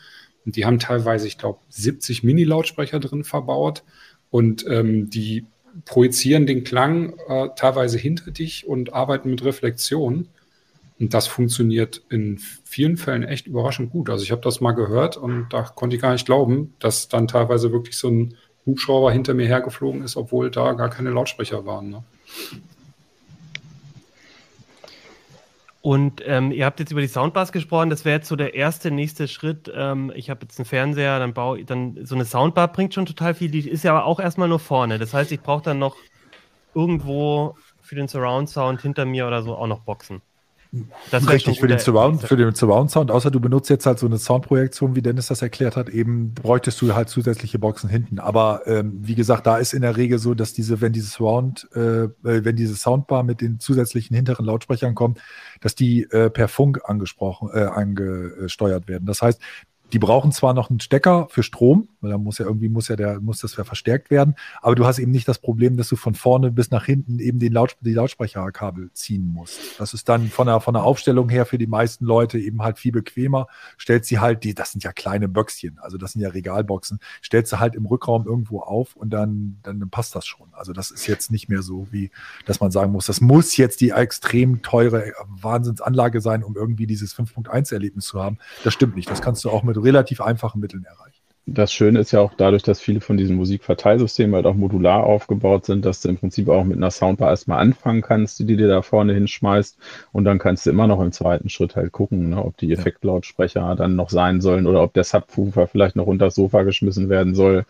Und 0.46 0.56
die 0.56 0.66
haben 0.66 0.80
teilweise, 0.80 1.28
ich 1.28 1.38
glaube, 1.38 1.60
70 1.70 2.24
Mini-Lautsprecher 2.24 3.00
drin 3.00 3.24
verbaut. 3.24 3.84
Und 4.30 4.66
ähm, 4.68 5.10
die 5.10 5.46
projizieren 5.86 6.46
den 6.46 6.64
Klang 6.64 7.14
äh, 7.28 7.50
teilweise 7.56 7.98
hinter 7.98 8.32
dich 8.32 8.68
und 8.68 8.94
arbeiten 8.94 9.30
mit 9.30 9.44
Reflexion. 9.44 10.28
Und 11.00 11.14
das 11.14 11.28
funktioniert 11.28 12.04
in 12.10 12.40
vielen 12.64 12.98
Fällen 12.98 13.24
echt 13.24 13.48
überraschend 13.48 13.92
gut. 13.92 14.10
Also 14.10 14.24
ich 14.24 14.32
habe 14.32 14.42
das 14.42 14.62
mal 14.62 14.74
gehört 14.74 15.18
und 15.18 15.48
da 15.50 15.64
konnte 15.64 15.96
ich 15.96 16.02
gar 16.02 16.12
nicht 16.12 16.26
glauben, 16.26 16.76
dass 16.80 17.08
dann 17.08 17.28
teilweise 17.28 17.72
wirklich 17.72 17.98
so 17.98 18.10
ein 18.10 18.36
Hubschrauber 18.66 19.12
hinter 19.12 19.34
mir 19.34 19.48
hergeflogen 19.48 20.04
ist, 20.04 20.16
obwohl 20.16 20.52
da 20.52 20.74
gar 20.74 20.90
keine 20.90 21.10
Lautsprecher 21.10 21.66
waren. 21.66 21.90
Ne? 21.90 22.04
Und 25.82 26.22
ähm, 26.28 26.52
ihr 26.52 26.66
habt 26.66 26.80
jetzt 26.80 26.92
über 26.92 27.02
die 27.02 27.08
Soundbars 27.08 27.52
gesprochen, 27.52 27.90
das 27.90 28.06
wäre 28.06 28.18
jetzt 28.18 28.28
so 28.28 28.36
der 28.36 28.54
erste 28.54 28.92
nächste 28.92 29.28
Schritt. 29.28 29.72
Ähm, 29.76 30.12
ich 30.16 30.30
habe 30.30 30.42
jetzt 30.44 30.60
einen 30.60 30.68
Fernseher, 30.68 31.18
dann 31.18 31.34
baue 31.34 31.66
dann 31.66 32.06
so 32.06 32.14
eine 32.14 32.26
Soundbar 32.26 32.68
bringt 32.72 32.94
schon 32.94 33.08
total 33.08 33.34
viel, 33.34 33.50
die 33.50 33.68
ist 33.68 33.84
ja 33.84 33.92
aber 33.92 34.06
auch 34.06 34.20
erstmal 34.20 34.48
nur 34.48 34.60
vorne. 34.60 35.00
Das 35.00 35.14
heißt, 35.14 35.32
ich 35.32 35.42
brauche 35.42 35.64
dann 35.64 35.80
noch 35.80 35.96
irgendwo 36.76 37.56
für 37.82 37.96
den 37.96 38.08
Surround 38.08 38.48
Sound 38.48 38.82
hinter 38.82 39.06
mir 39.06 39.26
oder 39.26 39.42
so 39.42 39.56
auch 39.56 39.68
noch 39.68 39.80
Boxen. 39.80 40.22
Das 41.10 41.30
Richtig, 41.30 41.60
für 41.60 41.68
den, 41.68 41.80
Surround, 41.80 42.22
für 42.22 42.38
den 42.38 42.56
Surround 42.56 42.92
Sound, 42.92 43.12
außer 43.12 43.30
du 43.30 43.42
benutzt 43.42 43.70
jetzt 43.70 43.86
halt 43.86 44.00
so 44.00 44.06
eine 44.06 44.18
Soundprojektion, 44.18 44.96
wie 44.96 45.02
Dennis 45.02 45.28
das 45.28 45.42
erklärt 45.42 45.76
hat, 45.76 45.90
eben 45.90 46.34
bräuchtest 46.34 46.82
du 46.82 46.96
halt 46.96 47.10
zusätzliche 47.10 47.60
Boxen 47.60 47.90
hinten. 47.90 48.20
Aber 48.20 48.62
ähm, 48.68 48.98
wie 49.02 49.16
gesagt, 49.16 49.46
da 49.48 49.58
ist 49.58 49.74
in 49.74 49.82
der 49.82 49.98
Regel 49.98 50.18
so, 50.18 50.34
dass 50.34 50.54
diese, 50.54 50.80
wenn 50.80 50.94
diese 50.94 51.10
Surround, 51.10 51.68
äh, 51.74 52.08
wenn 52.22 52.56
diese 52.56 52.76
Soundbar 52.76 53.24
mit 53.24 53.42
den 53.42 53.60
zusätzlichen 53.60 54.16
hinteren 54.16 54.46
Lautsprechern 54.46 54.96
kommt, 54.96 55.20
dass 55.60 55.76
die 55.76 56.04
äh, 56.04 56.30
per 56.30 56.48
Funk 56.48 56.80
angesprochen, 56.86 57.50
äh, 57.54 57.64
angesteuert 57.64 58.88
werden. 58.88 59.06
Das 59.06 59.22
heißt, 59.22 59.42
die 59.94 60.00
brauchen 60.00 60.32
zwar 60.32 60.54
noch 60.54 60.70
einen 60.70 60.80
Stecker 60.80 61.28
für 61.30 61.44
Strom, 61.44 61.90
weil 62.02 62.12
da 62.12 62.18
muss 62.18 62.38
ja 62.38 62.46
irgendwie 62.46 62.70
muss 62.70 62.88
ja 62.88 62.96
der 62.96 63.20
muss 63.20 63.40
das 63.40 63.56
ja 63.56 63.64
verstärkt 63.64 64.10
werden, 64.10 64.36
aber 64.62 64.76
du 64.76 64.86
hast 64.86 65.00
eben 65.00 65.12
nicht 65.12 65.28
das 65.28 65.40
Problem, 65.40 65.78
dass 65.78 65.90
du 65.90 65.96
von 65.96 66.16
vorne 66.16 66.52
bis 66.52 66.72
nach 66.72 66.86
hinten 66.86 67.20
eben 67.20 67.40
den 67.40 67.54
Laut, 67.54 67.78
die 67.82 67.94
Lautsprecherkabel 67.94 68.92
ziehen 68.94 69.28
musst. 69.34 69.80
Das 69.80 69.94
ist 69.94 70.10
dann 70.10 70.28
von 70.30 70.48
der 70.48 70.62
von 70.62 70.74
der 70.74 70.84
Aufstellung 70.84 71.30
her 71.30 71.46
für 71.46 71.58
die 71.58 71.68
meisten 71.68 72.06
Leute 72.06 72.40
eben 72.40 72.62
halt 72.62 72.80
viel 72.80 72.92
bequemer. 72.92 73.48
Stellt 73.78 74.06
sie 74.06 74.20
halt 74.20 74.44
die, 74.44 74.54
das 74.54 74.72
sind 74.72 74.84
ja 74.84 74.92
kleine 74.92 75.28
Böckschen, 75.28 75.80
also 75.80 75.98
das 75.98 76.14
sind 76.14 76.22
ja 76.22 76.30
Regalboxen, 76.30 77.00
stellst 77.24 77.52
sie 77.52 77.60
halt 77.60 77.76
im 77.76 77.86
Rückraum 77.86 78.26
irgendwo 78.26 78.62
auf 78.62 78.96
und 78.96 79.12
dann 79.12 79.58
dann 79.64 79.90
passt 79.90 80.16
das 80.16 80.26
schon. 80.26 80.48
Also 80.54 80.74
das 80.74 80.92
ist 80.92 81.08
jetzt 81.08 81.32
nicht 81.32 81.50
mehr 81.50 81.62
so 81.62 81.88
wie, 81.92 82.12
dass 82.46 82.60
man 82.60 82.72
sagen 82.72 82.92
muss, 82.92 83.06
das 83.06 83.22
muss 83.22 83.58
jetzt 83.58 83.82
die 83.82 83.92
extrem 83.92 84.62
teure 84.62 85.14
Wahnsinnsanlage 85.28 86.22
sein, 86.22 86.44
um 86.44 86.56
irgendwie 86.56 86.88
dieses 86.88 87.16
5.1 87.16 87.74
Erlebnis 87.74 88.06
zu 88.06 88.22
haben. 88.22 88.38
Das 88.64 88.74
stimmt 88.74 88.96
nicht. 88.96 89.10
Das 89.10 89.22
kannst 89.22 89.44
du 89.44 89.50
auch 89.50 89.64
mit 89.64 89.81
relativ 89.84 90.22
einfachen 90.22 90.62
Mitteln 90.62 90.84
erreichen. 90.86 91.22
Das 91.48 91.74
Schöne 91.74 92.00
ist 92.00 92.12
ja 92.12 92.20
auch 92.22 92.34
dadurch, 92.38 92.62
dass 92.62 92.80
viele 92.80 93.02
von 93.02 93.18
diesen 93.18 93.36
Musikverteilsystemen 93.36 94.36
halt 94.36 94.46
auch 94.46 94.54
modular 94.54 95.04
aufgebaut 95.04 95.66
sind, 95.66 95.84
dass 95.86 96.00
du 96.02 96.10
im 96.10 96.18
Prinzip 96.18 96.48
auch 96.50 96.64
mit 96.64 96.78
einer 96.78 96.92
Soundbar 96.92 97.32
erstmal 97.32 97.60
anfangen 97.60 98.02
kannst, 98.02 98.40
die 98.40 98.56
dir 98.56 98.68
da 98.68 98.84
vorne 98.84 99.14
hinschmeißt. 99.14 99.78
Und 100.12 100.24
dann 100.26 100.38
kannst 100.38 100.66
du 100.66 100.70
immer 100.70 100.86
noch 100.86 101.02
im 101.02 101.12
zweiten 101.12 101.50
Schritt 101.50 101.76
halt 101.76 101.92
gucken, 101.92 102.30
ne, 102.30 102.46
ob 102.46 102.58
die 102.58 102.72
Effektlautsprecher 102.72 103.76
dann 103.76 103.96
noch 103.96 104.12
sein 104.12 104.40
sollen 104.40 104.68
oder 104.68 104.84
ob 104.84 104.94
der 104.94 105.04
Subwoofer 105.04 105.68
vielleicht 105.68 105.96
noch 105.96 106.06
unter 106.06 106.26
das 106.26 106.36
Sofa 106.36 106.62
geschmissen 106.62 107.10
werden 107.10 107.34
soll. 107.34 107.66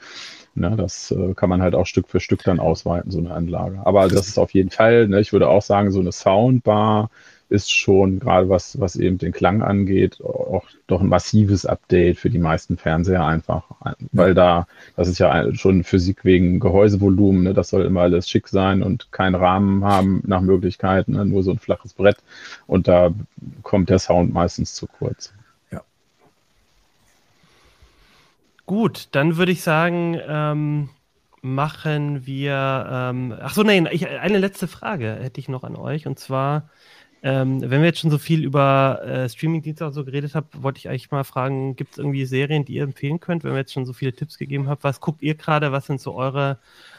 Ne, 0.53 0.75
das 0.75 1.11
äh, 1.11 1.33
kann 1.33 1.49
man 1.49 1.61
halt 1.61 1.73
auch 1.73 1.85
Stück 1.85 2.09
für 2.09 2.19
Stück 2.19 2.43
dann 2.43 2.59
ausweiten, 2.59 3.09
so 3.09 3.19
eine 3.19 3.31
Anlage. 3.31 3.79
Aber 3.85 4.09
das 4.09 4.27
ist 4.27 4.37
auf 4.37 4.51
jeden 4.51 4.69
Fall, 4.69 5.07
ne, 5.07 5.21
ich 5.21 5.31
würde 5.31 5.47
auch 5.47 5.61
sagen, 5.61 5.91
so 5.91 6.01
eine 6.01 6.11
Soundbar 6.11 7.09
ist 7.51 7.69
schon, 7.69 8.19
gerade 8.19 8.47
was, 8.47 8.79
was 8.79 8.95
eben 8.95 9.17
den 9.17 9.33
Klang 9.33 9.61
angeht, 9.61 10.21
auch 10.21 10.63
doch 10.87 11.01
ein 11.01 11.09
massives 11.09 11.65
Update 11.65 12.17
für 12.17 12.29
die 12.29 12.39
meisten 12.39 12.77
Fernseher 12.77 13.25
einfach. 13.25 13.65
Weil 14.13 14.33
da, 14.33 14.67
das 14.95 15.09
ist 15.09 15.19
ja 15.19 15.53
schon 15.53 15.83
Physik 15.83 16.23
wegen 16.23 16.61
Gehäusevolumen, 16.61 17.43
ne? 17.43 17.53
das 17.53 17.67
soll 17.67 17.83
immer 17.83 18.01
alles 18.01 18.29
schick 18.29 18.47
sein 18.47 18.81
und 18.81 19.11
keinen 19.11 19.35
Rahmen 19.35 19.83
haben 19.83 20.23
nach 20.25 20.39
Möglichkeit, 20.39 21.09
ne? 21.09 21.25
nur 21.25 21.43
so 21.43 21.51
ein 21.51 21.59
flaches 21.59 21.93
Brett. 21.93 22.17
Und 22.67 22.87
da 22.87 23.11
kommt 23.63 23.89
der 23.89 23.99
Sound 23.99 24.33
meistens 24.33 24.73
zu 24.73 24.87
kurz. 24.87 25.33
Ja. 25.71 25.81
Gut, 28.65 29.09
dann 29.11 29.35
würde 29.35 29.51
ich 29.51 29.61
sagen, 29.61 30.17
ähm, 30.25 30.89
machen 31.41 32.25
wir. 32.25 32.87
Ähm, 32.89 33.35
ach 33.41 33.53
so, 33.53 33.63
nein, 33.63 33.89
ich, 33.91 34.07
eine 34.07 34.37
letzte 34.37 34.69
Frage 34.69 35.17
hätte 35.21 35.41
ich 35.41 35.49
noch 35.49 35.65
an 35.65 35.75
euch 35.75 36.07
und 36.07 36.17
zwar 36.17 36.69
ähm, 37.23 37.61
wenn 37.61 37.81
wir 37.81 37.85
jetzt 37.85 37.99
schon 37.99 38.09
so 38.09 38.17
viel 38.17 38.43
über 38.43 39.01
äh, 39.03 39.29
Streamingdienste 39.29 39.85
und 39.85 39.93
so 39.93 40.03
geredet 40.03 40.33
haben, 40.33 40.47
wollte 40.57 40.79
ich 40.79 40.89
eigentlich 40.89 41.11
mal 41.11 41.23
fragen, 41.23 41.75
gibt 41.75 41.91
es 41.91 41.97
irgendwie 41.99 42.25
Serien, 42.25 42.65
die 42.65 42.73
ihr 42.73 42.83
empfehlen 42.83 43.19
könnt, 43.19 43.43
wenn 43.43 43.51
wir 43.51 43.59
jetzt 43.59 43.73
schon 43.73 43.85
so 43.85 43.93
viele 43.93 44.13
Tipps 44.13 44.39
gegeben 44.39 44.67
haben? 44.67 44.79
Was 44.81 44.99
guckt 44.99 45.21
ihr 45.21 45.35
gerade? 45.35 45.71
Was 45.71 45.85
sind 45.85 46.01
so 46.01 46.15
eure 46.15 46.57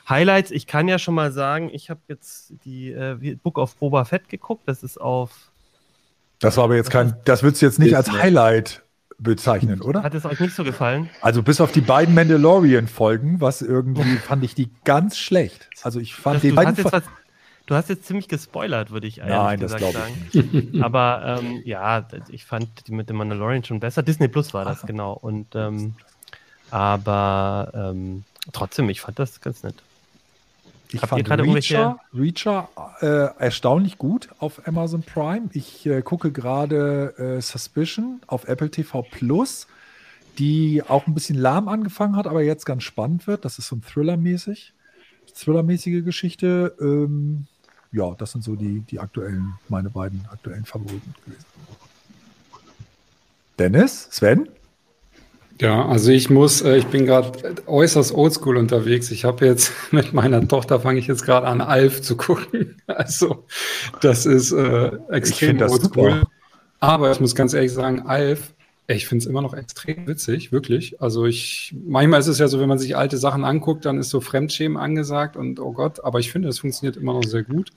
Highlights? 0.08 0.52
Ich 0.52 0.68
kann 0.68 0.86
ja 0.86 1.00
schon 1.00 1.14
mal 1.14 1.32
sagen, 1.32 1.70
ich 1.72 1.90
habe 1.90 2.00
jetzt 2.06 2.54
die 2.64 2.92
äh, 2.92 3.36
Book 3.42 3.58
of 3.58 3.74
Boba 3.76 4.04
Fett 4.04 4.28
geguckt. 4.28 4.62
Das 4.66 4.84
ist 4.84 5.00
auf. 5.00 5.50
Das 6.38 6.56
war 6.56 6.64
aber 6.64 6.76
jetzt 6.76 6.90
kein, 6.90 7.16
das 7.24 7.42
würdest 7.42 7.62
du 7.62 7.66
jetzt 7.66 7.78
nicht 7.80 7.96
als 7.96 8.12
Highlight 8.12 8.84
bezeichnen, 9.18 9.80
oder? 9.80 10.02
Hat 10.02 10.14
es 10.14 10.24
euch 10.24 10.40
nicht 10.40 10.54
so 10.54 10.64
gefallen? 10.64 11.08
Also 11.20 11.42
bis 11.42 11.60
auf 11.60 11.72
die 11.72 11.80
beiden 11.80 12.14
Mandalorian-Folgen, 12.14 13.40
was 13.40 13.62
irgendwie 13.62 14.16
fand 14.16 14.44
ich 14.44 14.54
die 14.54 14.70
ganz 14.84 15.18
schlecht. 15.18 15.68
Also 15.82 16.00
ich 16.00 16.14
fand 16.14 16.36
das, 16.36 16.42
die 16.42 16.52
beiden. 16.52 16.76
Du 17.66 17.74
hast 17.74 17.88
jetzt 17.88 18.06
ziemlich 18.06 18.28
gespoilert, 18.28 18.90
würde 18.90 19.06
ich 19.06 19.22
eigentlich 19.22 19.36
Nein, 19.36 19.60
das 19.60 19.76
glaube 19.76 19.98
ich. 20.32 20.82
Aber 20.82 21.38
ähm, 21.40 21.62
ja, 21.64 22.06
ich 22.28 22.44
fand 22.44 22.88
die 22.88 22.92
mit 22.92 23.08
dem 23.08 23.16
Mandalorian 23.16 23.64
schon 23.64 23.80
besser. 23.80 24.02
Disney 24.02 24.28
Plus 24.28 24.52
war 24.52 24.64
das, 24.64 24.78
Aha. 24.78 24.86
genau. 24.86 25.12
Und 25.12 25.54
ähm, 25.54 25.94
aber 26.70 27.70
ähm, 27.74 28.24
trotzdem, 28.52 28.88
ich 28.88 29.02
fand 29.02 29.18
das 29.18 29.42
ganz 29.42 29.62
nett. 29.62 29.74
Ich 30.90 31.02
Habt 31.02 31.10
fand 31.10 31.28
Reacher, 31.28 31.98
Reacher 32.14 32.68
äh, 33.00 33.42
erstaunlich 33.42 33.98
gut 33.98 34.28
auf 34.38 34.66
Amazon 34.66 35.02
Prime. 35.02 35.48
Ich 35.52 35.86
äh, 35.86 36.02
gucke 36.02 36.32
gerade 36.32 37.14
äh, 37.18 37.40
Suspicion 37.40 38.20
auf 38.26 38.48
Apple 38.48 38.70
TV 38.70 39.02
Plus, 39.02 39.66
die 40.38 40.82
auch 40.86 41.06
ein 41.06 41.14
bisschen 41.14 41.38
lahm 41.38 41.68
angefangen 41.68 42.16
hat, 42.16 42.26
aber 42.26 42.42
jetzt 42.42 42.66
ganz 42.66 42.82
spannend 42.82 43.26
wird. 43.26 43.44
Das 43.44 43.58
ist 43.58 43.68
so 43.68 43.76
ein 43.76 43.82
Thriller-mäßig. 43.82 44.72
Thriller-mäßige 45.34 46.04
Geschichte. 46.04 46.74
Ähm, 46.80 47.46
ja, 47.92 48.14
das 48.18 48.32
sind 48.32 48.42
so 48.42 48.56
die, 48.56 48.80
die 48.80 48.98
aktuellen, 48.98 49.54
meine 49.68 49.90
beiden 49.90 50.24
aktuellen 50.30 50.64
Favoriten 50.64 51.14
gewesen. 51.24 51.44
Dennis, 53.58 54.08
Sven? 54.10 54.48
Ja, 55.60 55.86
also 55.86 56.10
ich 56.10 56.30
muss, 56.30 56.62
äh, 56.62 56.76
ich 56.78 56.86
bin 56.86 57.06
gerade 57.06 57.62
äußerst 57.66 58.12
oldschool 58.12 58.56
unterwegs. 58.56 59.10
Ich 59.10 59.24
habe 59.24 59.46
jetzt 59.46 59.72
mit 59.92 60.12
meiner 60.12 60.46
Tochter 60.48 60.80
fange 60.80 60.98
ich 60.98 61.06
jetzt 61.06 61.24
gerade 61.24 61.46
an, 61.46 61.60
Alf 61.60 62.02
zu 62.02 62.16
gucken. 62.16 62.76
Also 62.86 63.46
das 64.00 64.26
ist 64.26 64.52
äh, 64.52 64.90
extrem 65.10 65.60
oldschool. 65.60 66.24
Aber 66.80 67.12
ich 67.12 67.20
muss 67.20 67.34
ganz 67.34 67.54
ehrlich 67.54 67.72
sagen, 67.72 68.02
Alf 68.02 68.54
ich 68.88 69.06
finde 69.06 69.22
es 69.22 69.26
immer 69.26 69.42
noch 69.42 69.54
extrem 69.54 70.06
witzig, 70.06 70.52
wirklich. 70.52 71.00
Also 71.00 71.24
ich, 71.26 71.74
manchmal 71.84 72.20
ist 72.20 72.26
es 72.26 72.38
ja 72.38 72.48
so, 72.48 72.60
wenn 72.60 72.68
man 72.68 72.78
sich 72.78 72.96
alte 72.96 73.16
Sachen 73.16 73.44
anguckt, 73.44 73.84
dann 73.84 73.98
ist 73.98 74.10
so 74.10 74.20
Fremdschämen 74.20 74.76
angesagt 74.76 75.36
und 75.36 75.60
oh 75.60 75.72
Gott, 75.72 76.04
aber 76.04 76.18
ich 76.18 76.32
finde, 76.32 76.48
es 76.48 76.58
funktioniert 76.58 76.96
immer 76.96 77.14
noch 77.14 77.24
sehr 77.24 77.44
gut. 77.44 77.70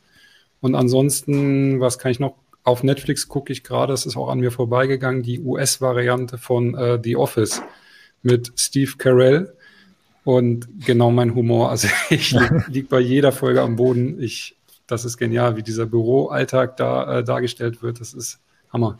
Und 0.61 0.75
ansonsten, 0.75 1.79
was 1.79 1.99
kann 1.99 2.11
ich 2.11 2.19
noch? 2.19 2.35
Auf 2.63 2.81
Netflix 2.81 3.27
gucke 3.27 3.53
ich 3.53 3.63
gerade, 3.63 3.93
das 3.93 4.07
ist 4.07 4.17
auch 4.17 4.29
an 4.29 4.39
mir 4.39 4.51
vorbeigegangen, 4.51 5.21
die 5.21 5.39
US-Variante 5.39 6.39
von 6.39 6.73
äh, 6.73 6.99
The 7.03 7.15
Office 7.15 7.61
mit 8.23 8.51
Steve 8.55 8.93
Carell. 8.97 9.53
Und 10.23 10.67
genau 10.83 11.11
mein 11.11 11.35
Humor. 11.35 11.69
Also 11.69 11.87
ich 12.09 12.31
liege 12.31 12.65
lieg 12.67 12.89
bei 12.89 12.99
jeder 12.99 13.31
Folge 13.31 13.61
am 13.61 13.75
Boden. 13.75 14.19
Ich, 14.19 14.57
das 14.87 15.05
ist 15.05 15.17
genial, 15.17 15.57
wie 15.57 15.61
dieser 15.61 15.85
Büroalltag 15.85 16.77
da 16.77 17.19
äh, 17.19 17.23
dargestellt 17.23 17.83
wird. 17.83 18.01
Das 18.01 18.15
ist 18.15 18.39
Hammer. 18.73 18.97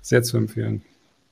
Sehr 0.00 0.22
zu 0.22 0.38
empfehlen 0.38 0.82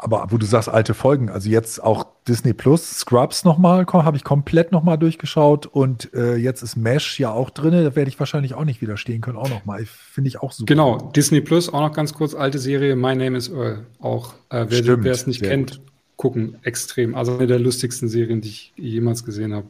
aber 0.02 0.26
wo 0.30 0.36
du 0.36 0.44
sagst, 0.44 0.68
alte 0.68 0.94
Folgen, 0.94 1.30
also 1.30 1.48
jetzt 1.48 1.80
auch 1.82 2.06
Disney 2.26 2.52
Plus, 2.52 2.90
Scrubs 2.90 3.44
nochmal, 3.44 3.86
habe 3.86 4.16
ich 4.16 4.24
komplett 4.24 4.72
nochmal 4.72 4.98
durchgeschaut 4.98 5.66
und 5.66 6.12
äh, 6.12 6.34
jetzt 6.34 6.62
ist 6.62 6.76
Mesh 6.76 7.20
ja 7.20 7.30
auch 7.30 7.50
drin, 7.50 7.72
da 7.72 7.94
werde 7.94 8.08
ich 8.08 8.18
wahrscheinlich 8.18 8.54
auch 8.54 8.64
nicht 8.64 8.82
widerstehen 8.82 9.20
können, 9.20 9.36
auch 9.36 9.48
nochmal. 9.48 9.84
Finde 9.86 10.26
ich 10.26 10.40
auch 10.40 10.50
super. 10.50 10.66
Genau, 10.66 10.98
Disney 11.14 11.40
Plus, 11.40 11.72
auch 11.72 11.80
noch 11.80 11.92
ganz 11.92 12.12
kurz, 12.14 12.34
alte 12.34 12.58
Serie, 12.58 12.96
My 12.96 13.14
Name 13.14 13.38
is 13.38 13.48
Earl. 13.48 13.86
Auch, 14.00 14.34
äh, 14.50 14.66
wer 14.68 15.12
es 15.12 15.28
nicht 15.28 15.42
kennt, 15.42 15.76
gut. 15.76 15.80
gucken, 16.16 16.56
extrem. 16.64 17.14
Also 17.14 17.36
eine 17.36 17.46
der 17.46 17.60
lustigsten 17.60 18.08
Serien, 18.08 18.40
die 18.40 18.48
ich 18.48 18.72
jemals 18.76 19.24
gesehen 19.24 19.54
habe. 19.54 19.68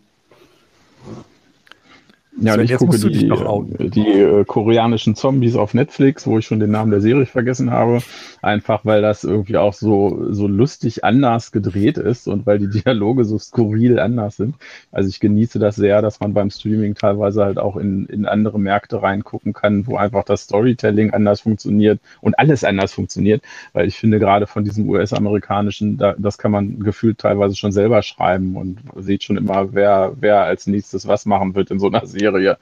Ja, 2.40 2.54
und 2.54 2.62
ich 2.62 2.74
gucke 2.76 2.98
die, 2.98 3.28
die, 3.28 3.90
die 3.90 4.08
äh, 4.08 4.44
koreanischen 4.46 5.14
Zombies 5.14 5.54
auf 5.54 5.74
Netflix, 5.74 6.26
wo 6.26 6.38
ich 6.38 6.46
schon 6.46 6.60
den 6.60 6.70
Namen 6.70 6.90
der 6.90 7.02
Serie 7.02 7.26
vergessen 7.26 7.70
habe. 7.70 8.00
Einfach 8.40 8.86
weil 8.86 9.02
das 9.02 9.22
irgendwie 9.22 9.58
auch 9.58 9.74
so, 9.74 10.26
so 10.30 10.46
lustig 10.46 11.04
anders 11.04 11.52
gedreht 11.52 11.98
ist 11.98 12.26
und 12.28 12.46
weil 12.46 12.58
die 12.58 12.70
Dialoge 12.82 13.26
so 13.26 13.38
skurril 13.38 13.98
anders 13.98 14.36
sind. 14.36 14.56
Also 14.92 15.10
ich 15.10 15.20
genieße 15.20 15.58
das 15.58 15.76
sehr, 15.76 16.00
dass 16.00 16.20
man 16.20 16.32
beim 16.32 16.48
Streaming 16.50 16.94
teilweise 16.94 17.44
halt 17.44 17.58
auch 17.58 17.76
in, 17.76 18.06
in 18.06 18.24
andere 18.24 18.58
Märkte 18.58 19.02
reingucken 19.02 19.52
kann, 19.52 19.86
wo 19.86 19.96
einfach 19.96 20.24
das 20.24 20.42
Storytelling 20.44 21.10
anders 21.10 21.42
funktioniert 21.42 22.00
und 22.22 22.38
alles 22.38 22.64
anders 22.64 22.94
funktioniert. 22.94 23.42
Weil 23.74 23.86
ich 23.88 23.98
finde 23.98 24.18
gerade 24.18 24.46
von 24.46 24.64
diesem 24.64 24.88
US-amerikanischen, 24.88 25.98
da, 25.98 26.14
das 26.16 26.38
kann 26.38 26.50
man 26.50 26.80
gefühlt 26.80 27.18
teilweise 27.18 27.56
schon 27.56 27.72
selber 27.72 28.02
schreiben 28.02 28.56
und 28.56 28.78
sieht 28.96 29.22
schon 29.22 29.36
immer, 29.36 29.74
wer, 29.74 30.14
wer 30.18 30.44
als 30.44 30.66
nächstes 30.66 31.06
was 31.06 31.26
machen 31.26 31.54
wird 31.54 31.70
in 31.70 31.78
so 31.78 31.88
einer 31.88 32.06
Serie. 32.06 32.21
Serie. 32.22 32.58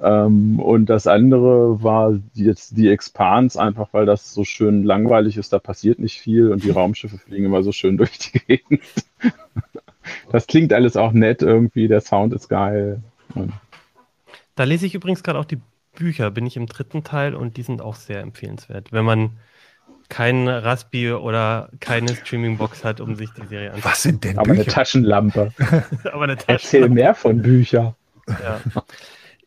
Ähm, 0.00 0.60
und 0.60 0.86
das 0.86 1.06
andere 1.06 1.82
war 1.82 2.14
jetzt 2.34 2.76
die 2.76 2.88
Expans, 2.88 3.56
einfach 3.56 3.88
weil 3.92 4.06
das 4.06 4.32
so 4.32 4.44
schön 4.44 4.84
langweilig 4.84 5.36
ist, 5.36 5.52
da 5.52 5.58
passiert 5.58 5.98
nicht 5.98 6.20
viel 6.20 6.52
und 6.52 6.62
die 6.62 6.70
Raumschiffe 6.70 7.18
fliegen 7.18 7.46
immer 7.46 7.62
so 7.62 7.72
schön 7.72 7.96
durch 8.00 8.18
die 8.18 8.38
Gegend. 8.38 8.82
das 10.30 10.46
klingt 10.46 10.72
alles 10.72 10.96
auch 10.96 11.12
nett 11.12 11.42
irgendwie, 11.42 11.88
der 11.88 12.00
Sound 12.00 12.32
ist 12.32 12.48
geil. 12.48 13.02
Da 14.54 14.64
lese 14.64 14.86
ich 14.86 14.94
übrigens 14.94 15.22
gerade 15.22 15.38
auch 15.38 15.44
die 15.44 15.60
Bücher, 15.94 16.30
bin 16.30 16.46
ich 16.46 16.56
im 16.56 16.66
dritten 16.66 17.02
Teil 17.02 17.34
und 17.34 17.56
die 17.56 17.62
sind 17.62 17.82
auch 17.82 17.96
sehr 17.96 18.20
empfehlenswert. 18.20 18.92
Wenn 18.92 19.04
man 19.04 19.30
kein 20.08 20.48
Raspi 20.48 21.12
oder 21.12 21.70
keine 21.80 22.14
Streamingbox 22.14 22.84
hat, 22.84 23.00
um 23.00 23.14
sich 23.16 23.30
die 23.30 23.46
Serie 23.46 23.70
anzuschauen. 23.70 23.92
Was 23.92 24.02
sind 24.02 24.24
denn 24.24 24.38
Aber 24.38 24.48
Bücher? 24.48 24.62
eine 24.62 24.72
Taschenlampe. 24.72 25.52
Aber 26.12 26.24
eine 26.24 26.36
Taschenlampe. 26.36 26.44
Erzähl 26.48 26.88
mehr 26.90 27.14
von 27.14 27.40
Büchern. 27.40 27.94
Ja. 28.28 28.60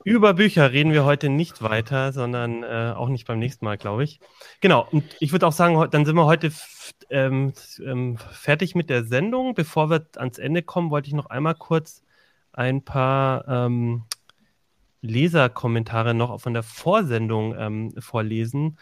Über 0.05 0.33
Bücher 0.33 0.71
reden 0.71 0.91
wir 0.91 1.05
heute 1.05 1.29
nicht 1.29 1.61
weiter, 1.61 2.11
sondern 2.11 2.63
äh, 2.63 2.93
auch 2.95 3.07
nicht 3.07 3.25
beim 3.25 3.39
nächsten 3.39 3.63
Mal, 3.63 3.77
glaube 3.77 4.03
ich. 4.03 4.19
Genau, 4.59 4.85
und 4.91 5.03
ich 5.21 5.31
würde 5.31 5.47
auch 5.47 5.53
sagen, 5.53 5.89
dann 5.91 6.05
sind 6.05 6.15
wir 6.15 6.25
heute 6.25 6.51
ähm, 7.09 7.53
ähm, 7.79 8.17
fertig 8.17 8.75
mit 8.75 8.89
der 8.89 9.05
Sendung. 9.05 9.53
Bevor 9.53 9.89
wir 9.89 10.05
ans 10.17 10.39
Ende 10.39 10.61
kommen, 10.61 10.91
wollte 10.91 11.07
ich 11.07 11.13
noch 11.13 11.27
einmal 11.27 11.55
kurz 11.55 12.03
ein 12.51 12.83
paar 12.83 13.47
ähm, 13.47 14.03
Leserkommentare 15.01 16.13
noch 16.13 16.39
von 16.39 16.53
der 16.53 16.63
Vorsendung 16.63 17.55
ähm, 17.57 17.93
vorlesen. 17.99 18.77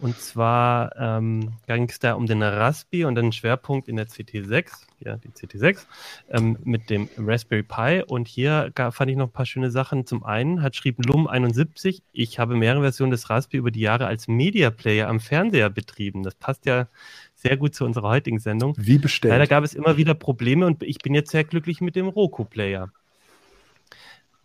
Und 0.00 0.18
zwar 0.18 0.96
ähm, 0.98 1.52
ging 1.66 1.88
es 1.88 1.98
da 1.98 2.14
um 2.14 2.26
den 2.26 2.42
Raspi 2.42 3.04
und 3.04 3.16
den 3.16 3.32
Schwerpunkt 3.32 3.86
in 3.86 3.96
der 3.96 4.08
CT6, 4.08 4.86
ja, 5.00 5.16
die 5.16 5.28
CT6, 5.28 5.86
ähm, 6.30 6.56
mit 6.64 6.88
dem 6.88 7.08
Raspberry 7.18 7.62
Pi. 7.62 8.02
Und 8.06 8.26
hier 8.26 8.70
gab, 8.74 8.94
fand 8.94 9.10
ich 9.10 9.16
noch 9.16 9.26
ein 9.26 9.32
paar 9.32 9.44
schöne 9.44 9.70
Sachen. 9.70 10.06
Zum 10.06 10.24
einen 10.24 10.62
hat 10.62 10.74
schrieb 10.74 10.98
Lum71, 11.00 12.00
ich 12.12 12.38
habe 12.38 12.56
mehrere 12.56 12.82
Versionen 12.82 13.10
des 13.10 13.28
Raspi 13.28 13.58
über 13.58 13.70
die 13.70 13.80
Jahre 13.80 14.06
als 14.06 14.26
Media 14.26 14.70
Player 14.70 15.08
am 15.08 15.20
Fernseher 15.20 15.68
betrieben. 15.68 16.22
Das 16.22 16.34
passt 16.34 16.64
ja 16.64 16.88
sehr 17.34 17.56
gut 17.58 17.74
zu 17.74 17.84
unserer 17.84 18.08
heutigen 18.08 18.38
Sendung. 18.38 18.74
Wie 18.78 18.98
bestellt. 18.98 19.32
Leider 19.32 19.46
gab 19.46 19.64
es 19.64 19.74
immer 19.74 19.96
wieder 19.98 20.14
Probleme 20.14 20.66
und 20.66 20.82
ich 20.82 20.98
bin 20.98 21.14
jetzt 21.14 21.30
sehr 21.30 21.44
glücklich 21.44 21.80
mit 21.80 21.94
dem 21.94 22.08
Roku 22.08 22.44
Player. 22.44 22.90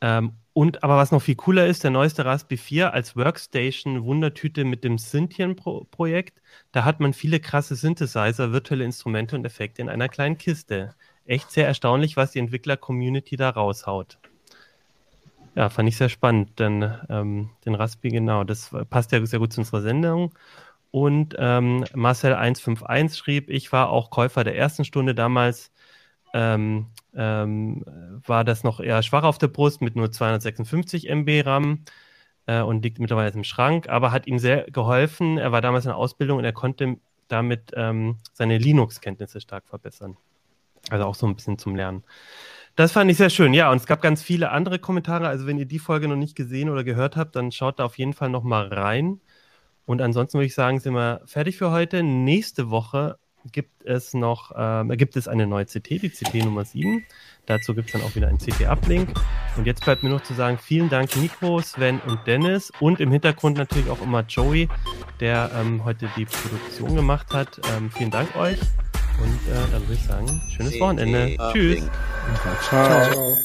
Ähm, 0.01 0.33
und 0.53 0.83
aber 0.83 0.95
was 0.95 1.11
noch 1.11 1.21
viel 1.21 1.35
cooler 1.35 1.67
ist, 1.67 1.83
der 1.83 1.91
neueste 1.91 2.23
Raspberry 2.23 2.57
4 2.57 2.93
als 2.93 3.17
Workstation 3.17 4.05
Wundertüte 4.05 4.63
mit 4.63 4.85
dem 4.85 4.97
Synthian-Projekt. 4.97 6.41
Da 6.71 6.85
hat 6.85 7.01
man 7.01 7.11
viele 7.11 7.41
krasse 7.41 7.75
Synthesizer, 7.75 8.53
virtuelle 8.53 8.85
Instrumente 8.85 9.35
und 9.35 9.45
Effekte 9.45 9.81
in 9.81 9.89
einer 9.89 10.07
kleinen 10.07 10.37
Kiste. 10.37 10.95
Echt 11.25 11.51
sehr 11.51 11.67
erstaunlich, 11.67 12.15
was 12.15 12.31
die 12.31 12.39
Entwickler-Community 12.39 13.35
da 13.35 13.49
raushaut. 13.49 14.17
Ja, 15.55 15.69
fand 15.69 15.89
ich 15.89 15.97
sehr 15.97 16.09
spannend, 16.09 16.59
denn 16.59 16.89
ähm, 17.09 17.49
den 17.65 17.75
Raspberry, 17.75 18.15
genau, 18.15 18.43
das 18.43 18.71
passt 18.89 19.11
ja 19.11 19.25
sehr 19.25 19.39
gut 19.39 19.51
zu 19.51 19.61
unserer 19.61 19.81
Sendung. 19.81 20.33
Und 20.91 21.35
ähm, 21.37 21.83
Marcel151 21.93 23.13
schrieb, 23.13 23.49
ich 23.49 23.73
war 23.73 23.89
auch 23.89 24.09
Käufer 24.09 24.45
der 24.45 24.55
ersten 24.55 24.85
Stunde 24.85 25.13
damals 25.13 25.73
ähm, 26.35 26.87
ähm, 27.15 27.85
war 28.27 28.43
das 28.43 28.65
noch 28.65 28.81
eher 28.81 29.01
schwach 29.03 29.23
auf 29.23 29.37
der 29.37 29.47
Brust 29.47 29.81
mit 29.81 29.95
nur 29.95 30.11
256 30.11 31.09
MB 31.09 31.45
RAM 31.45 31.85
äh, 32.45 32.61
und 32.61 32.83
liegt 32.83 32.99
mittlerweile 32.99 33.31
im 33.31 33.45
Schrank, 33.45 33.87
aber 33.87 34.11
hat 34.11 34.27
ihm 34.27 34.37
sehr 34.37 34.69
geholfen. 34.69 35.37
Er 35.37 35.53
war 35.53 35.61
damals 35.61 35.85
in 35.85 35.89
der 35.89 35.97
Ausbildung 35.97 36.39
und 36.39 36.43
er 36.43 36.51
konnte 36.51 36.97
damit 37.29 37.71
ähm, 37.75 38.17
seine 38.33 38.57
Linux-Kenntnisse 38.57 39.39
stark 39.39 39.65
verbessern. 39.65 40.17
Also 40.89 41.05
auch 41.05 41.15
so 41.15 41.25
ein 41.25 41.35
bisschen 41.35 41.57
zum 41.57 41.73
Lernen. 41.73 42.03
Das 42.75 42.91
fand 42.91 43.09
ich 43.09 43.15
sehr 43.15 43.29
schön. 43.29 43.53
Ja, 43.53 43.71
und 43.71 43.77
es 43.77 43.85
gab 43.85 44.01
ganz 44.01 44.21
viele 44.21 44.51
andere 44.51 44.77
Kommentare. 44.77 45.29
Also 45.29 45.47
wenn 45.47 45.57
ihr 45.57 45.65
die 45.65 45.79
Folge 45.79 46.09
noch 46.09 46.17
nicht 46.17 46.35
gesehen 46.35 46.69
oder 46.69 46.83
gehört 46.83 47.15
habt, 47.15 47.37
dann 47.37 47.53
schaut 47.53 47.79
da 47.79 47.85
auf 47.85 47.97
jeden 47.97 48.13
Fall 48.13 48.29
noch 48.29 48.43
mal 48.43 48.67
rein. 48.67 49.21
Und 49.85 50.01
ansonsten 50.01 50.37
würde 50.37 50.47
ich 50.47 50.55
sagen, 50.55 50.81
sind 50.81 50.95
wir 50.95 51.21
fertig 51.25 51.57
für 51.57 51.71
heute. 51.71 52.03
Nächste 52.03 52.69
Woche 52.69 53.17
gibt 53.51 53.83
es 53.85 54.13
noch, 54.13 54.51
äh, 54.51 54.97
gibt 54.97 55.15
es 55.15 55.27
eine 55.27 55.47
neue 55.47 55.65
CT, 55.65 55.89
die 55.89 56.09
CT 56.09 56.45
Nummer 56.45 56.65
7. 56.65 57.05
Dazu 57.45 57.75
gibt 57.75 57.87
es 57.87 57.93
dann 57.93 58.01
auch 58.01 58.15
wieder 58.15 58.27
einen 58.27 58.39
CT-Uplink. 58.39 59.09
Und 59.57 59.67
jetzt 59.67 59.83
bleibt 59.83 60.03
mir 60.03 60.09
noch 60.09 60.23
zu 60.23 60.33
sagen, 60.33 60.57
vielen 60.57 60.89
Dank 60.89 61.15
Nico, 61.15 61.61
Sven 61.61 61.99
und 62.07 62.25
Dennis 62.25 62.71
und 62.79 62.99
im 62.99 63.11
Hintergrund 63.11 63.57
natürlich 63.57 63.89
auch 63.89 64.01
immer 64.01 64.21
Joey, 64.21 64.67
der 65.19 65.51
ähm, 65.55 65.85
heute 65.85 66.09
die 66.17 66.25
Produktion 66.25 66.95
gemacht 66.95 67.33
hat. 67.33 67.59
Ähm, 67.77 67.91
vielen 67.91 68.11
Dank 68.11 68.35
euch 68.35 68.59
und 69.21 69.51
äh, 69.51 69.71
dann 69.71 69.81
würde 69.83 69.93
ich 69.93 70.03
sagen, 70.03 70.41
schönes 70.49 70.79
Wochenende. 70.79 71.37
Tschüss. 71.51 71.89
Ciao. 72.67 73.11
Ciao. 73.11 73.37